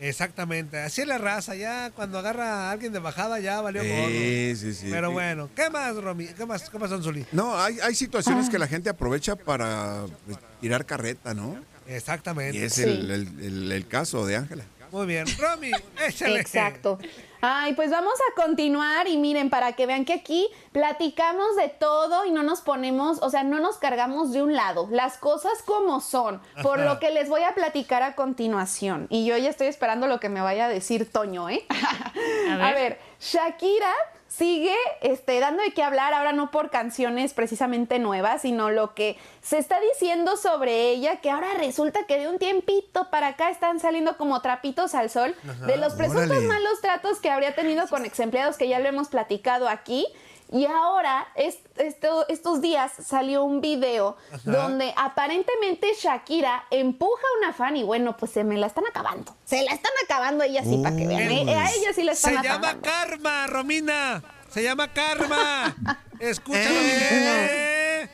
Exactamente. 0.00 0.78
Así 0.80 1.00
es 1.02 1.06
la 1.06 1.18
raza. 1.18 1.54
Ya 1.54 1.90
cuando 1.90 2.18
agarra 2.18 2.68
a 2.68 2.70
alguien 2.72 2.92
de 2.92 2.98
bajada, 2.98 3.38
ya 3.38 3.60
valió 3.60 3.82
gorro. 3.84 4.08
Sí, 4.08 4.54
sí, 4.56 4.74
sí. 4.74 4.88
Pero 4.90 5.12
bueno, 5.12 5.48
¿qué 5.54 5.70
más, 5.70 5.94
Romy? 5.94 6.26
¿Qué 6.26 6.44
más, 6.44 6.68
qué 6.68 6.78
más, 6.78 6.90
Zuli? 6.90 7.24
No, 7.30 7.56
hay, 7.56 7.74
hay 7.80 7.92
Ah. 7.92 7.94
situaciones 7.94 8.50
que 8.50 8.58
la 8.58 8.66
gente 8.66 8.90
aprovecha 8.90 9.36
para 9.36 10.04
pues, 10.26 10.38
tirar 10.60 10.84
carreta, 10.86 11.34
¿no? 11.34 11.56
Exactamente. 11.86 12.58
Y 12.58 12.62
es 12.62 12.72
Sí. 12.74 12.82
el, 12.82 13.10
el- 13.10 13.40
el- 13.44 13.72
el 13.72 13.86
caso 13.86 14.26
de 14.26 14.36
Ángela. 14.36 14.64
Muy 14.92 15.06
bien. 15.06 15.24
Romy, 15.38 15.70
échale. 16.06 16.38
Exacto. 16.38 16.98
Ay, 17.40 17.74
pues 17.74 17.90
vamos 17.90 18.12
a 18.30 18.40
continuar 18.40 19.08
y 19.08 19.16
miren, 19.16 19.50
para 19.50 19.72
que 19.72 19.86
vean 19.86 20.04
que 20.04 20.12
aquí 20.12 20.48
platicamos 20.70 21.56
de 21.56 21.70
todo 21.70 22.24
y 22.24 22.30
no 22.30 22.44
nos 22.44 22.60
ponemos, 22.60 23.18
o 23.20 23.30
sea, 23.30 23.42
no 23.42 23.58
nos 23.58 23.78
cargamos 23.78 24.32
de 24.32 24.42
un 24.42 24.54
lado, 24.54 24.86
las 24.92 25.16
cosas 25.16 25.62
como 25.64 26.00
son, 26.00 26.40
por 26.62 26.78
Ajá. 26.78 26.88
lo 26.88 27.00
que 27.00 27.10
les 27.10 27.28
voy 27.28 27.42
a 27.42 27.54
platicar 27.54 28.04
a 28.04 28.14
continuación. 28.14 29.08
Y 29.10 29.24
yo 29.24 29.36
ya 29.38 29.50
estoy 29.50 29.66
esperando 29.66 30.06
lo 30.06 30.20
que 30.20 30.28
me 30.28 30.40
vaya 30.40 30.66
a 30.66 30.68
decir 30.68 31.10
Toño, 31.10 31.48
¿eh? 31.48 31.66
ver. 32.46 32.62
A 32.62 32.72
ver, 32.72 33.00
Shakira 33.18 33.92
sigue 34.36 34.74
este, 35.00 35.40
dando 35.40 35.62
de 35.62 35.72
qué 35.72 35.82
hablar, 35.82 36.14
ahora 36.14 36.32
no 36.32 36.50
por 36.50 36.70
canciones 36.70 37.34
precisamente 37.34 37.98
nuevas, 37.98 38.42
sino 38.42 38.70
lo 38.70 38.94
que 38.94 39.18
se 39.42 39.58
está 39.58 39.78
diciendo 39.80 40.36
sobre 40.36 40.90
ella, 40.90 41.16
que 41.16 41.30
ahora 41.30 41.48
resulta 41.58 42.06
que 42.06 42.18
de 42.18 42.28
un 42.28 42.38
tiempito 42.38 43.10
para 43.10 43.28
acá 43.28 43.50
están 43.50 43.80
saliendo 43.80 44.16
como 44.16 44.40
trapitos 44.40 44.94
al 44.94 45.10
sol 45.10 45.34
Ajá. 45.48 45.66
de 45.66 45.76
los 45.76 45.94
presuntos 45.94 46.30
Órale. 46.30 46.46
malos 46.46 46.80
tratos 46.80 47.18
que 47.20 47.30
habría 47.30 47.54
tenido 47.54 47.86
con 47.88 48.04
ex 48.06 48.18
empleados 48.20 48.56
que 48.56 48.68
ya 48.68 48.78
lo 48.78 48.88
hemos 48.88 49.08
platicado 49.08 49.68
aquí. 49.68 50.06
Y 50.52 50.66
ahora, 50.66 51.26
es- 51.34 51.58
esto- 51.76 52.26
estos 52.28 52.60
días 52.60 52.92
salió 53.04 53.42
un 53.44 53.60
video 53.62 54.16
Ajá. 54.30 54.40
donde 54.44 54.92
aparentemente 54.96 55.88
Shakira 55.98 56.64
empuja 56.70 57.22
a 57.22 57.38
una 57.38 57.52
fan 57.54 57.76
y 57.76 57.82
bueno, 57.82 58.16
pues 58.16 58.32
se 58.32 58.44
me 58.44 58.56
la 58.58 58.66
están 58.66 58.84
acabando. 58.86 59.34
Se 59.44 59.62
la 59.62 59.72
están 59.72 59.92
acabando 60.04 60.44
ella 60.44 60.62
sí, 60.62 60.78
para 60.82 60.94
que 60.94 61.06
vean. 61.06 61.22
¿eh? 61.48 61.54
A 61.54 61.70
ella 61.72 61.92
sí 61.94 62.02
la 62.04 62.12
están 62.12 62.32
Se 62.34 62.38
acabando. 62.38 62.68
llama 62.68 62.82
Karma, 62.82 63.46
Romina. 63.46 64.22
Se 64.50 64.62
llama 64.62 64.92
Karma. 64.92 65.74
Escúchalo 66.20 66.68
bien. 66.80 68.10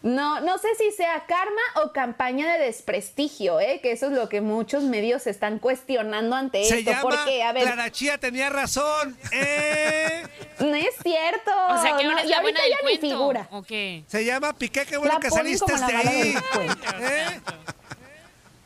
No, 0.00 0.40
no 0.40 0.58
sé 0.58 0.68
si 0.76 0.92
sea 0.92 1.24
karma 1.26 1.60
o 1.82 1.92
campaña 1.92 2.52
de 2.52 2.66
desprestigio, 2.66 3.58
¿eh? 3.58 3.80
que 3.82 3.90
eso 3.90 4.06
es 4.06 4.12
lo 4.12 4.28
que 4.28 4.40
muchos 4.40 4.84
medios 4.84 5.26
están 5.26 5.58
cuestionando 5.58 6.36
ante 6.36 6.62
Se 6.64 6.78
esto. 6.78 6.90
llama 6.92 7.02
porque, 7.02 7.42
a 7.42 7.52
ver, 7.52 7.64
Clara 7.64 7.90
Chía 7.90 8.16
tenía 8.18 8.48
razón. 8.48 9.16
¿eh? 9.32 10.22
no 10.60 10.74
es 10.76 10.94
cierto. 11.02 11.50
O 11.70 11.82
sea, 11.82 11.96
que 11.96 12.04
ahora 12.04 12.12
no, 12.12 12.18
es 12.18 12.26
y 12.26 12.28
la 12.28 12.36
ahorita 12.38 12.42
buena 12.42 12.60
del 12.62 12.78
cuento. 12.80 13.00
figura. 13.08 13.48
¿O 13.50 13.62
qué? 13.64 14.04
Se 14.06 14.24
llama 14.24 14.52
Piqué, 14.52 14.86
qué 14.86 14.96
bueno 14.98 15.14
La 15.14 15.20
que 15.20 15.30
saliste 15.30 15.72
de 15.72 15.84
ahí. 15.96 16.34
¿Eh? 17.00 17.40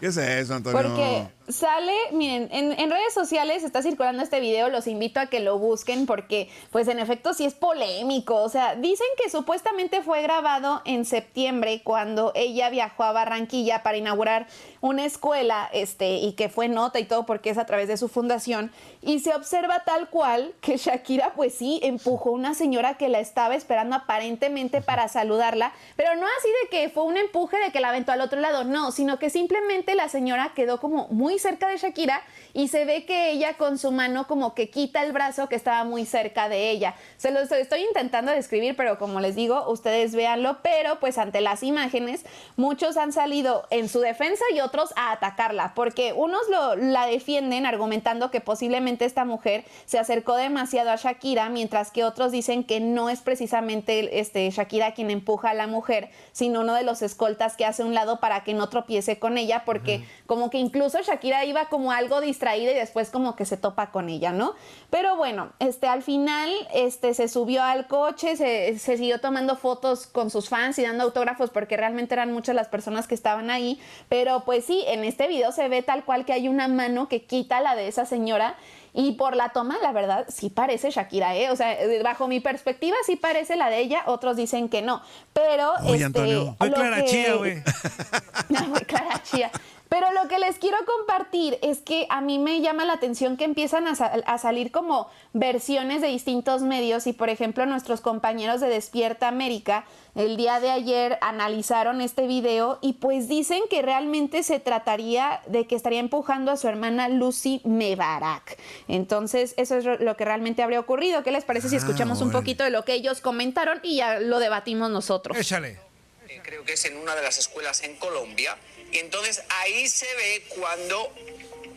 ¿Qué 0.01 0.07
es 0.09 0.17
eso, 0.19 0.55
Antonio? 0.55 0.83
Porque 0.83 1.27
sale, 1.53 1.95
miren, 2.13 2.49
en, 2.51 2.73
en 2.73 2.91
redes 2.91 3.15
sociales 3.15 3.63
está 3.63 3.83
circulando 3.83 4.23
este 4.23 4.41
video, 4.41 4.69
los 4.69 4.87
invito 4.87 5.21
a 5.21 5.27
que 5.27 5.41
lo 5.41 5.59
busquen 5.59 6.07
porque, 6.07 6.49
pues 6.71 6.89
en 6.89 6.99
efecto 6.99 7.35
sí 7.35 7.45
es 7.45 7.55
polémico, 7.55 8.37
o 8.37 8.49
sea, 8.49 8.75
dicen 8.75 9.07
que 9.23 9.31
supuestamente 9.31 10.03
fue 10.03 10.23
grabado 10.23 10.83
en 10.85 11.05
septiembre 11.05 11.83
cuando 11.85 12.33
ella 12.35 12.71
viajó 12.71 13.05
a 13.05 13.13
Barranquilla 13.13 13.83
para 13.83 13.99
inaugurar 13.99 14.47
una 14.81 15.05
escuela, 15.05 15.69
este, 15.73 16.17
y 16.17 16.33
que 16.33 16.49
fue 16.49 16.69
nota 16.69 16.99
y 16.99 17.05
todo 17.05 17.27
porque 17.27 17.51
es 17.51 17.59
a 17.59 17.67
través 17.67 17.89
de 17.89 17.97
su 17.97 18.09
fundación, 18.09 18.73
y 19.01 19.21
se 19.21 19.35
observa 19.35 19.85
tal 19.85 20.09
cual 20.09 20.55
que 20.61 20.77
Shakira, 20.77 21.35
pues 21.35 21.55
sí, 21.55 21.81
empujó 21.83 22.31
a 22.31 22.33
una 22.33 22.55
señora 22.55 22.95
que 22.95 23.09
la 23.09 23.21
estaba 23.21 23.55
esperando 23.55 23.97
aparentemente 23.97 24.81
para 24.81 25.09
saludarla, 25.09 25.73
pero 25.97 26.15
no 26.17 26.27
así 26.39 26.49
de 26.63 26.69
que 26.71 26.89
fue 26.91 27.05
un 27.05 27.17
empuje 27.17 27.59
de 27.59 27.73
que 27.73 27.81
la 27.81 27.91
aventó 27.91 28.13
al 28.13 28.21
otro 28.21 28.41
lado, 28.41 28.65
no, 28.65 28.91
sino 28.91 29.19
que 29.19 29.31
simplemente 29.31 29.95
la 29.95 30.09
señora 30.09 30.53
quedó 30.55 30.81
como 30.81 31.09
muy 31.09 31.39
cerca 31.43 31.69
de 31.69 31.77
Shakira 31.77 32.23
y 32.55 32.69
se 32.69 32.85
ve 32.85 33.05
que 33.05 33.31
ella 33.31 33.55
con 33.55 33.79
su 33.79 33.91
mano 33.93 34.27
como 34.27 34.55
que 34.55 34.71
quita 34.71 35.03
el 35.03 35.13
brazo 35.13 35.49
que 35.49 35.57
estaba 35.57 35.85
muy 35.85 36.07
cerca 36.07 36.49
de 36.49 36.71
ella. 36.71 36.95
Se 37.17 37.31
lo 37.31 37.41
estoy 37.41 37.83
intentando 37.83 38.33
describir, 38.33 38.77
pero 38.77 38.99
como 38.99 39.21
les 39.21 39.35
digo, 39.35 39.69
ustedes 39.71 40.15
véanlo, 40.15 40.59
pero 40.63 41.01
pues 41.01 41.19
ante 41.19 41.41
las 41.41 41.63
imágenes, 41.63 42.25
muchos 42.57 42.97
han 42.97 43.13
salido 43.13 43.67
en 43.71 43.89
su 43.89 44.01
defensa 44.01 44.45
y 44.55 44.61
otros 44.61 44.93
a 44.97 45.13
atacarla, 45.13 45.73
porque 45.75 46.13
unos 46.13 46.49
lo, 46.49 46.77
la 46.77 47.07
defienden 47.07 47.67
argumentando 47.67 48.31
que 48.31 48.41
posiblemente 48.41 49.05
esta 49.05 49.25
mujer 49.25 49.65
se 49.87 49.99
acercó 49.99 50.37
demasiado 50.37 50.91
a 50.91 50.97
Shakira, 50.97 51.49
mientras 51.49 51.91
que 51.91 52.05
otros 52.05 52.33
dicen 52.33 52.65
que 52.65 52.81
no 52.81 53.11
es 53.11 53.21
precisamente 53.21 54.21
este, 54.21 54.49
Shakira 54.51 54.95
quien 54.95 55.11
empuja 55.11 55.51
a 55.51 55.55
la 55.55 55.67
mujer, 55.67 56.11
sino 56.33 56.61
uno 56.61 56.75
de 56.75 56.83
los 56.83 57.03
escoltas 57.03 57.57
que 57.57 57.65
hace 57.65 57.83
un 57.85 57.95
lado 57.95 58.21
para 58.21 58.45
que 58.45 58.55
no 58.55 58.69
tropiece 58.69 59.19
con 59.19 59.39
ella, 59.39 59.63
porque 59.65 60.05
como 60.27 60.51
que 60.51 60.59
incluso 60.59 61.01
Shakira 61.01 61.22
iba 61.25 61.67
como 61.69 61.93
algo 61.93 62.21
distraída 62.21 62.73
y 62.73 62.75
después 62.75 63.11
como 63.11 63.37
que 63.37 63.45
se 63.45 63.57
topa 63.57 63.91
con 63.91 64.09
ella, 64.09 64.33
¿no? 64.33 64.55
Pero 64.91 65.17
bueno, 65.17 65.51
este, 65.59 65.87
al 65.87 66.03
final 66.03 66.51
este, 66.75 67.15
se 67.15 67.29
subió 67.29 67.63
al 67.63 67.87
coche, 67.87 68.37
se, 68.37 68.79
se 68.79 68.97
siguió 68.97 69.21
tomando 69.21 69.57
fotos 69.57 70.07
con 70.07 70.31
sus 70.31 70.49
fans 70.49 70.79
y 70.79 70.83
dando 70.83 71.05
autógrafos 71.05 71.51
porque 71.51 71.77
realmente 71.77 72.15
eran 72.15 72.33
muchas 72.33 72.55
las 72.55 72.69
personas 72.69 73.07
que 73.07 73.15
estaban 73.15 73.51
ahí, 73.51 73.81
pero 74.09 74.41
pues 74.45 74.65
sí, 74.65 74.85
en 74.89 75.05
este 75.05 75.29
video 75.29 75.53
se 75.53 75.69
ve 75.69 75.83
tal 75.83 76.05
cual 76.05 76.25
que 76.25 76.33
hay 76.33 76.49
una 76.49 76.69
mano 76.69 77.09
que 77.09 77.25
quita 77.25 77.61
la 77.61 77.75
de 77.75 77.89
esa 77.89 78.05
señora 78.07 78.57
y 78.95 79.13
por 79.13 79.37
la 79.37 79.51
toma, 79.51 79.79
la 79.83 79.91
verdad, 79.93 80.27
sí 80.29 80.51
parece 80.51 80.91
Shakira, 80.91 81.35
¿eh? 81.35 81.51
O 81.51 81.57
sea, 81.57 81.79
bajo 82.03 82.29
mi 82.29 82.41
perspectiva 82.41 82.95
sí 83.07 83.17
parece 83.17 83.57
la 83.57 83.71
de 83.71 83.79
ella, 83.79 84.03
otros 84.05 84.37
dicen 84.37 84.69
que 84.69 84.83
no. 84.83 85.01
Pero, 85.33 85.73
Oye, 85.85 85.93
este, 85.95 86.05
Antonio. 86.05 86.57
Clara 86.59 86.97
que- 86.99 87.05
Chía, 87.07 87.35
güey. 87.37 87.63
no, 88.51 88.75
Clara 88.87 89.23
Chía. 89.23 89.51
Pero 89.93 90.11
lo 90.13 90.27
que 90.27 90.39
les 90.39 90.57
quiero 90.57 90.79
compartir 90.87 91.59
es 91.61 91.81
que 91.81 92.07
a 92.09 92.23
mí 92.23 92.39
me 92.39 92.63
llama 92.63 92.87
la 92.87 92.95
atención 92.95 93.37
que 93.37 93.45
empiezan 93.45 93.87
a, 93.87 93.95
sal- 93.95 94.25
a 94.27 94.39
salir 94.39 94.71
como 94.73 95.09
versiones 95.35 96.01
de 96.01 96.09
distintos 96.09 96.63
medios 96.63 97.07
y 97.07 97.13
por 97.13 97.29
ejemplo 97.29 97.67
nuestros 97.67 98.01
compañeros 98.01 98.63
de 98.63 98.69
Despierta 98.69 99.29
América 99.29 99.85
el 100.15 100.39
día 100.39 100.61
de 100.61 100.71
ayer 100.71 101.19
analizaron 101.21 102.01
este 102.01 102.27
video 102.27 102.79
y 102.81 102.95
pues 102.95 103.29
dicen 103.29 103.61
que 103.69 103.83
realmente 103.83 104.43
se 104.43 104.61
trataría 104.61 105.43
de 105.47 105.67
que 105.67 105.75
estaría 105.75 106.01
empujando 106.01 106.53
a 106.53 106.57
su 106.57 106.69
hermana 106.69 107.11
Lucy 107.11 107.61
Mebarak. 107.65 108.59
Entonces 108.89 109.53
eso 109.59 109.77
es 109.77 110.01
lo 110.01 110.17
que 110.17 110.25
realmente 110.25 110.63
habría 110.63 110.81
ocurrido. 110.81 111.23
¿Qué 111.23 111.33
les 111.33 111.45
parece 111.45 111.69
si 111.69 111.75
Ah, 111.77 111.79
escuchamos 111.81 112.23
un 112.23 112.33
poquito 112.33 112.65
de 112.65 112.71
lo 112.71 112.85
que 112.87 112.95
ellos 112.95 113.21
comentaron 113.21 113.79
y 113.83 113.97
ya 113.97 114.21
lo 114.21 114.39
debatimos 114.39 114.89
nosotros? 114.91 115.37
Échale. 115.37 115.92
Eh, 116.33 116.41
creo 116.43 116.65
que 116.65 116.73
es 116.75 116.85
en 116.85 116.97
una 116.97 117.15
de 117.15 117.23
las 117.23 117.39
escuelas 117.39 117.83
en 117.83 117.97
Colombia. 117.97 118.57
Y 118.91 118.99
entonces 118.99 119.43
ahí 119.49 119.89
se 119.89 120.13
ve 120.15 120.45
cuando 120.49 121.15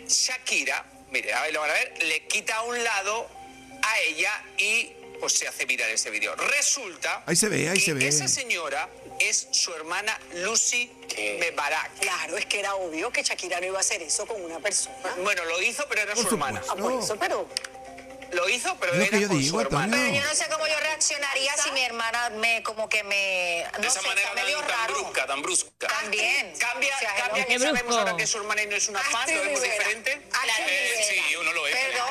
Shakira, 0.08 0.86
mire, 1.12 1.34
a 1.34 1.42
ver, 1.44 1.54
lo 1.54 1.62
van 1.62 1.70
a 1.72 1.74
ver, 1.74 2.04
le 2.04 2.26
quita 2.28 2.56
a 2.58 2.62
un 2.64 2.82
lado 2.84 3.28
a 3.82 4.00
ella 4.02 4.44
y 4.58 4.92
pues 5.20 5.34
se 5.34 5.48
hace 5.48 5.66
viral 5.66 5.90
ese 5.92 6.10
video. 6.10 6.36
Resulta 6.36 7.24
Ahí 7.26 7.36
se 7.36 7.48
ve, 7.50 7.70
ahí 7.70 7.76
que 7.76 7.86
se 7.86 7.94
ve. 7.94 8.08
esa 8.08 8.28
señora 8.28 8.90
es 9.20 9.48
su 9.52 9.74
hermana 9.74 10.20
Lucy 10.36 10.92
Mebarak. 11.40 12.00
Claro, 12.00 12.38
es 12.38 12.46
que 12.46 12.60
era 12.60 12.76
obvio 12.76 13.12
que 13.12 13.24
Shakira 13.24 13.60
no 13.62 13.68
iba 13.68 13.78
a 13.78 13.82
hacer 13.82 14.02
eso 14.02 14.26
con 14.26 14.42
una 14.44 14.60
persona. 14.60 14.96
Bueno, 15.24 15.46
lo 15.46 15.62
hizo, 15.62 15.86
pero 15.88 16.02
era 16.02 16.14
Por 16.14 16.24
su 16.24 16.30
hermana. 16.36 16.62
Ah, 16.70 16.76
por 16.76 16.92
eso, 17.02 17.18
pero... 17.18 17.48
Lo 18.32 18.50
hizo, 18.50 18.76
pero 18.80 18.94
Es 18.94 18.98
lo 19.00 19.04
era 19.06 19.12
que 19.12 19.22
yo 19.22 19.28
con 19.28 19.40
digo, 19.40 19.58
su 19.60 19.62
hermana. 19.62 19.98
Pero 19.98 20.16
yo 20.16 20.24
no 20.28 20.36
sé 20.36 20.46
cómo 20.50 20.68
yo 20.68 20.80
reaccionaría 20.80 21.54
si 21.58 21.72
mi 21.72 21.82
hermana 21.82 22.30
me, 22.32 22.64
como 22.64 22.90
que 22.90 23.04
me... 23.04 23.66
No 23.74 23.80
de 23.80 23.88
esa 23.88 24.02
sé, 24.02 24.08
manera 24.08 24.30
está 24.30 24.44
medio 24.44 24.60
tan 24.60 24.70
raro. 24.70 24.94
brusca, 24.94 25.26
tan 25.28 25.42
brusca. 25.42 25.88
También. 25.88 26.54
Cambia, 26.58 26.96
O 26.96 27.00
sea, 27.00 27.16
cambia 27.16 27.46
que 27.46 27.60
sabemos 27.60 27.96
ahora 27.98 28.18
que 28.18 28.28
su 28.28 28.38
hermana 28.38 28.62
no 28.66 28.76
es 28.76 28.88
una 28.90 29.00
fan, 29.00 29.36
lo 29.36 29.42
vemos 29.42 29.62
diferente. 29.62 30.12
Eh, 30.68 31.06
sí, 31.10 31.36
uno 31.36 31.54
lo 31.54 31.64
ve. 31.64 31.72
Perdón, 31.72 32.10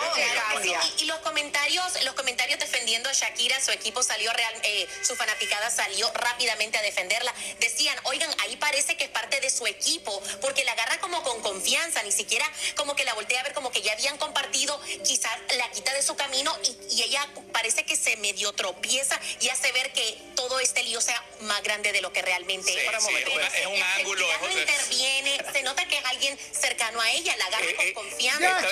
Y, 0.99 1.03
y 1.03 1.07
los 1.07 1.19
comentarios, 1.19 2.03
los 2.05 2.15
comentarios 2.15 2.59
defendiendo 2.59 3.09
a 3.09 3.13
Shakira, 3.13 3.61
su 3.61 3.71
equipo 3.73 4.03
salió 4.03 4.33
real, 4.33 4.55
eh, 4.63 4.89
su 5.03 5.15
fanaticada 5.17 5.71
salió 5.71 6.11
rápidamente 6.15 6.79
a 6.79 6.83
defenderla. 6.83 7.33
Decían, 7.61 7.97
oigan, 8.05 8.31
ahí 8.43 8.57
parece 8.57 8.97
que 8.97 9.05
es 9.05 9.11
parte 9.11 9.41
de 9.41 9.51
su 9.51 9.67
equipo, 9.67 10.23
porque 10.41 10.65
la 10.65 10.73
agarra 10.73 10.99
como 11.01 11.23
con 11.23 11.41
confianza, 11.43 12.03
ni 12.03 12.13
siquiera 12.13 12.51
como 12.77 12.95
que 12.97 13.05
la 13.05 13.15
voltea 13.15 13.41
a 13.41 13.43
ver 13.43 13.53
como 13.55 13.71
que 13.71 13.83
ya 13.83 13.93
habían 13.93 14.17
compartido, 14.19 14.81
quizás 15.05 15.33
la 15.57 15.71
quita 15.71 15.93
de 15.93 16.03
su 16.03 16.17
camino 16.17 16.57
y, 16.65 16.95
y 16.97 17.03
ella 17.03 17.27
parece 17.53 17.85
que 17.85 17.97
se 17.97 18.17
medio 18.17 18.53
tropieza 18.53 19.19
y 19.41 19.49
hace 19.49 19.71
ver 19.73 19.93
que 19.93 20.19
todo 20.35 20.61
este 20.61 20.83
lío 20.83 21.01
sea 21.01 21.23
más 21.41 21.63
grande 21.63 21.93
de 21.93 22.01
lo 22.01 22.13
que 22.13 22.23
realmente 22.23 22.73
Sí, 22.73 22.79
es. 22.79 23.05
sí, 23.05 23.15
es 23.15 23.27
una- 23.29 23.47
es 23.47 23.67
un 23.67 23.83
ángulo, 23.83 24.27
Ya 24.29 24.39
no 24.39 24.49
es- 24.49 24.57
interviene, 24.57 25.45
se 25.53 25.63
nota 25.63 25.87
que 25.87 25.99
es 25.99 26.05
alguien 26.05 26.39
cercano 26.59 27.01
a 27.01 27.11
ella, 27.11 27.37
la 27.37 27.45
agarra 27.47 27.65
Eh, 27.67 27.93
con 27.95 28.05
confianza. 28.09 28.41
¡Ya! 28.41 28.69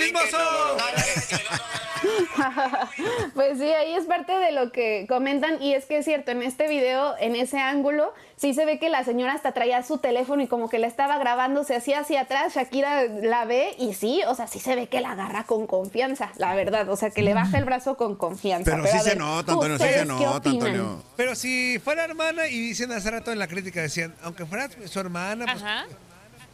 Pues 3.34 3.58
sí, 3.58 3.64
ahí 3.64 3.94
es 3.94 4.04
parte 4.06 4.32
de 4.32 4.52
lo 4.52 4.72
que 4.72 5.06
comentan 5.08 5.62
y 5.62 5.74
es 5.74 5.86
que 5.86 5.98
es 5.98 6.04
cierto, 6.04 6.30
en 6.30 6.42
este 6.42 6.68
video, 6.68 7.14
en 7.18 7.36
ese 7.36 7.58
ángulo, 7.58 8.12
sí 8.36 8.54
se 8.54 8.64
ve 8.64 8.78
que 8.78 8.88
la 8.88 9.04
señora 9.04 9.34
hasta 9.34 9.52
traía 9.52 9.82
su 9.82 9.98
teléfono 9.98 10.42
y 10.42 10.46
como 10.46 10.68
que 10.68 10.78
la 10.78 10.86
estaba 10.86 11.18
grabando, 11.18 11.64
se 11.64 11.76
hacía 11.76 12.00
hacia 12.00 12.22
atrás, 12.22 12.54
Shakira 12.54 13.04
la 13.04 13.44
ve 13.44 13.74
y 13.78 13.94
sí, 13.94 14.22
o 14.26 14.34
sea, 14.34 14.46
sí 14.46 14.58
se 14.58 14.74
ve 14.74 14.86
que 14.88 15.00
la 15.00 15.12
agarra 15.12 15.44
con 15.44 15.66
confianza, 15.66 16.32
la 16.36 16.54
verdad, 16.54 16.88
o 16.88 16.96
sea, 16.96 17.10
que 17.10 17.22
le 17.22 17.34
baja 17.34 17.58
el 17.58 17.64
brazo 17.64 17.96
con 17.96 18.16
confianza. 18.16 18.70
Pero 18.70 18.84
a 18.84 18.86
sí 18.86 18.98
se 18.98 19.10
ver, 19.10 19.18
nota, 19.18 19.52
Antonio, 19.52 19.78
sí 19.78 19.84
se 19.84 19.88
¿ustedes 19.90 20.18
qué 20.18 20.24
nota? 20.24 20.50
Antonio. 20.50 21.02
Pero 21.16 21.34
si 21.34 21.78
fuera 21.78 22.04
hermana, 22.04 22.48
y 22.48 22.58
dicen 22.58 22.92
hace 22.92 23.10
rato 23.10 23.32
en 23.32 23.38
la 23.38 23.46
crítica, 23.46 23.80
decían, 23.80 24.14
aunque 24.22 24.46
fuera 24.46 24.68
su 24.86 25.00
hermana, 25.00 25.46
pues, 25.46 25.62
Ajá. 25.62 25.86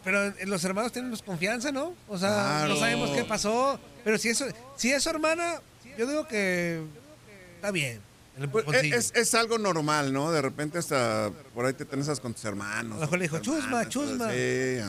Pero 0.05 0.33
los 0.47 0.65
hermanos 0.65 0.93
tenemos 0.93 1.23
confianza, 1.23 1.71
¿no? 1.73 1.95
O 2.09 2.19
sea, 2.19 2.29
Claro. 2.31 2.75
no 2.75 2.81
sabemos 2.81 3.11
qué 3.11 3.25
pasó. 3.25 3.79
Pero 4.05 4.19
si 4.19 4.29
eso, 4.31 4.47
si 4.77 4.91
es 4.93 5.03
su 5.03 5.11
hermana, 5.11 5.61
yo 5.97 6.07
digo 6.07 6.27
que 6.27 6.83
está 7.57 7.71
bien. 7.71 8.01
Pues, 8.53 8.65
es, 8.85 9.13
es 9.17 9.35
algo 9.35 9.59
normal, 9.59 10.13
¿no? 10.13 10.31
De 10.31 10.41
repente 10.41 10.79
hasta 10.79 11.33
por 11.55 11.67
ahí 11.67 11.73
te 11.73 11.85
tensas 11.85 12.21
con 12.21 12.35
tus 12.35 12.45
hermanos. 12.45 12.93
A 12.93 12.95
lo 12.95 13.01
mejor 13.01 13.19
le 13.19 13.25
dijo, 13.25 13.39
chusma, 13.41 13.65
hermanas, 13.83 13.89
chusma. 13.89 14.31
Sí, 14.31 14.37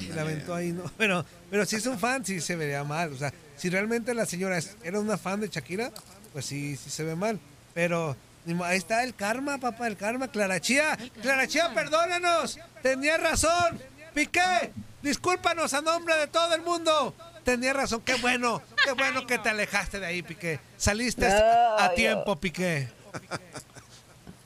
y 0.05 0.11
la 0.13 0.21
aventó 0.21 0.53
ahí, 0.53 0.71
¿no? 0.71 0.83
Pero, 0.99 1.25
pero 1.49 1.65
si 1.65 1.75
es 1.77 1.85
un 1.87 1.97
fan, 1.97 2.23
sí 2.23 2.39
se 2.41 2.55
vería 2.55 2.83
mal. 2.83 3.11
O 3.11 3.17
sea, 3.17 3.33
si 3.57 3.69
realmente 3.71 4.13
la 4.13 4.27
señora 4.27 4.59
era 4.83 4.99
una 4.99 5.17
fan 5.17 5.41
de 5.41 5.47
Shakira, 5.49 5.91
pues 6.31 6.45
sí, 6.45 6.75
sí 6.77 6.91
se 6.91 7.03
ve 7.03 7.15
mal. 7.15 7.39
Pero 7.73 8.15
ahí 8.63 8.77
está 8.77 9.03
el 9.03 9.15
karma, 9.15 9.57
papá, 9.57 9.87
el 9.87 9.97
karma. 9.97 10.27
Clara 10.27 10.59
Chía, 10.61 10.95
Clara 11.23 11.47
Chía, 11.47 11.73
perdónanos. 11.73 12.59
Tenía 12.83 13.17
razón. 13.17 13.79
Piqué, 14.13 14.71
discúlpanos 15.01 15.73
a 15.73 15.81
nombre 15.81 16.15
de 16.17 16.27
todo 16.27 16.53
el 16.55 16.61
mundo. 16.61 17.13
Tenía 17.43 17.73
razón, 17.73 18.01
qué 18.01 18.15
bueno, 18.15 18.61
qué 18.83 18.91
bueno 18.91 19.25
que 19.25 19.37
te 19.39 19.49
alejaste 19.49 19.99
de 19.99 20.05
ahí, 20.05 20.21
Piqué. 20.21 20.59
Saliste 20.77 21.27
a 21.27 21.91
tiempo, 21.95 22.35
Piqué. 22.39 22.89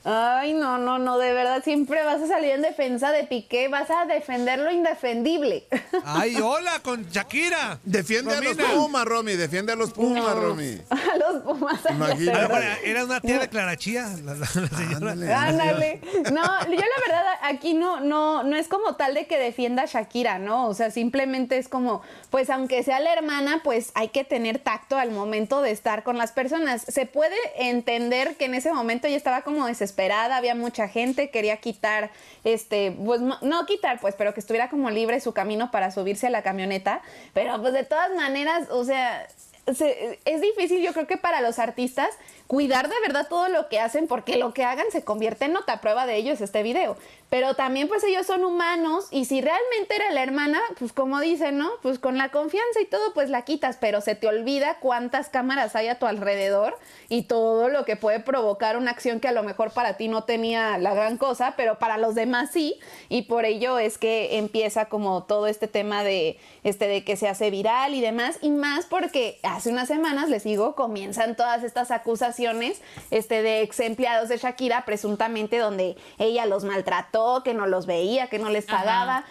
Ay, 0.04 0.52
no, 0.52 0.76
no, 0.78 0.98
no, 0.98 1.16
de 1.18 1.32
verdad, 1.32 1.62
siempre 1.64 2.02
vas 2.04 2.20
a 2.20 2.26
salir 2.26 2.50
en 2.50 2.62
defensa 2.62 3.10
de 3.10 3.24
Piqué, 3.24 3.68
vas 3.68 3.90
a 3.90 4.04
defender 4.04 4.58
lo 4.58 4.70
indefendible. 4.70 5.66
Ay, 6.04 6.36
hola 6.36 6.80
con 6.82 7.08
Shakira. 7.08 7.78
Defiende 7.84 8.34
a 8.34 8.40
los. 8.40 8.56
Pumas, 8.56 9.04
Romy. 9.06 9.32
Defiende 9.34 9.72
a 9.72 9.76
los 9.76 9.92
Pumas, 9.92 10.22
No. 10.22 10.34
Romy. 10.40 10.78
A 10.90 11.16
los 11.16 11.42
Pumas. 11.42 11.80
Imagínate. 11.90 12.90
era 12.90 13.04
una 13.04 13.20
tía 13.20 13.38
de 13.38 13.48
Clara 13.48 13.76
Chía, 13.76 14.08
la, 14.24 14.34
la- 14.34 14.40
la 14.54 14.68
señora. 14.68 15.12
Ándale. 15.48 16.00
No, 16.32 16.42
yo 16.66 16.74
la 16.76 17.06
verdad 17.06 17.24
aquí 17.42 17.72
no, 17.74 18.00
no, 18.00 18.42
no 18.42 18.56
es 18.56 18.68
como 18.68 18.96
tal 18.96 19.14
de 19.14 19.26
que 19.26 19.38
defienda 19.38 19.84
a 19.84 19.86
Shakira, 19.86 20.38
¿no? 20.38 20.66
O 20.68 20.74
sea, 20.74 20.90
simplemente 20.90 21.56
es 21.58 21.68
como, 21.68 22.02
pues 22.30 22.50
aunque 22.50 22.82
sea 22.82 23.00
la 23.00 23.12
hermana, 23.12 23.60
pues 23.64 23.90
hay 23.94 24.08
que 24.08 24.24
tener 24.24 24.58
tacto 24.58 24.96
al 24.98 25.10
momento 25.12 25.62
de 25.62 25.70
estar 25.70 26.02
con 26.02 26.18
las 26.18 26.32
personas. 26.32 26.82
Se 26.82 27.06
puede 27.06 27.36
entender 27.56 28.36
que 28.36 28.44
en 28.46 28.54
ese 28.54 28.72
momento 28.72 29.06
ella 29.06 29.16
estaba 29.16 29.42
como 29.42 29.66
desesperada, 29.66 29.93
había 30.32 30.54
mucha 30.54 30.88
gente, 30.88 31.30
quería 31.30 31.56
quitar, 31.58 32.10
este, 32.44 32.92
pues 33.04 33.20
no- 33.20 33.38
quitar, 33.66 34.00
pues, 34.00 34.14
pero 34.16 34.34
que 34.34 34.40
estuviera 34.40 34.68
como 34.68 34.90
libre 34.90 35.20
su 35.20 35.32
camino 35.32 35.70
para 35.70 35.90
subirse 35.90 36.26
a 36.26 36.30
la 36.30 36.42
camioneta. 36.42 37.00
Pero 37.32 37.60
pues 37.60 37.72
de 37.72 37.84
todas 37.84 38.14
maneras, 38.14 38.68
o 38.70 38.84
sea, 38.84 39.26
se- 39.74 40.18
es 40.26 40.40
difícil 40.42 40.82
yo 40.82 40.92
creo 40.92 41.06
que 41.06 41.16
para 41.16 41.40
los 41.40 41.58
artistas 41.58 42.10
cuidar 42.46 42.88
de 42.90 42.94
verdad 43.06 43.26
todo 43.28 43.48
lo 43.48 43.68
que 43.70 43.80
hacen 43.80 44.06
porque 44.06 44.36
lo 44.36 44.52
que 44.52 44.62
hagan 44.64 44.84
se 44.92 45.02
convierte 45.04 45.46
en 45.46 45.54
nota. 45.54 45.80
Prueba 45.80 46.04
de 46.04 46.16
ello 46.16 46.32
es 46.34 46.42
este 46.42 46.62
video. 46.62 46.96
Pero 47.34 47.54
también 47.54 47.88
pues 47.88 48.04
ellos 48.04 48.26
son 48.28 48.44
humanos 48.44 49.08
y 49.10 49.24
si 49.24 49.40
realmente 49.40 49.96
era 49.96 50.12
la 50.12 50.22
hermana, 50.22 50.60
pues 50.78 50.92
como 50.92 51.18
dicen, 51.18 51.58
¿no? 51.58 51.68
Pues 51.82 51.98
con 51.98 52.16
la 52.16 52.28
confianza 52.28 52.80
y 52.80 52.86
todo, 52.86 53.12
pues 53.12 53.28
la 53.28 53.42
quitas, 53.42 53.76
pero 53.76 54.00
se 54.00 54.14
te 54.14 54.28
olvida 54.28 54.76
cuántas 54.78 55.30
cámaras 55.30 55.74
hay 55.74 55.88
a 55.88 55.98
tu 55.98 56.06
alrededor 56.06 56.78
y 57.08 57.24
todo 57.24 57.68
lo 57.68 57.84
que 57.84 57.96
puede 57.96 58.20
provocar 58.20 58.76
una 58.76 58.92
acción 58.92 59.18
que 59.18 59.26
a 59.26 59.32
lo 59.32 59.42
mejor 59.42 59.72
para 59.72 59.96
ti 59.96 60.06
no 60.06 60.22
tenía 60.22 60.78
la 60.78 60.94
gran 60.94 61.18
cosa, 61.18 61.54
pero 61.56 61.80
para 61.80 61.98
los 61.98 62.14
demás 62.14 62.50
sí, 62.52 62.78
y 63.08 63.22
por 63.22 63.44
ello 63.46 63.80
es 63.80 63.98
que 63.98 64.38
empieza 64.38 64.84
como 64.84 65.24
todo 65.24 65.48
este 65.48 65.66
tema 65.66 66.04
de, 66.04 66.38
este, 66.62 66.86
de 66.86 67.02
que 67.02 67.16
se 67.16 67.26
hace 67.26 67.50
viral 67.50 67.94
y 67.94 68.00
demás, 68.00 68.38
y 68.42 68.50
más 68.50 68.86
porque 68.86 69.40
hace 69.42 69.70
unas 69.70 69.88
semanas, 69.88 70.28
les 70.28 70.44
digo, 70.44 70.76
comienzan 70.76 71.34
todas 71.34 71.64
estas 71.64 71.90
acusaciones 71.90 72.80
este, 73.10 73.42
de 73.42 73.62
ex 73.62 73.80
empleados 73.80 74.28
de 74.28 74.36
Shakira, 74.36 74.84
presuntamente 74.84 75.58
donde 75.58 75.96
ella 76.18 76.46
los 76.46 76.62
maltrató, 76.62 77.23
que 77.42 77.54
no 77.54 77.66
los 77.66 77.86
veía, 77.86 78.28
que 78.28 78.38
no 78.38 78.50
les 78.50 78.66
pagaba. 78.66 79.24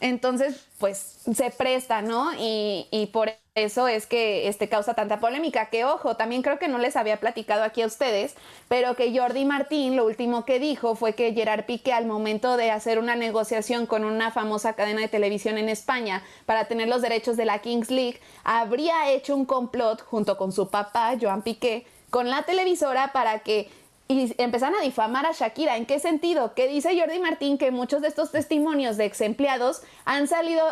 Entonces, 0.00 0.66
pues 0.78 1.18
se 1.34 1.50
presta, 1.50 2.00
¿no? 2.00 2.32
Y, 2.38 2.86
y 2.90 3.06
por 3.06 3.30
eso 3.54 3.88
es 3.88 4.06
que 4.06 4.48
este, 4.48 4.68
causa 4.68 4.94
tanta 4.94 5.20
polémica. 5.20 5.66
Que 5.66 5.84
ojo, 5.84 6.16
también 6.16 6.42
creo 6.42 6.58
que 6.58 6.68
no 6.68 6.78
les 6.78 6.96
había 6.96 7.18
platicado 7.18 7.64
aquí 7.64 7.82
a 7.82 7.86
ustedes, 7.86 8.34
pero 8.68 8.94
que 8.94 9.16
Jordi 9.16 9.44
Martín 9.44 9.96
lo 9.96 10.06
último 10.06 10.44
que 10.44 10.58
dijo 10.58 10.94
fue 10.94 11.14
que 11.14 11.32
Gerard 11.32 11.66
Piqué 11.66 11.92
al 11.92 12.06
momento 12.06 12.56
de 12.56 12.70
hacer 12.70 12.98
una 12.98 13.16
negociación 13.16 13.86
con 13.86 14.04
una 14.04 14.30
famosa 14.30 14.74
cadena 14.74 15.00
de 15.00 15.08
televisión 15.08 15.58
en 15.58 15.68
España 15.68 16.22
para 16.46 16.66
tener 16.66 16.88
los 16.88 17.02
derechos 17.02 17.36
de 17.36 17.44
la 17.44 17.58
Kings 17.58 17.90
League, 17.90 18.20
habría 18.44 19.10
hecho 19.10 19.34
un 19.34 19.44
complot 19.44 20.02
junto 20.02 20.36
con 20.36 20.52
su 20.52 20.70
papá, 20.70 21.14
Joan 21.20 21.42
Piqué, 21.42 21.86
con 22.10 22.28
la 22.28 22.42
televisora 22.42 23.12
para 23.12 23.40
que 23.40 23.70
y 24.10 24.34
empezaron 24.38 24.74
a 24.74 24.82
difamar 24.82 25.24
a 25.24 25.30
Shakira. 25.30 25.76
¿En 25.76 25.86
qué 25.86 26.00
sentido? 26.00 26.52
Que 26.54 26.66
dice 26.66 26.98
Jordi 26.98 27.20
Martín 27.20 27.58
que 27.58 27.70
muchos 27.70 28.02
de 28.02 28.08
estos 28.08 28.32
testimonios 28.32 28.96
de 28.96 29.04
ex 29.04 29.20
empleados 29.20 29.82
han 30.04 30.26
salido 30.26 30.64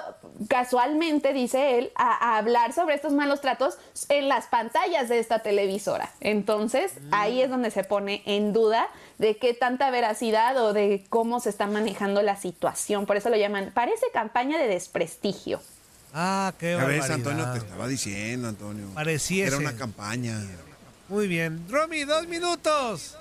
casualmente, 0.49 1.33
dice 1.33 1.79
él, 1.79 1.93
a, 1.95 2.33
a 2.33 2.39
hablar 2.39 2.73
sobre 2.73 2.97
estos 2.97 3.13
malos 3.13 3.41
tratos 3.41 3.79
en 4.09 4.29
las 4.29 4.47
pantallas 4.47 5.09
de 5.09 5.21
esta 5.21 5.39
televisora. 5.39 6.11
Entonces, 6.19 6.95
ahí 7.13 7.41
es 7.41 7.49
donde 7.49 7.71
se 7.71 7.85
pone 7.85 8.23
en 8.27 8.53
duda 8.53 8.89
de 9.19 9.37
qué 9.37 9.55
tanta 9.55 9.91
veracidad 9.91 10.57
o 10.61 10.73
de 10.73 11.05
cómo 11.09 11.39
se 11.39 11.51
está 11.51 11.69
manejando 11.69 12.23
la 12.23 12.35
situación. 12.35 13.07
Por 13.07 13.17
eso 13.17 13.31
lo 13.31 13.37
llaman, 13.37 13.71
parece 13.73 14.07
campaña 14.13 14.59
de 14.59 14.67
desprestigio. 14.67 15.61
Ah, 16.13 16.53
qué 16.59 16.75
ves, 16.75 16.77
barbaridad. 16.79 17.11
Antonio, 17.13 17.53
te 17.53 17.59
estaba 17.59 17.87
diciendo, 17.87 18.49
Antonio. 18.49 18.89
Pareciese. 18.95 19.47
Era 19.47 19.59
una 19.59 19.77
campaña. 19.77 20.41
Muy 21.09 21.29
bien. 21.29 21.65
Romy, 21.71 22.05
dos 22.05 22.27
minutos. 22.27 23.17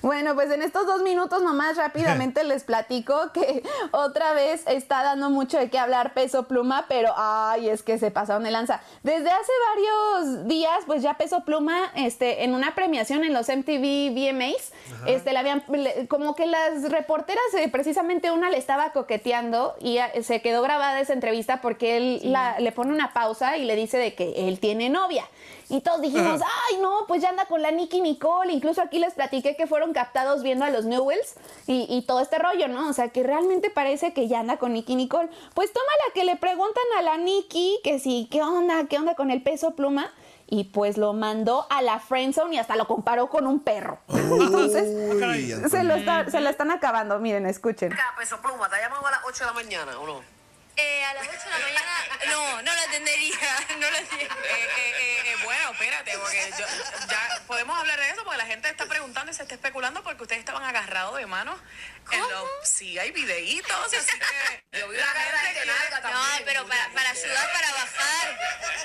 Bueno, 0.00 0.34
pues 0.34 0.50
en 0.50 0.62
estos 0.62 0.86
dos 0.86 1.02
minutos 1.02 1.42
nomás 1.42 1.76
rápidamente 1.76 2.44
les 2.44 2.64
platico 2.64 3.32
que 3.32 3.62
otra 3.90 4.32
vez 4.32 4.62
está 4.66 5.02
dando 5.02 5.28
mucho 5.30 5.58
de 5.58 5.70
qué 5.70 5.78
hablar 5.78 6.14
peso 6.14 6.44
pluma, 6.46 6.86
pero 6.88 7.12
ay, 7.16 7.68
es 7.68 7.82
que 7.82 7.98
se 7.98 8.10
pasaron 8.10 8.44
de 8.44 8.50
lanza. 8.50 8.80
Desde 9.02 9.30
hace 9.30 9.52
varios 9.74 10.46
días, 10.46 10.78
pues 10.86 11.02
ya 11.02 11.14
peso 11.14 11.44
pluma, 11.44 11.90
este, 11.94 12.44
en 12.44 12.54
una 12.54 12.74
premiación 12.74 13.24
en 13.24 13.32
los 13.34 13.48
MTV 13.48 14.10
VMAs, 14.14 14.72
este, 15.06 15.32
le 15.32 15.38
habían, 15.38 15.64
como 16.08 16.34
que 16.34 16.46
las 16.46 16.90
reporteras, 16.90 17.42
eh, 17.58 17.68
precisamente 17.68 18.30
una 18.30 18.50
le 18.50 18.58
estaba 18.58 18.92
coqueteando 18.92 19.74
y 19.80 19.98
eh, 19.98 20.22
se 20.22 20.40
quedó 20.42 20.62
grabada 20.62 21.00
esa 21.00 21.12
entrevista 21.12 21.60
porque 21.60 21.96
él 21.96 22.20
la- 22.32 22.58
le 22.60 22.72
pone 22.72 22.92
una 22.92 23.12
pausa 23.12 23.56
y 23.56 23.64
le 23.64 23.74
dice 23.76 23.98
de 23.98 24.14
que 24.14 24.48
él 24.48 24.60
tiene 24.60 24.88
novia. 24.90 25.24
Y 25.70 25.82
todos 25.82 26.00
dijimos, 26.00 26.40
ay, 26.42 26.78
no, 26.80 27.04
pues 27.06 27.20
ya 27.20 27.28
anda 27.28 27.44
con 27.46 27.60
la 27.60 27.70
Nicky 27.70 28.00
Nicole. 28.00 28.52
Incluso 28.52 28.80
aquí 28.80 28.98
les 28.98 29.12
platiqué 29.14 29.54
que 29.54 29.66
fueron 29.66 29.92
captados 29.92 30.42
viendo 30.42 30.64
a 30.64 30.70
los 30.70 30.86
Newells 30.86 31.34
y, 31.66 31.86
y 31.90 32.02
todo 32.06 32.20
este 32.20 32.38
rollo, 32.38 32.68
¿no? 32.68 32.88
O 32.88 32.92
sea, 32.94 33.10
que 33.10 33.22
realmente 33.22 33.68
parece 33.68 34.12
que 34.14 34.28
ya 34.28 34.40
anda 34.40 34.56
con 34.56 34.72
Nicky 34.72 34.94
Nicole. 34.96 35.28
Pues 35.54 35.72
toma 35.72 35.86
la 36.06 36.14
que 36.14 36.24
le 36.24 36.36
preguntan 36.36 36.82
a 36.98 37.02
la 37.02 37.18
Nicky 37.18 37.80
que 37.84 37.98
sí, 37.98 38.28
¿qué 38.30 38.42
onda? 38.42 38.86
¿Qué 38.88 38.96
onda 38.96 39.14
con 39.14 39.30
el 39.30 39.42
peso 39.42 39.74
pluma? 39.74 40.10
Y 40.50 40.64
pues 40.64 40.96
lo 40.96 41.12
mandó 41.12 41.66
a 41.68 41.82
la 41.82 41.98
friendzone 42.00 42.54
y 42.54 42.58
hasta 42.58 42.74
lo 42.74 42.86
comparó 42.86 43.28
con 43.28 43.46
un 43.46 43.60
perro. 43.60 43.98
Entonces, 44.08 45.70
se 45.70 45.84
lo, 45.84 45.94
está- 45.94 46.30
se 46.30 46.40
lo 46.40 46.48
están 46.48 46.70
acabando. 46.70 47.18
Miren, 47.18 47.44
escuchen. 47.44 47.94
Peso 48.18 48.40
Pluma, 48.40 48.70
¿te 48.70 48.76
llamado 48.80 49.06
a 49.06 49.10
las 49.10 49.20
8 49.26 49.40
de 49.40 49.46
la 49.46 49.52
mañana 49.52 50.00
o 50.00 50.06
no? 50.06 50.37
Eh, 50.80 51.04
a 51.04 51.14
las 51.14 51.26
8 51.28 51.38
de 51.38 51.50
la 51.50 51.58
mañana, 51.58 52.08
no, 52.28 52.62
no 52.62 52.72
lo 52.74 52.82
entendería, 52.84 53.38
no 53.78 53.90
lo 53.90 53.96
entiendo. 53.96 54.34
Eh, 54.46 55.36
bueno, 55.44 55.72
espérate, 55.72 56.16
porque 56.18 56.52
yo- 56.58 56.66
ya 57.08 57.42
podemos 57.46 57.78
hablar 57.78 57.98
de 57.98 58.10
eso 58.10 58.22
porque 58.24 58.38
la 58.38 58.46
gente 58.46 58.68
está 58.68 58.86
preguntando 58.86 59.32
y 59.32 59.34
se 59.34 59.42
está 59.42 59.54
especulando 59.56 60.02
porque 60.02 60.22
ustedes 60.22 60.40
estaban 60.40 60.62
agarrados 60.64 61.16
de 61.16 61.26
manos. 61.26 61.58
Los, 62.10 62.48
sí, 62.64 62.98
hay 62.98 63.10
videitos, 63.10 63.76
así 63.92 64.18
que 64.18 64.78
yo 64.78 64.88
vi 64.88 64.96
una 64.96 65.06
gente 65.06 65.60
que 65.60 65.66
No, 65.66 66.22
pero 66.46 66.66
para, 66.66 66.88
para 66.94 67.10
ayudar 67.10 67.52
para 67.52 67.70
bajar, 67.72 68.38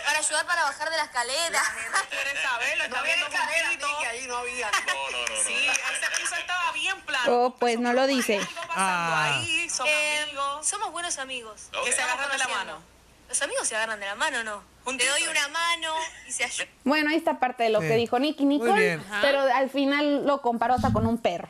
para 0.05 0.19
ayudar 0.19 0.45
para 0.45 0.63
bajar 0.63 0.89
de 0.89 0.97
la 0.97 1.03
escalera. 1.03 1.61
quiere 2.09 2.41
saber, 2.41 2.77
lo 2.79 2.83
está 2.83 3.01
viendo 3.03 3.25
juntito. 3.27 3.99
que 4.01 4.07
ahí 4.07 4.27
no 4.27 4.37
había. 4.37 4.69
Sí, 5.45 5.67
ese 5.67 6.21
piso 6.21 6.35
estaba 6.35 6.71
bien 6.73 6.99
plano. 7.01 7.31
Oh, 7.33 7.55
pues 7.55 7.77
no 7.79 7.91
lo 7.93 8.07
dice. 8.07 8.39
Ahí 8.75 9.69
somos 9.69 9.91
Eh, 9.91 10.23
amigos. 10.23 10.52
Somos 10.63 10.91
buenos 10.91 11.17
amigos. 11.19 11.69
Que 11.85 11.91
se 11.91 12.01
agarran 12.01 12.31
de 12.31 12.37
la 12.37 12.47
mano. 12.47 12.77
Los 13.29 13.41
amigos 13.41 13.67
se 13.67 13.75
agarran 13.75 13.99
de 13.99 14.05
la 14.05 14.15
mano, 14.15 14.43
¿no? 14.43 14.61
Te 14.97 15.07
doy 15.07 15.23
una 15.29 15.47
mano 15.47 15.93
y 16.27 16.31
se 16.31 16.43
ayudan. 16.43 16.67
Bueno, 16.83 17.09
ahí 17.09 17.15
está 17.15 17.39
parte 17.39 17.63
de 17.63 17.69
lo 17.69 17.81
Sí. 17.81 17.87
que 17.87 17.95
dijo 17.95 18.19
Nicky 18.19 18.45
Nicole, 18.45 18.99
pero 19.21 19.39
al 19.41 19.69
final 19.69 20.25
lo 20.27 20.41
comparó 20.41 20.73
hasta 20.75 20.91
con 20.91 21.05
un 21.07 21.17
perro. 21.17 21.49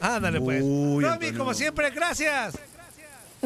Ándale, 0.00 0.40
pues. 0.40 0.62
Uy, 0.62 1.02
Romy, 1.04 1.32
como 1.32 1.54
siempre, 1.54 1.90
gracias. 1.90 2.54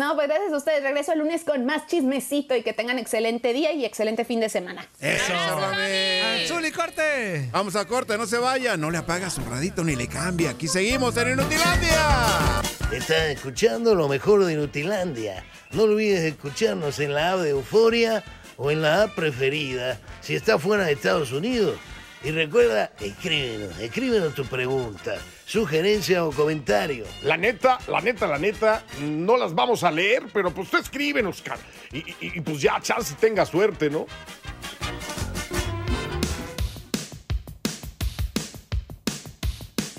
No, 0.01 0.15
pues 0.15 0.29
gracias 0.29 0.51
a 0.51 0.57
ustedes. 0.57 0.83
Regreso 0.83 1.13
el 1.13 1.19
lunes 1.19 1.45
con 1.45 1.67
más 1.67 1.87
chismecito 1.87 2.57
y 2.57 2.63
que 2.63 2.73
tengan 2.73 2.99
excelente 2.99 3.53
día 3.53 3.73
y 3.73 3.85
excelente 3.85 4.25
fin 4.25 4.41
de 4.41 4.49
semana. 4.49 4.89
Eso, 4.99 5.35
Romy. 5.51 6.47
Zuli, 6.49 6.71
corte. 6.73 7.51
Vamos 7.53 7.77
a 7.77 7.85
corte, 7.85 8.17
no 8.17 8.25
se 8.25 8.39
vaya. 8.39 8.79
No 8.79 8.91
le 8.91 8.97
apaga 8.97 9.29
su 9.29 9.43
radito 9.45 9.85
ni 9.85 9.97
le 9.97 10.09
cambia. 10.09 10.53
Aquí 10.53 10.69
seguimos 10.69 11.15
en 11.19 11.33
Inutilandia. 11.33 12.63
Estás 12.91 13.27
escuchando 13.27 13.95
lo 13.95 14.09
mejor 14.09 14.47
de 14.47 14.55
Inutilandia. 14.55 15.45
No 15.73 15.83
olvides 15.83 16.23
escucharnos 16.23 16.99
en 16.99 17.13
la 17.13 17.33
app 17.33 17.41
de 17.41 17.51
Euforia 17.51 18.25
o 18.57 18.71
en 18.71 18.81
la 18.81 19.03
app 19.03 19.15
preferida 19.15 20.01
si 20.23 20.35
estás 20.35 20.63
fuera 20.63 20.87
de 20.87 20.93
Estados 20.93 21.31
Unidos. 21.31 21.79
Y 22.23 22.33
recuerda, 22.33 22.93
escríbenos, 23.01 23.79
escríbenos 23.79 24.35
tu 24.35 24.45
pregunta, 24.45 25.17
sugerencia 25.47 26.25
o 26.27 26.31
comentario. 26.33 27.05
La 27.23 27.39
neta, 27.39 27.79
la 27.89 28.01
neta, 28.03 28.27
la 28.27 28.39
neta, 28.39 28.85
no 29.01 29.39
las 29.39 29.55
vamos 29.55 29.85
a 29.85 29.91
leer, 29.91 30.25
pero 30.33 30.53
pues 30.53 30.69
tú 30.69 30.77
escríbenos, 30.77 31.41
cara. 31.41 31.61
Y, 31.93 31.99
y- 31.99 32.17
y, 32.21 32.41
pues 32.43 32.61
ya, 32.61 32.79
chance 32.83 33.15
tenga 33.19 33.47
suerte, 33.47 33.89
¿no? 33.89 34.07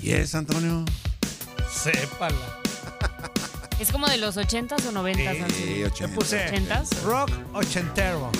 ¿Y 0.00 0.12
es, 0.12 0.34
Antonio? 0.34 0.84
Sépala. 1.70 2.36
Es 3.80 3.90
como 3.90 4.06
de 4.06 4.16
los 4.16 4.36
80s 4.36 4.86
o 4.86 4.92
90s. 4.92 5.42
así. 5.44 5.54
Sí, 5.54 5.74
Le 5.78 5.86
80. 5.86 6.14
puse 6.14 6.46
¿Ochentas? 6.46 7.02
rock 7.02 7.30
ochentero. 7.52 8.30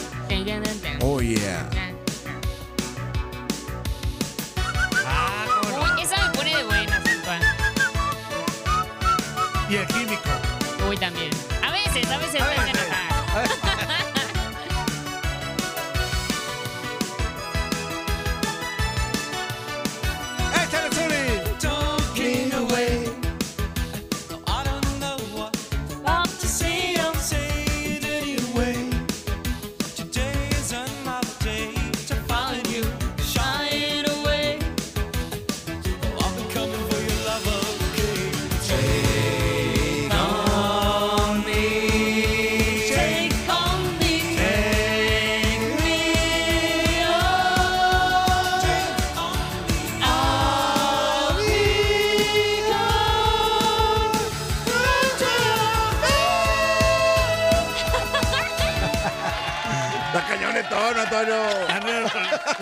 Oh, 1.01 1.21
yeah. 1.21 1.69
Y 9.73 9.77
el 9.77 9.87
químico. 9.87 10.29
Uy, 10.87 10.99
también. 10.99 11.31
A 11.63 11.71
veces, 11.71 12.07
a 12.11 12.19
veces 12.19 12.43
puedes 12.43 12.59
enojar. 12.59 13.43
¡Échale, 13.43 13.82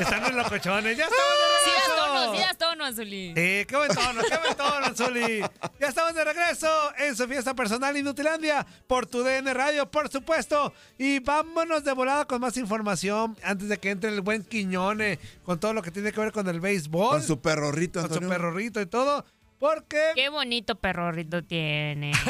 Están 0.00 0.24
en 0.24 0.36
locochones. 0.36 0.96
Ya 0.96 1.04
estamos 1.04 1.30
de 1.30 1.60
Sí 1.64 1.70
das 1.76 1.88
regreso. 1.88 2.06
tono, 2.06 2.32
sí 2.34 2.40
das 2.40 2.58
tono, 2.58 2.84
Azuli. 2.84 3.28
Sí, 3.28 3.66
qué 3.66 3.76
buen 3.76 3.88
tono, 3.94 4.22
qué 4.22 4.36
buen 4.38 4.56
tono, 4.56 4.86
Anzuli. 4.86 5.40
Ya 5.78 5.86
estamos 5.88 6.14
de 6.14 6.24
regreso 6.24 6.68
en 6.98 7.16
su 7.16 7.26
fiesta 7.28 7.54
personal 7.54 7.96
Inutilandia 7.96 8.66
por 8.86 9.06
tu 9.06 9.22
DN 9.22 9.52
Radio, 9.52 9.90
por 9.90 10.08
supuesto. 10.10 10.72
Y 10.98 11.18
vámonos 11.20 11.84
de 11.84 11.92
volada 11.92 12.24
con 12.24 12.40
más 12.40 12.56
información 12.56 13.36
antes 13.42 13.68
de 13.68 13.78
que 13.78 13.90
entre 13.90 14.10
el 14.10 14.20
buen 14.22 14.42
Quiñone 14.44 15.18
con 15.44 15.60
todo 15.60 15.72
lo 15.74 15.82
que 15.82 15.90
tiene 15.90 16.12
que 16.12 16.20
ver 16.20 16.32
con 16.32 16.48
el 16.48 16.60
béisbol. 16.60 17.10
Con 17.10 17.22
su 17.22 17.40
perrorrito, 17.40 18.00
Con 18.00 18.08
su 18.08 18.14
Antonio. 18.14 18.28
perrorrito 18.30 18.80
y 18.80 18.86
todo. 18.86 19.24
Porque. 19.60 20.00
Qué 20.16 20.28
bonito 20.30 20.74
perrorrito 20.74 21.44
tiene. 21.44 22.10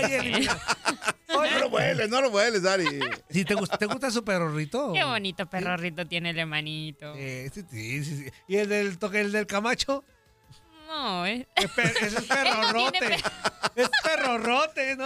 No 1.33 1.59
lo 1.61 1.71
vueles, 1.71 2.11
no 2.11 2.21
lo 2.21 2.31
vueles, 2.31 2.63
Dari. 2.63 2.85
¿Sí, 3.31 3.45
te, 3.45 3.55
gusta, 3.55 3.79
¿Te 3.79 3.87
gusta 3.87 4.11
su 4.11 4.25
perrorrito? 4.25 4.93
Qué 4.93 5.05
bonito 5.05 5.47
perrorrito 5.49 6.05
tiene 6.07 6.31
el 6.31 6.39
hermanito. 6.39 7.15
Sí, 7.15 7.49
sí, 7.51 8.05
sí. 8.05 8.27
¿Y 8.49 8.57
el 8.57 8.69
del, 8.69 8.99
toque, 8.99 9.21
el 9.21 9.31
del 9.33 9.47
Camacho? 9.47 10.05
No, 10.89 11.25
eh. 11.25 11.47
Es, 11.55 11.71
per- 11.77 11.95
es 12.03 12.17
el 12.17 12.25
perrorrote. 12.25 13.15
Es 13.77 13.89
perrorrote, 14.03 14.97
¿no? 14.97 15.05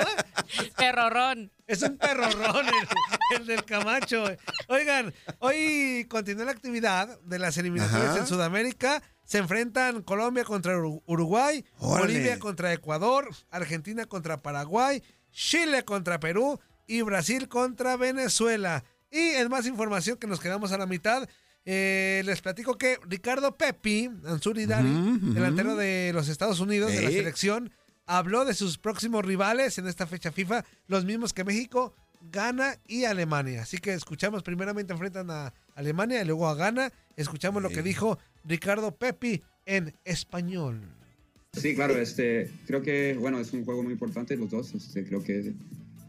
Perrorrón. 0.76 1.52
Es 1.66 1.82
un 1.82 1.98
perrorrón 1.98 2.66
el, 2.68 3.36
el 3.40 3.46
del 3.46 3.64
Camacho. 3.64 4.24
Oigan, 4.68 5.12
hoy 5.40 6.06
continúa 6.08 6.46
la 6.46 6.52
actividad 6.52 7.20
de 7.20 7.38
las 7.38 7.58
eliminatorias 7.58 8.10
Ajá. 8.10 8.18
en 8.20 8.26
Sudamérica. 8.26 9.02
Se 9.24 9.38
enfrentan 9.38 10.02
Colombia 10.02 10.44
contra 10.44 10.76
Uru- 10.76 11.02
Uruguay. 11.06 11.64
Bolivia 11.78 12.38
contra 12.38 12.72
Ecuador, 12.72 13.28
Argentina 13.50 14.06
contra 14.06 14.42
Paraguay, 14.42 15.02
Chile 15.32 15.84
contra 15.84 16.20
Perú 16.20 16.60
y 16.86 17.02
Brasil 17.02 17.48
contra 17.48 17.96
Venezuela. 17.96 18.84
Y 19.10 19.18
en 19.18 19.48
más 19.48 19.66
información 19.66 20.16
que 20.18 20.26
nos 20.26 20.40
quedamos 20.40 20.72
a 20.72 20.78
la 20.78 20.86
mitad, 20.86 21.28
eh, 21.64 22.22
les 22.26 22.42
platico 22.42 22.76
que 22.76 22.98
Ricardo 23.08 23.56
Pepi, 23.56 24.10
Ansuri 24.26 24.66
Dari, 24.66 24.88
delantero 25.32 25.76
de 25.76 26.10
los 26.12 26.28
Estados 26.28 26.60
Unidos, 26.60 26.92
de 26.92 27.00
la 27.02 27.10
selección, 27.10 27.70
habló 28.06 28.44
de 28.44 28.52
sus 28.54 28.76
próximos 28.76 29.24
rivales 29.24 29.78
en 29.78 29.86
esta 29.88 30.06
fecha 30.06 30.30
FIFA, 30.30 30.64
los 30.88 31.06
mismos 31.06 31.32
que 31.32 31.44
México, 31.44 31.94
Ghana 32.20 32.78
y 32.86 33.04
Alemania. 33.04 33.62
Así 33.62 33.78
que 33.78 33.94
escuchamos, 33.94 34.42
primeramente 34.42 34.92
enfrentan 34.92 35.30
a 35.30 35.54
Alemania 35.74 36.22
y 36.22 36.26
luego 36.26 36.48
a 36.48 36.54
Ghana. 36.54 36.92
Escuchamos 37.16 37.62
lo 37.62 37.70
que 37.70 37.82
dijo 37.82 38.18
Ricardo 38.44 38.94
Pepi 38.94 39.42
en 39.66 39.94
español. 40.04 40.80
Sí, 41.52 41.74
claro, 41.74 41.96
este, 41.96 42.50
creo 42.66 42.82
que, 42.82 43.16
bueno, 43.18 43.38
es 43.38 43.52
un 43.52 43.64
juego 43.64 43.82
muy 43.82 43.92
importante 43.92 44.36
los 44.36 44.50
dos, 44.50 44.74
este, 44.74 45.04
creo 45.04 45.22
que 45.22 45.52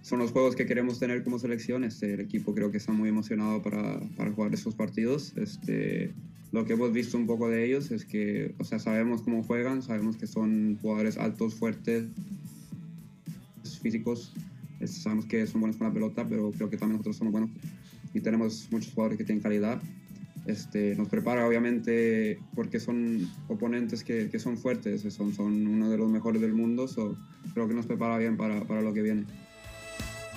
son 0.01 0.19
los 0.19 0.31
juegos 0.31 0.55
que 0.55 0.65
queremos 0.65 0.99
tener 0.99 1.23
como 1.23 1.37
selección, 1.37 1.83
este, 1.83 2.15
el 2.15 2.19
equipo 2.19 2.55
creo 2.55 2.71
que 2.71 2.77
está 2.77 2.91
muy 2.91 3.09
emocionado 3.09 3.61
para, 3.61 3.99
para 4.17 4.31
jugar 4.31 4.53
esos 4.53 4.73
partidos, 4.73 5.33
este, 5.35 6.11
lo 6.51 6.65
que 6.65 6.73
hemos 6.73 6.91
visto 6.93 7.17
un 7.17 7.27
poco 7.27 7.47
de 7.47 7.65
ellos 7.65 7.91
es 7.91 8.05
que, 8.05 8.55
o 8.57 8.63
sea, 8.63 8.79
sabemos 8.79 9.21
cómo 9.21 9.43
juegan, 9.43 9.83
sabemos 9.83 10.17
que 10.17 10.25
son 10.25 10.79
jugadores 10.81 11.17
altos, 11.17 11.53
fuertes, 11.53 12.05
físicos, 13.81 14.33
este, 14.79 14.99
sabemos 14.99 15.25
que 15.25 15.45
son 15.45 15.61
buenos 15.61 15.77
con 15.77 15.87
la 15.87 15.93
pelota, 15.93 16.25
pero 16.27 16.51
creo 16.51 16.69
que 16.69 16.77
también 16.77 16.97
nosotros 16.97 17.17
somos 17.17 17.31
buenos 17.31 17.51
y 18.15 18.21
tenemos 18.21 18.67
muchos 18.71 18.93
jugadores 18.93 19.17
que 19.19 19.25
tienen 19.25 19.43
calidad. 19.43 19.79
Este, 20.47 20.95
nos 20.95 21.09
prepara 21.09 21.45
obviamente 21.47 22.39
porque 22.55 22.79
son 22.79 23.27
oponentes 23.47 24.03
que, 24.03 24.29
que 24.29 24.39
son 24.39 24.57
fuertes, 24.57 25.01
son, 25.13 25.33
son 25.33 25.65
uno 25.67 25.89
de 25.89 25.97
los 25.97 26.09
mejores 26.09 26.39
del 26.41 26.53
mundo, 26.53 26.87
so, 26.87 27.17
creo 27.53 27.67
que 27.67 27.73
nos 27.73 27.85
prepara 27.87 28.17
bien 28.19 28.37
para, 28.37 28.63
para 28.63 28.81
lo 28.81 28.93
que 28.93 29.01
viene. 29.01 29.25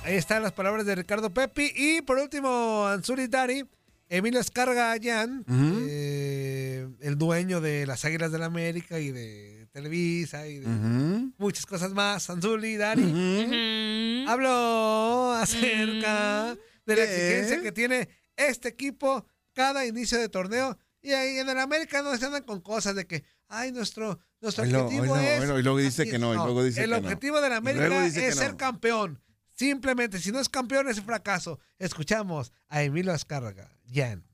Ahí 0.04 0.14
están 0.16 0.42
las 0.42 0.52
palabras 0.52 0.86
de 0.86 0.94
Ricardo 0.94 1.32
Pepi. 1.32 1.70
Y 1.76 2.00
por 2.02 2.18
último, 2.18 2.86
Ansuri 2.86 3.26
Dari, 3.26 3.64
Emilio 4.08 4.40
Escarga 4.40 4.92
Allán, 4.92 5.40
Ujú. 5.46 5.76
eh, 5.88 6.88
el 7.00 7.18
dueño 7.18 7.60
de 7.60 7.86
las 7.86 8.04
Águilas 8.06 8.32
del 8.32 8.44
América 8.44 8.98
y 8.98 9.10
de 9.10 9.66
Televisa 9.72 10.48
y 10.48 10.60
de 10.60 10.66
Ujú. 10.66 11.32
muchas 11.36 11.66
cosas 11.66 11.92
más. 11.92 12.30
Ansuri 12.30 12.76
Dari 12.76 14.24
habló 14.26 15.32
acerca 15.32 16.56
de 16.94 16.96
la 16.96 17.06
¿Qué? 17.06 17.14
exigencia 17.38 17.62
que 17.62 17.72
tiene 17.72 18.08
este 18.36 18.68
equipo 18.68 19.24
cada 19.52 19.86
inicio 19.86 20.18
de 20.18 20.28
torneo. 20.28 20.76
Y 21.00 21.12
ahí 21.12 21.38
en 21.38 21.48
el 21.48 21.58
América 21.58 22.02
no 22.02 22.16
se 22.16 22.24
andan 22.26 22.42
con 22.42 22.60
cosas 22.60 22.94
de 22.96 23.06
que, 23.06 23.22
ay, 23.48 23.70
nuestro, 23.72 24.18
nuestro 24.40 24.64
Oílo, 24.64 24.86
objetivo 24.86 25.16
es. 25.16 25.40
oílo, 25.40 25.58
y 25.58 25.62
luego 25.62 25.78
dice 25.78 26.04
que 26.06 26.18
no, 26.18 26.32
y 26.32 26.36
luego 26.36 26.64
dice 26.64 26.82
el 26.82 26.90
que 26.90 27.00
no. 27.00 27.06
objetivo 27.06 27.40
de 27.40 27.48
la 27.50 27.58
Y 27.58 27.60
luego 27.60 27.94
América 27.96 28.20
que 28.20 28.28
es 28.28 28.36
no. 28.36 28.42
ser 28.42 28.56
campeón. 28.56 29.20
Simplemente, 29.56 30.18
si 30.20 30.30
no 30.32 30.40
es 30.40 30.48
campeón, 30.48 30.88
es 30.88 31.00
fracaso. 31.00 31.58
Escuchamos 31.78 32.52
a 32.68 32.82
Emilio 32.82 33.12
Azcárraga. 33.12 33.70
Jan. 33.92 34.24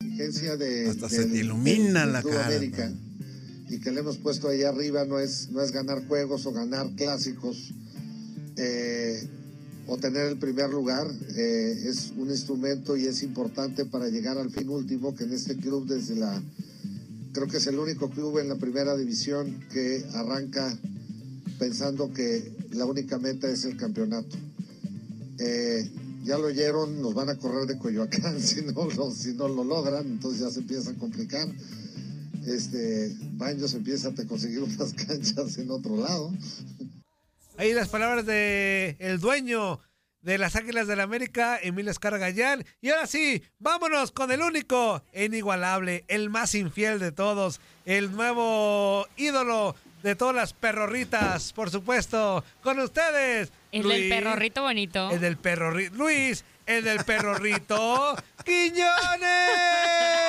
exigencia 0.00 0.56
de, 0.56 0.88
Hasta 0.90 1.08
de- 1.08 1.16
se 1.16 1.26
te 1.26 1.36
ilumina 1.38 2.06
de 2.06 2.12
la 2.12 2.22
cara. 2.22 2.46
América 2.46 2.90
y 3.68 3.80
que 3.80 3.90
le 3.90 4.00
hemos 4.00 4.18
puesto 4.18 4.48
ahí 4.48 4.62
arriba 4.62 5.04
no 5.06 5.18
es, 5.18 5.48
no 5.50 5.62
es 5.62 5.72
ganar 5.72 6.06
juegos 6.06 6.44
o 6.46 6.52
ganar 6.52 6.86
clásicos 6.96 7.72
eh, 8.56 9.26
o 9.86 9.96
tener 9.98 10.26
el 10.26 10.38
primer 10.38 10.70
lugar, 10.70 11.06
eh, 11.36 11.84
es 11.86 12.12
un 12.16 12.30
instrumento 12.30 12.96
y 12.96 13.06
es 13.06 13.22
importante 13.22 13.84
para 13.84 14.08
llegar 14.08 14.38
al 14.38 14.50
fin 14.50 14.68
último, 14.68 15.14
que 15.14 15.24
en 15.24 15.32
este 15.32 15.56
club 15.56 15.86
desde 15.86 16.16
la, 16.16 16.42
creo 17.32 17.48
que 17.48 17.58
es 17.58 17.66
el 17.66 17.78
único 17.78 18.08
club 18.08 18.38
en 18.38 18.48
la 18.48 18.56
primera 18.56 18.96
división 18.96 19.60
que 19.72 20.04
arranca 20.14 20.76
pensando 21.58 22.12
que 22.12 22.52
la 22.72 22.86
única 22.86 23.18
meta 23.18 23.48
es 23.48 23.64
el 23.64 23.76
campeonato. 23.76 24.36
Eh, 25.38 25.90
ya 26.24 26.38
lo 26.38 26.46
oyeron, 26.46 27.02
nos 27.02 27.12
van 27.12 27.28
a 27.28 27.36
correr 27.36 27.66
de 27.66 27.78
Coyoacán 27.78 28.40
si 28.40 28.62
no 28.62 28.88
lo, 28.96 29.10
si 29.10 29.34
no 29.34 29.48
lo 29.48 29.64
logran, 29.64 30.06
entonces 30.06 30.40
ya 30.40 30.50
se 30.50 30.60
empieza 30.60 30.90
a 30.90 30.94
complicar. 30.94 31.48
Este, 32.46 33.14
Baños 33.36 33.74
empieza 33.74 34.08
a 34.08 34.26
conseguir 34.26 34.60
unas 34.62 34.92
canchas 34.94 35.58
en 35.58 35.70
otro 35.70 35.96
lado. 35.96 36.32
Ahí 37.56 37.72
las 37.72 37.88
palabras 37.88 38.26
de 38.26 38.96
el 38.98 39.20
dueño 39.20 39.80
de 40.22 40.38
las 40.38 40.56
Águilas 40.56 40.88
del 40.88 41.00
América, 41.00 41.58
Emilio 41.62 41.90
Escarga 41.90 42.32
Jan. 42.34 42.64
Y 42.80 42.90
ahora 42.90 43.06
sí, 43.06 43.42
vámonos 43.58 44.10
con 44.10 44.32
el 44.32 44.40
único 44.40 45.02
e 45.12 45.26
inigualable, 45.26 46.04
el 46.08 46.30
más 46.30 46.54
infiel 46.54 46.98
de 46.98 47.12
todos, 47.12 47.60
el 47.84 48.10
nuevo 48.10 49.06
ídolo 49.16 49.76
de 50.02 50.16
todas 50.16 50.34
las 50.34 50.52
perrorritas, 50.52 51.52
por 51.52 51.70
supuesto, 51.70 52.42
con 52.62 52.78
ustedes. 52.80 53.52
El 53.70 53.82
del 53.82 54.00
Luis, 54.00 54.12
perrorrito 54.12 54.62
bonito. 54.62 55.10
El 55.10 55.20
del 55.20 55.36
perrorrito. 55.36 55.94
Luis, 55.94 56.44
el 56.66 56.84
del 56.84 57.04
perrorrito. 57.04 58.16
¡Quiñones! 58.44 60.23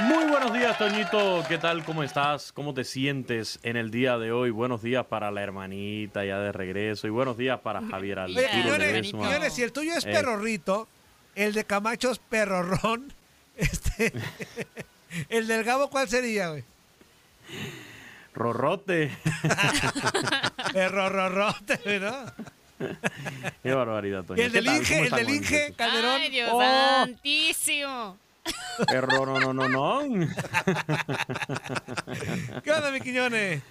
Muy 0.00 0.24
buenos 0.24 0.52
días, 0.52 0.76
Toñito. 0.78 1.44
¿Qué 1.48 1.58
tal? 1.58 1.84
¿Cómo 1.84 2.02
estás? 2.02 2.52
¿Cómo 2.52 2.72
te 2.74 2.84
sientes 2.84 3.58
en 3.62 3.76
el 3.76 3.90
día 3.90 4.18
de 4.18 4.32
hoy? 4.32 4.50
Buenos 4.50 4.82
días 4.82 5.04
para 5.06 5.30
la 5.30 5.42
hermanita 5.42 6.24
ya 6.24 6.38
de 6.38 6.50
regreso 6.52 7.06
y 7.06 7.10
buenos 7.10 7.36
días 7.36 7.60
para 7.60 7.82
Javier 7.82 8.18
Ledesma. 8.28 9.26
Quiñones, 9.28 9.52
si 9.54 9.62
el 9.62 9.72
tuyo 9.72 9.94
es 9.94 10.04
Eh, 10.06 10.12
perrorrito, 10.12 10.88
el 11.34 11.52
de 11.52 11.64
Camacho 11.64 12.10
es 12.10 12.18
perrorrón, 12.18 13.12
este, 13.56 14.12
el 15.28 15.46
del 15.46 15.62
Gabo, 15.64 15.90
¿cuál 15.90 16.08
sería, 16.08 16.48
güey? 16.48 16.64
Rorrote. 18.34 19.10
Perrorrorrote, 20.72 21.76
güey, 21.84 22.00
¿no? 22.00 22.16
Qué 23.62 23.72
barbaridad, 23.74 24.24
Y 24.24 24.26
Toño. 24.26 24.42
el 24.42 24.52
del. 24.52 24.66
Inge, 24.66 24.94
¿Cómo 24.94 25.04
el 25.04 25.26
del 25.26 25.34
Inge? 25.36 25.74
Calderón. 25.76 26.20
Ay, 26.22 26.30
Dios 26.30 26.50
Oh. 26.50 26.60
santísimo. 26.60 28.18
Perro, 28.86 29.26
no, 29.26 29.38
no, 29.40 29.52
no, 29.52 29.68
no. 29.68 30.26
¿Qué 32.62 32.72
onda, 32.72 32.90
mi 32.90 33.00
Quiñones? 33.00 33.62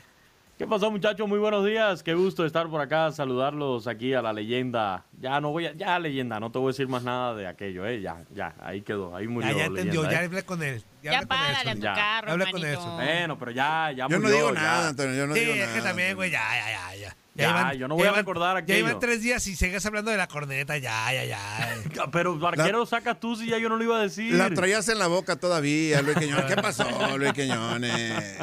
¿Qué 0.57 0.67
pasó, 0.67 0.91
muchachos? 0.91 1.27
Muy 1.27 1.39
buenos 1.39 1.65
días. 1.65 2.03
Qué 2.03 2.13
gusto 2.13 2.45
estar 2.45 2.69
por 2.69 2.81
acá, 2.81 3.11
saludarlos 3.11 3.87
aquí 3.87 4.13
a 4.13 4.21
la 4.21 4.31
leyenda. 4.31 5.05
Ya 5.19 5.41
no 5.41 5.49
voy 5.49 5.65
a, 5.65 5.73
ya 5.73 5.97
leyenda, 5.97 6.39
no 6.39 6.51
te 6.51 6.59
voy 6.59 6.67
a 6.67 6.71
decir 6.73 6.87
más 6.87 7.01
nada 7.03 7.33
de 7.33 7.47
aquello, 7.47 7.85
eh. 7.87 7.99
Ya, 7.99 8.23
ya, 8.31 8.53
ahí 8.61 8.81
quedó, 8.83 9.15
ahí 9.15 9.27
murió. 9.27 9.49
Ya, 9.51 9.57
ya 9.57 9.65
entendió, 9.65 10.03
leyenda, 10.03 10.11
ya 10.11 10.21
¿eh? 10.21 10.25
hablé 10.25 10.43
con 10.43 10.61
él. 10.61 10.83
Ya 11.01 11.19
él, 11.19 11.27
párale 11.27 11.57
a 11.57 11.63
tu 11.63 11.69
Zuli. 11.71 11.81
carro, 11.81 12.31
Hablé 12.31 12.51
con 12.51 12.63
eso. 12.65 12.95
Bueno, 12.95 13.39
pero 13.39 13.51
ya, 13.51 13.91
ya 13.91 14.07
Yo 14.07 14.17
no 14.17 14.21
murió, 14.21 14.35
digo 14.37 14.53
ya. 14.53 14.61
nada, 14.61 14.89
Antonio, 14.89 15.15
yo 15.15 15.27
no 15.27 15.33
sí, 15.33 15.39
digo 15.39 15.53
es 15.53 15.59
nada. 15.61 15.73
que 15.73 15.81
también, 15.81 16.15
güey, 16.15 16.29
ya, 16.31 16.43
ya, 16.55 16.71
ya, 16.71 16.95
ya. 17.07 17.15
Ya, 17.33 17.73
yo 17.73 17.87
no 17.87 17.95
voy 17.95 18.03
a 18.05 18.09
iban- 18.11 18.15
recordar 18.17 18.55
Ya 18.57 18.59
aquello. 18.63 18.79
iban 18.87 18.99
tres 18.99 19.21
días 19.21 19.45
y 19.47 19.55
sigues 19.55 19.85
hablando 19.85 20.11
de 20.11 20.17
la 20.17 20.27
corneta, 20.27 20.77
ya, 20.77 21.13
ya, 21.13 21.23
ya. 21.25 22.07
Pero, 22.11 22.37
Barquero, 22.37 22.85
sacas 22.85 23.19
tú 23.19 23.35
si 23.37 23.47
ya 23.47 23.57
yo 23.57 23.69
no 23.69 23.77
lo 23.77 23.83
iba 23.85 23.97
a 23.97 24.01
decir. 24.01 24.33
La 24.33 24.49
traías 24.49 24.89
en 24.89 24.99
la 24.99 25.07
boca 25.07 25.37
todavía, 25.37 26.01
Luis 26.01 26.17
Quiñones. 26.17 26.45
¿Qué 26.45 26.61
pasó, 26.61 26.85
Luis 27.17 27.31
Quiñones? 27.33 28.37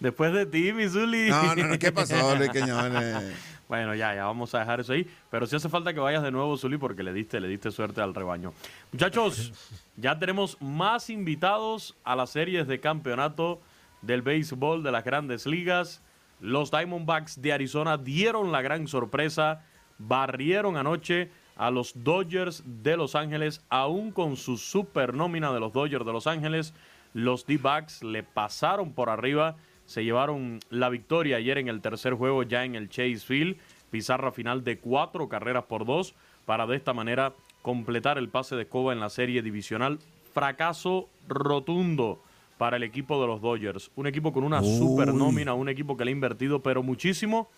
Después 0.00 0.32
de 0.32 0.46
ti, 0.46 0.72
mi 0.72 0.88
Zuli. 0.88 1.28
No, 1.30 1.54
no, 1.54 1.66
no, 1.68 1.78
¿qué 1.78 1.92
pasó, 1.92 2.34
Luis 2.36 2.50
Quiñones? 2.50 3.34
Bueno, 3.66 3.94
ya, 3.94 4.14
ya 4.14 4.24
vamos 4.26 4.54
a 4.54 4.58
dejar 4.60 4.80
eso 4.80 4.92
ahí. 4.92 5.10
Pero 5.30 5.46
sí 5.46 5.56
hace 5.56 5.70
falta 5.70 5.94
que 5.94 5.98
vayas 5.98 6.22
de 6.22 6.30
nuevo, 6.30 6.56
Zuli, 6.58 6.76
porque 6.76 7.02
le 7.02 7.14
diste, 7.14 7.40
le 7.40 7.48
diste 7.48 7.70
suerte 7.70 8.02
al 8.02 8.14
rebaño. 8.14 8.52
Muchachos, 8.92 9.52
ya 9.96 10.18
tenemos 10.18 10.58
más 10.60 11.08
invitados 11.08 11.96
a 12.04 12.14
las 12.14 12.28
series 12.30 12.68
de 12.68 12.78
campeonato 12.78 13.62
del 14.02 14.20
béisbol 14.20 14.82
de 14.82 14.92
las 14.92 15.02
grandes 15.02 15.46
ligas. 15.46 16.02
Los 16.44 16.70
Diamondbacks 16.70 17.40
de 17.40 17.54
Arizona 17.54 17.96
dieron 17.96 18.52
la 18.52 18.60
gran 18.60 18.86
sorpresa, 18.86 19.64
barrieron 19.96 20.76
anoche 20.76 21.30
a 21.56 21.70
los 21.70 22.04
Dodgers 22.04 22.62
de 22.66 22.98
Los 22.98 23.14
Ángeles, 23.14 23.64
aún 23.70 24.12
con 24.12 24.36
su 24.36 24.58
super 24.58 25.14
nómina 25.14 25.54
de 25.54 25.60
los 25.60 25.72
Dodgers 25.72 26.04
de 26.04 26.12
Los 26.12 26.26
Ángeles. 26.26 26.74
Los 27.14 27.46
D-Backs 27.46 28.02
le 28.02 28.24
pasaron 28.24 28.92
por 28.92 29.08
arriba, 29.08 29.56
se 29.86 30.04
llevaron 30.04 30.60
la 30.68 30.90
victoria 30.90 31.38
ayer 31.38 31.56
en 31.56 31.68
el 31.68 31.80
tercer 31.80 32.12
juego 32.12 32.42
ya 32.42 32.66
en 32.66 32.74
el 32.74 32.90
Chase 32.90 33.20
Field. 33.20 33.56
Pizarra 33.90 34.30
final 34.30 34.64
de 34.64 34.78
cuatro 34.78 35.30
carreras 35.30 35.64
por 35.64 35.86
dos 35.86 36.14
para 36.44 36.66
de 36.66 36.76
esta 36.76 36.92
manera 36.92 37.32
completar 37.62 38.18
el 38.18 38.28
pase 38.28 38.54
de 38.54 38.64
escoba 38.64 38.92
en 38.92 39.00
la 39.00 39.08
serie 39.08 39.40
divisional. 39.40 39.98
Fracaso 40.34 41.08
rotundo 41.26 42.20
para 42.58 42.76
el 42.76 42.82
equipo 42.82 43.20
de 43.20 43.26
los 43.26 43.40
Dodgers. 43.40 43.90
Un 43.96 44.06
equipo 44.06 44.32
con 44.32 44.44
una 44.44 44.60
Uy. 44.60 44.78
super 44.78 45.12
nómina, 45.12 45.54
un 45.54 45.68
equipo 45.68 45.96
que 45.96 46.04
le 46.04 46.10
ha 46.10 46.12
invertido 46.12 46.62
pero 46.62 46.82
muchísimo. 46.82 47.48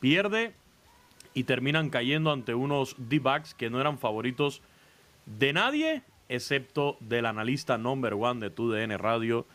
Pierde 0.00 0.54
y 1.34 1.44
terminan 1.44 1.90
cayendo 1.90 2.32
ante 2.32 2.54
unos 2.54 2.96
D-backs 2.98 3.54
que 3.54 3.70
no 3.70 3.80
eran 3.80 3.98
favoritos 3.98 4.62
de 5.26 5.52
nadie, 5.52 6.02
excepto 6.28 6.96
del 7.00 7.26
analista 7.26 7.78
number 7.78 8.14
one 8.14 8.40
de 8.40 8.50
TUDN 8.50 8.98
Radio, 8.98 9.46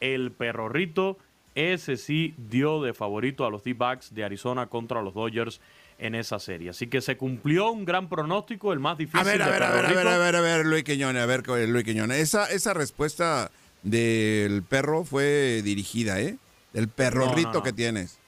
el 0.00 0.32
Perrorrito. 0.32 1.18
Ese 1.54 1.96
sí 1.96 2.34
dio 2.36 2.82
de 2.82 2.92
favorito 2.92 3.46
a 3.46 3.50
los 3.50 3.64
D-backs 3.64 4.14
de 4.14 4.24
Arizona 4.24 4.66
contra 4.66 5.00
los 5.02 5.14
Dodgers 5.14 5.60
en 5.98 6.14
esa 6.14 6.38
serie. 6.38 6.70
Así 6.70 6.86
que 6.86 7.00
se 7.00 7.16
cumplió 7.16 7.70
un 7.70 7.84
gran 7.84 8.08
pronóstico, 8.08 8.72
el 8.72 8.78
más 8.78 8.98
difícil 8.98 9.20
A 9.20 9.24
ver, 9.24 9.42
a 9.42 9.46
de 9.46 9.52
ver, 9.52 9.62
a 9.62 9.70
ver, 9.70 9.86
a 9.86 9.88
ver, 9.88 10.08
a 10.08 10.18
ver, 10.18 10.36
a 10.36 10.40
ver, 10.40 10.66
Luis 10.66 10.84
Quiñones, 10.84 11.22
a 11.22 11.26
ver, 11.26 11.42
Luis 11.68 11.84
Quiñones. 11.84 12.18
Esa, 12.18 12.50
esa 12.50 12.74
respuesta 12.74 13.50
del 13.90 14.62
perro 14.62 15.04
fue 15.04 15.62
dirigida, 15.64 16.20
¿eh? 16.20 16.36
El 16.74 16.88
perrorrito 16.88 17.48
No, 17.48 17.52
no, 17.54 17.58
no. 17.60 17.62
que 17.62 17.72
tienes. 17.72 18.18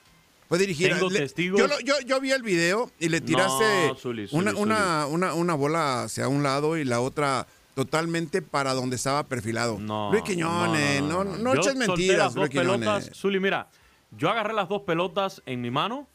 Fue 0.49 0.59
dirigida. 0.59 0.95
Tengo 0.95 1.11
Le- 1.11 1.19
testigos. 1.21 1.61
Yo, 1.61 1.67
lo- 1.67 1.81
yo, 1.81 1.95
yo 2.07 2.21
vi 2.21 2.31
el 2.33 2.43
video 2.43 2.91
y 2.99 3.09
le 3.11 3.21
tiraste 3.21 3.89
No, 3.89 3.95
Zuli, 3.97 4.27
Zuli, 4.29 4.41
una, 4.41 4.51
Zuli. 4.53 4.63
una, 4.63 5.07
una, 5.07 5.35
una 5.35 5.55
bola 5.55 6.05
hacia 6.05 6.29
un 6.29 6.43
lado 6.43 6.77
y 6.79 6.85
la 6.85 7.01
otra 7.01 7.47
totalmente 7.75 8.41
para 8.41 8.73
donde 8.73 8.97
estaba 8.97 9.25
perfilado. 9.27 9.79
No, 9.79 10.11
Luis 10.11 10.23
Quiñones, 10.23 11.03
no, 11.03 11.25
no, 11.25 11.55
eches 11.55 11.77
mentiras, 11.77 12.35
Luis 12.35 12.49
Quiñones. 12.51 13.11
Zuli, 13.15 13.39
mira, 13.41 13.69
yo 14.17 14.31
agarré 14.31 14.55
las 14.55 14.69
dos 14.69 14.83
pelotas 14.83 15.43
en 15.45 15.61
mi 15.61 15.71
mano 15.71 16.09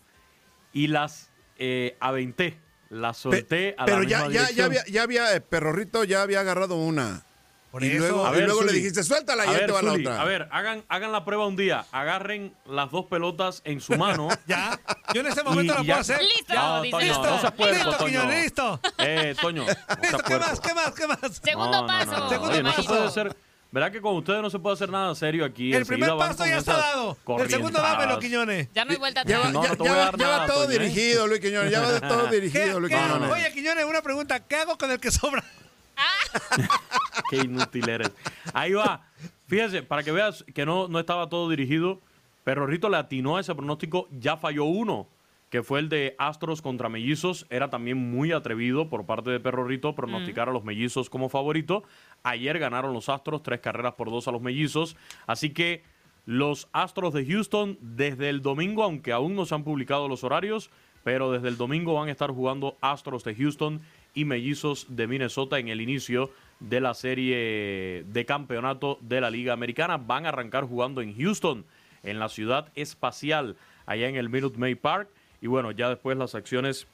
y 0.73 0.87
las 0.87 1.29
eh, 1.59 1.95
aventé. 1.99 2.57
Las 2.89 3.17
solté 3.17 3.75
a 3.77 3.81
la 3.81 3.85
Pero 3.85 4.03
ya, 4.03 4.25
misma 4.27 4.33
ya, 4.33 4.51
ya 4.51 4.65
había, 4.65 4.85
ya 4.85 5.03
había, 5.03 5.35
eh, 5.35 5.41
perrorrito 5.41 6.03
ya 6.03 6.21
había 6.21 6.39
agarrado 6.41 6.75
una. 6.75 7.25
Y 7.81 7.87
eso. 7.87 7.97
luego, 7.99 8.25
A 8.27 8.29
y 8.29 8.35
ver, 8.35 8.45
luego 8.45 8.61
le 8.61 8.67
Zuli. 8.67 8.79
dijiste, 8.79 9.03
suéltala 9.03 9.45
y 9.45 9.49
A 9.49 9.51
ya 9.53 9.57
ver, 9.57 9.65
te 9.67 9.71
va 9.71 9.81
la 9.81 9.91
Zuli, 9.91 10.05
otra. 10.05 10.21
A 10.21 10.25
ver, 10.25 10.47
hagan, 10.51 10.83
hagan 10.89 11.11
la 11.11 11.25
prueba 11.25 11.47
un 11.47 11.55
día. 11.55 11.85
Agarren 11.91 12.53
las 12.65 12.91
dos 12.91 13.05
pelotas 13.05 13.61
en 13.65 13.81
su 13.81 13.93
mano. 13.97 14.27
ya. 14.47 14.79
Yo 15.13 15.21
en 15.21 15.27
ese 15.27 15.41
momento 15.43 15.73
Y- 15.73 15.77
lo 15.77 15.83
y 15.83 15.85
puedo 15.87 15.95
ya- 15.97 16.01
hacer. 16.01 16.21
Listo, 16.21 16.53
Ya. 16.53 16.81
dice. 16.81 16.99
listo. 16.99 17.23
No 17.25 17.39
seas 17.41 17.51
puerco, 17.53 17.73
listo, 17.75 17.91
Toño. 17.97 18.05
Quiñones, 18.21 18.43
listo. 18.43 18.79
Eh, 18.99 19.35
Toño. 19.41 19.65
no 19.65 19.67
Listo, 20.01 20.17
¿qué 20.19 20.37
más? 20.37 20.59
¿Qué 20.59 20.73
más? 20.73 20.91
¿Qué 20.93 21.07
más? 21.07 21.19
Segundo 21.43 21.71
No, 21.71 21.81
no, 21.81 21.87
paso. 21.87 22.11
no, 22.11 22.19
no. 22.19 22.29
Segundo 22.29 22.51
Oye, 22.53 22.63
no 22.63 22.69
se 22.71 22.75
paso. 22.77 22.89
puede 22.89 23.03
hacer. 23.05 23.35
¿Verdad 23.71 23.91
que 23.91 24.01
con 24.01 24.15
ustedes 24.17 24.39
no 24.39 24.51
se 24.51 24.59
puede 24.59 24.75
hacer 24.75 24.89
nada 24.91 25.15
serio 25.15 25.43
aquí? 25.43 25.73
El 25.73 25.87
primer 25.87 26.15
paso 26.15 26.45
ya 26.45 26.57
está 26.59 26.77
dado. 26.77 27.17
El 27.39 27.49
segundo 27.49 27.81
dámelo. 27.81 28.19
Quiñones. 28.19 28.69
Ya 28.71 28.85
no 28.85 28.91
hay 28.91 28.97
vuelta 28.97 29.23
Ya, 29.25 29.39
va- 29.39 29.47
atrás. 29.47 29.53
No, 29.53 29.63
ya- 29.63 29.75
no 29.75 29.85
ya 29.85 29.91
a 29.91 29.95
va- 29.95 30.05
dar 30.05 30.17
ya 30.19 30.27
va 30.27 30.33
nada, 30.35 30.45
todo 30.45 30.65
Toño, 30.65 30.75
¿eh? 30.75 30.79
dirigido, 30.79 31.25
Luis 31.25 31.39
Quiñones. 31.39 31.71
Ya 31.71 31.81
va 31.81 31.99
todo 32.01 32.29
¿Qué- 32.29 32.35
dirigido, 32.39 32.79
Luis 32.79 32.93
Quiñones. 32.93 33.31
Oye, 33.31 33.51
Quiñones, 33.51 33.85
una 33.85 34.03
pregunta. 34.03 34.39
¿Qué 34.41 34.57
hago 34.57 34.77
con 34.77 34.91
el 34.91 34.99
que 34.99 35.09
sobra? 35.09 35.43
Qué 37.29 37.37
inútil 37.37 37.87
eres. 37.89 38.11
Ahí 38.53 38.73
va. 38.73 39.07
Fíjese, 39.47 39.83
para 39.83 40.03
que 40.03 40.11
veas 40.11 40.43
que 40.53 40.65
no, 40.65 40.87
no 40.87 40.99
estaba 40.99 41.29
todo 41.29 41.49
dirigido, 41.49 42.01
Perrorrito 42.43 42.89
le 42.89 42.97
atinó 42.97 43.37
a 43.37 43.41
ese 43.41 43.55
pronóstico, 43.55 44.07
ya 44.11 44.37
falló 44.37 44.65
uno, 44.65 45.07
que 45.49 45.63
fue 45.63 45.79
el 45.79 45.89
de 45.89 46.15
Astros 46.17 46.61
contra 46.61 46.89
Mellizos. 46.89 47.45
Era 47.49 47.69
también 47.69 47.97
muy 47.97 48.31
atrevido 48.31 48.89
por 48.89 49.05
parte 49.05 49.29
de 49.29 49.39
Perrorrito 49.39 49.95
pronosticar 49.95 50.49
a 50.49 50.51
los 50.51 50.63
Mellizos 50.63 51.09
como 51.09 51.29
favorito. 51.29 51.83
Ayer 52.23 52.57
ganaron 52.57 52.93
los 52.93 53.07
Astros, 53.09 53.43
tres 53.43 53.59
carreras 53.59 53.93
por 53.93 54.09
dos 54.09 54.27
a 54.27 54.31
los 54.31 54.41
Mellizos. 54.41 54.97
Así 55.27 55.51
que 55.51 55.83
los 56.25 56.69
Astros 56.73 57.13
de 57.13 57.25
Houston, 57.25 57.77
desde 57.81 58.29
el 58.29 58.41
domingo, 58.41 58.83
aunque 58.83 59.11
aún 59.11 59.35
no 59.35 59.45
se 59.45 59.53
han 59.53 59.63
publicado 59.63 60.07
los 60.07 60.23
horarios, 60.23 60.71
pero 61.03 61.31
desde 61.31 61.49
el 61.49 61.57
domingo 61.57 61.93
van 61.93 62.09
a 62.09 62.11
estar 62.11 62.31
jugando 62.31 62.77
Astros 62.81 63.23
de 63.23 63.35
Houston 63.35 63.81
y 64.13 64.25
Mellizos 64.25 64.85
de 64.89 65.07
Minnesota 65.07 65.59
en 65.59 65.67
el 65.67 65.81
inicio 65.81 66.31
de 66.59 66.79
la 66.79 66.93
serie 66.93 68.05
de 68.07 68.25
campeonato 68.25 68.97
de 69.01 69.21
la 69.21 69.29
Liga 69.29 69.53
Americana. 69.53 69.97
Van 69.97 70.25
a 70.25 70.29
arrancar 70.29 70.65
jugando 70.65 71.01
en 71.01 71.15
Houston, 71.17 71.65
en 72.03 72.19
la 72.19 72.29
ciudad 72.29 72.71
espacial, 72.75 73.55
allá 73.85 74.07
en 74.07 74.15
el 74.15 74.29
Minute 74.29 74.57
Maid 74.57 74.77
Park. 74.77 75.09
Y 75.41 75.47
bueno, 75.47 75.71
ya 75.71 75.89
después 75.89 76.17
las 76.17 76.35
acciones 76.35 76.87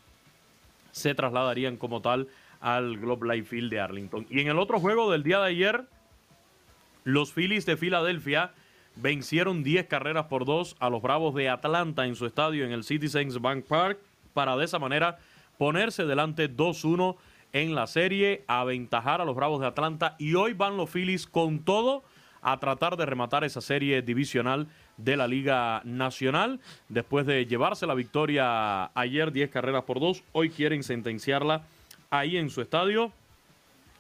se 0.91 1.13
trasladarían 1.13 1.77
como 1.77 2.01
tal 2.01 2.27
al 2.61 2.97
Globe 2.97 3.35
Life 3.35 3.49
Field 3.49 3.71
de 3.71 3.79
Arlington. 3.79 4.25
Y 4.29 4.39
en 4.41 4.47
el 4.47 4.59
otro 4.59 4.79
juego 4.79 5.11
del 5.11 5.23
día 5.23 5.39
de 5.39 5.47
ayer, 5.47 5.85
los 7.03 7.31
Phillies 7.31 7.65
de 7.65 7.77
Filadelfia 7.77 8.51
vencieron 8.95 9.63
10 9.63 9.87
carreras 9.87 10.25
por 10.25 10.45
2 10.45 10.75
a 10.79 10.89
los 10.89 11.01
Bravos 11.01 11.35
de 11.35 11.49
Atlanta 11.49 12.05
en 12.05 12.15
su 12.15 12.25
estadio 12.25 12.65
en 12.65 12.71
el 12.71 12.83
Citizens 12.83 13.39
Bank 13.39 13.65
Park 13.65 13.99
para 14.33 14.57
de 14.57 14.65
esa 14.65 14.79
manera 14.79 15.19
ponerse 15.63 16.05
delante 16.05 16.49
2-1 16.49 17.17
en 17.51 17.75
la 17.75 17.85
serie, 17.85 18.45
aventajar 18.47 19.19
a 19.19 19.25
los 19.25 19.35
Bravos 19.35 19.59
de 19.59 19.67
Atlanta 19.67 20.15
y 20.17 20.33
hoy 20.35 20.53
van 20.53 20.77
los 20.77 20.89
Phillies 20.89 21.27
con 21.27 21.59
todo 21.59 22.01
a 22.41 22.57
tratar 22.61 22.95
de 22.95 23.05
rematar 23.05 23.43
esa 23.43 23.59
serie 23.59 24.01
divisional 24.01 24.67
de 24.95 25.17
la 25.17 25.27
Liga 25.27 25.81
Nacional. 25.83 26.61
Después 26.87 27.25
de 27.25 27.45
llevarse 27.45 27.85
la 27.85 27.93
victoria 27.93 28.85
ayer 28.97 29.33
10 29.33 29.49
carreras 29.49 29.83
por 29.83 29.99
2, 29.99 30.23
hoy 30.31 30.49
quieren 30.49 30.81
sentenciarla 30.81 31.63
ahí 32.09 32.37
en 32.37 32.49
su 32.49 32.61
estadio. 32.61 33.11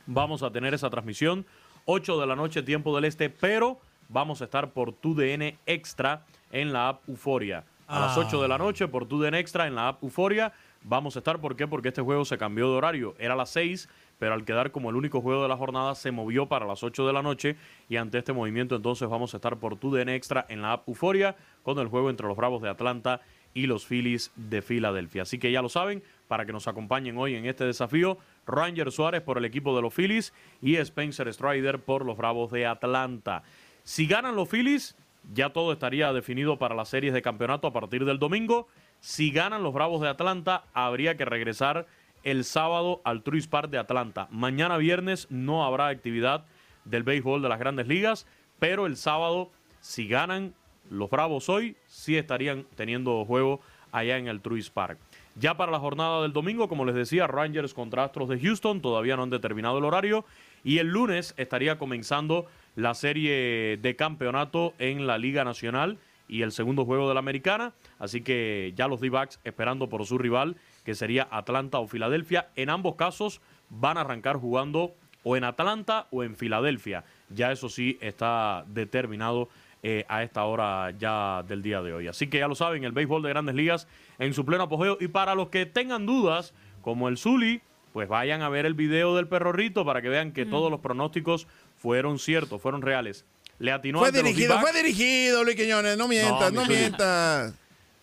Vamos 0.05 0.43
a 0.43 0.51
tener 0.51 0.73
esa 0.73 0.89
transmisión 0.89 1.45
8 1.85 2.21
de 2.21 2.25
la 2.27 2.37
noche 2.37 2.63
tiempo 2.63 2.95
del 2.95 3.03
este, 3.03 3.29
pero 3.29 3.79
vamos 4.07 4.41
a 4.41 4.45
estar 4.45 4.69
por 4.71 4.93
TUDN 4.93 5.57
Extra 5.65 6.25
en 6.53 6.71
la 6.71 6.87
app 6.87 7.09
Euforia. 7.09 7.65
A 7.89 7.99
las 7.99 8.17
Ah. 8.17 8.21
8 8.25 8.41
de 8.41 8.47
la 8.47 8.57
noche 8.57 8.87
por 8.87 9.07
TUDN 9.07 9.33
Extra 9.35 9.67
en 9.67 9.75
la 9.75 9.89
app 9.89 10.03
Euforia. 10.03 10.53
Vamos 10.83 11.15
a 11.15 11.19
estar, 11.19 11.39
¿por 11.41 11.55
qué? 11.55 11.67
Porque 11.67 11.89
este 11.89 12.01
juego 12.01 12.23
se 12.23 12.37
cambió 12.37 12.71
de 12.71 12.77
horario. 12.77 13.15
Era 13.19 13.35
las 13.35 13.49
6, 13.49 13.89
pero 14.17 14.33
al 14.33 14.45
quedar 14.45 14.71
como 14.71 14.89
el 14.89 14.95
único 14.95 15.21
juego 15.21 15.43
de 15.43 15.49
la 15.49 15.57
jornada 15.57 15.93
se 15.95 16.11
movió 16.11 16.47
para 16.47 16.65
las 16.65 16.83
8 16.83 17.05
de 17.05 17.13
la 17.13 17.21
noche. 17.21 17.57
Y 17.89 17.97
ante 17.97 18.17
este 18.17 18.31
movimiento 18.31 18.75
entonces 18.75 19.09
vamos 19.09 19.33
a 19.33 19.37
estar 19.37 19.57
por 19.57 19.77
TUDN 19.77 20.09
Extra 20.09 20.45
en 20.47 20.61
la 20.61 20.73
app 20.73 20.87
Euforia 20.87 21.35
con 21.63 21.79
el 21.79 21.87
juego 21.87 22.09
entre 22.09 22.27
los 22.27 22.37
Bravos 22.37 22.61
de 22.61 22.69
Atlanta 22.69 23.21
y 23.53 23.67
los 23.67 23.85
Phillies 23.85 24.31
de 24.35 24.61
Filadelfia. 24.61 25.23
Así 25.23 25.37
que 25.37 25.51
ya 25.51 25.61
lo 25.61 25.69
saben, 25.69 26.03
para 26.27 26.45
que 26.45 26.53
nos 26.53 26.67
acompañen 26.67 27.17
hoy 27.17 27.35
en 27.35 27.45
este 27.45 27.65
desafío, 27.65 28.17
Ranger 28.45 28.91
Suárez 28.91 29.21
por 29.21 29.37
el 29.37 29.45
equipo 29.45 29.75
de 29.75 29.81
los 29.81 29.93
Phillies 29.93 30.33
y 30.61 30.75
Spencer 30.75 31.33
Strider 31.33 31.79
por 31.79 32.05
los 32.05 32.17
Bravos 32.17 32.51
de 32.51 32.65
Atlanta. 32.67 33.43
Si 33.83 34.05
ganan 34.05 34.35
los 34.35 34.49
Phillies, 34.49 34.95
ya 35.33 35.49
todo 35.49 35.73
estaría 35.73 36.13
definido 36.13 36.57
para 36.57 36.75
las 36.75 36.89
series 36.89 37.13
de 37.13 37.21
campeonato 37.21 37.67
a 37.67 37.73
partir 37.73 38.05
del 38.05 38.19
domingo. 38.19 38.67
Si 39.01 39.31
ganan 39.31 39.63
los 39.63 39.73
Bravos 39.73 40.01
de 40.01 40.09
Atlanta, 40.09 40.65
habría 40.73 41.15
que 41.15 41.25
regresar 41.25 41.87
el 42.23 42.43
sábado 42.43 43.01
al 43.05 43.23
Truist 43.23 43.49
Park 43.49 43.69
de 43.69 43.77
Atlanta. 43.77 44.27
Mañana 44.29 44.77
viernes 44.77 45.27
no 45.29 45.65
habrá 45.65 45.87
actividad 45.87 46.45
del 46.83 47.03
béisbol 47.03 47.41
de 47.41 47.49
las 47.49 47.59
grandes 47.59 47.87
ligas, 47.87 48.27
pero 48.59 48.85
el 48.85 48.97
sábado, 48.97 49.51
si 49.79 50.07
ganan 50.07 50.53
los 50.89 51.09
Bravos 51.09 51.47
hoy, 51.47 51.77
sí 51.87 52.17
estarían 52.17 52.65
teniendo 52.75 53.23
juego 53.25 53.61
allá 53.91 54.17
en 54.17 54.27
el 54.27 54.41
Truist 54.41 54.73
Park. 54.73 54.97
Ya 55.35 55.55
para 55.55 55.71
la 55.71 55.79
jornada 55.79 56.21
del 56.21 56.33
domingo, 56.33 56.67
como 56.67 56.83
les 56.83 56.95
decía, 56.95 57.25
Rangers 57.25 57.73
contra 57.73 58.03
Astros 58.03 58.27
de 58.27 58.39
Houston, 58.39 58.81
todavía 58.81 59.15
no 59.15 59.23
han 59.23 59.29
determinado 59.29 59.77
el 59.77 59.85
horario. 59.85 60.25
Y 60.65 60.79
el 60.79 60.87
lunes 60.87 61.33
estaría 61.37 61.79
comenzando 61.79 62.47
la 62.75 62.93
serie 62.93 63.79
de 63.81 63.95
campeonato 63.95 64.73
en 64.79 65.07
la 65.07 65.17
Liga 65.17 65.45
Nacional 65.45 65.97
y 66.27 66.41
el 66.41 66.51
segundo 66.51 66.83
juego 66.83 67.07
de 67.07 67.13
la 67.13 67.19
Americana. 67.19 67.71
Así 67.99 68.21
que 68.21 68.73
ya 68.75 68.87
los 68.87 69.01
D-backs 69.01 69.39
esperando 69.43 69.89
por 69.89 70.05
su 70.05 70.17
rival, 70.17 70.55
que 70.83 70.95
sería 70.95 71.27
Atlanta 71.29 71.79
o 71.79 71.87
Filadelfia. 71.87 72.49
En 72.55 72.69
ambos 72.69 72.95
casos 72.95 73.41
van 73.69 73.97
a 73.97 74.01
arrancar 74.01 74.37
jugando 74.37 74.95
o 75.23 75.35
en 75.35 75.43
Atlanta 75.43 76.07
o 76.11 76.23
en 76.23 76.35
Filadelfia. 76.35 77.03
Ya 77.29 77.51
eso 77.51 77.69
sí 77.69 77.97
está 78.01 78.63
determinado 78.67 79.49
eh, 79.83 80.05
a 80.09 80.23
esta 80.23 80.43
hora 80.45 80.91
ya 80.97 81.43
del 81.43 81.61
día 81.61 81.81
de 81.81 81.93
hoy. 81.93 82.07
Así 82.07 82.27
que 82.27 82.39
ya 82.39 82.47
lo 82.47 82.55
saben, 82.55 82.83
el 82.83 82.91
béisbol 82.91 83.21
de 83.21 83.29
grandes 83.29 83.55
ligas 83.55 83.87
en 84.17 84.33
su 84.33 84.45
pleno 84.45 84.63
apogeo. 84.63 84.97
Y 84.99 85.07
para 85.09 85.35
los 85.35 85.49
que 85.49 85.65
tengan 85.65 86.05
dudas, 86.05 86.53
como 86.81 87.09
el 87.09 87.17
Zuli, 87.17 87.61
pues 87.93 88.07
vayan 88.07 88.41
a 88.41 88.49
ver 88.49 88.65
el 88.65 88.73
video 88.73 89.15
del 89.15 89.27
perrorrito 89.27 89.85
para 89.85 90.01
que 90.01 90.09
vean 90.09 90.31
que 90.31 90.45
todos 90.45 90.71
los 90.71 90.79
pronósticos 90.79 91.47
fueron 91.77 92.19
ciertos, 92.19 92.61
fueron 92.61 92.81
reales. 92.81 93.25
Le 93.57 93.71
atinó 93.71 93.99
Fue 93.99 94.11
dirigido, 94.11 94.59
fue 94.59 94.71
dirigido, 94.73 95.43
Luis 95.43 95.55
Quiñones. 95.55 95.97
No 95.97 96.07
mientas, 96.07 96.51
mi 96.51 96.57
no, 96.57 96.65
mientas. 96.65 97.53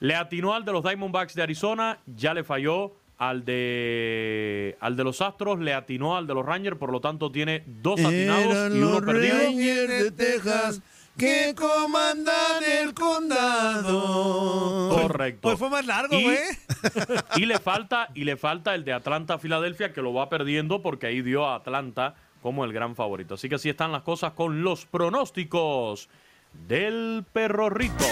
Le 0.00 0.14
atinó 0.14 0.54
al 0.54 0.64
de 0.64 0.72
los 0.72 0.82
Diamondbacks 0.82 1.34
de 1.34 1.42
Arizona, 1.42 1.98
ya 2.06 2.34
le 2.34 2.44
falló 2.44 2.94
al 3.18 3.44
de 3.44 4.76
al 4.80 4.96
de 4.96 5.04
los 5.04 5.22
Astros, 5.22 5.58
le 5.58 5.72
atinó 5.72 6.16
al 6.16 6.26
de 6.26 6.34
los 6.34 6.44
Rangers, 6.44 6.76
por 6.76 6.92
lo 6.92 7.00
tanto 7.00 7.32
tiene 7.32 7.62
dos 7.66 7.98
atinados 8.00 8.54
Eran 8.54 8.76
y 8.76 8.78
uno 8.80 8.90
los 8.90 9.02
perdido. 9.02 9.38
Rangers 9.38 10.02
de 10.04 10.10
Texas 10.12 10.82
que 11.16 11.54
comandan 11.54 12.62
el 12.62 12.92
condado. 12.92 14.90
Correcto. 14.90 15.40
Pues 15.42 15.58
fue 15.58 15.70
más 15.70 15.86
largo, 15.86 16.20
güey. 16.20 16.38
Y 17.36 17.46
le 17.46 17.58
falta, 17.58 18.10
y 18.14 18.24
le 18.24 18.36
falta 18.36 18.74
el 18.74 18.84
de 18.84 18.92
Atlanta-Filadelfia, 18.92 19.92
que 19.92 20.02
lo 20.02 20.12
va 20.12 20.28
perdiendo 20.28 20.82
porque 20.82 21.06
ahí 21.06 21.22
dio 21.22 21.46
a 21.46 21.56
Atlanta 21.56 22.14
como 22.42 22.64
el 22.64 22.72
gran 22.72 22.94
favorito. 22.94 23.34
Así 23.34 23.48
que 23.48 23.54
así 23.56 23.68
están 23.68 23.92
las 23.92 24.02
cosas 24.02 24.32
con 24.32 24.62
los 24.62 24.86
pronósticos 24.86 26.08
del 26.66 27.24
perro 27.32 27.70
rico. 27.70 28.04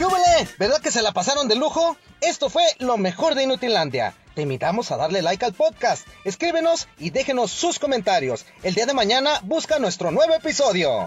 ¿Qué? 0.00 0.48
¿Verdad 0.58 0.80
que 0.80 0.90
se 0.90 1.02
la 1.02 1.12
pasaron 1.12 1.46
de 1.46 1.56
lujo? 1.56 1.94
Esto 2.22 2.48
fue 2.48 2.62
lo 2.78 2.96
mejor 2.96 3.34
de 3.34 3.42
Inutilandia. 3.42 4.14
Te 4.34 4.40
invitamos 4.40 4.90
a 4.90 4.96
darle 4.96 5.20
like 5.20 5.44
al 5.44 5.52
podcast, 5.52 6.08
escríbenos 6.24 6.88
y 6.98 7.10
déjenos 7.10 7.50
sus 7.50 7.78
comentarios. 7.78 8.46
El 8.62 8.74
día 8.74 8.86
de 8.86 8.94
mañana 8.94 9.40
busca 9.42 9.78
nuestro 9.78 10.10
nuevo 10.10 10.34
episodio. 10.34 11.06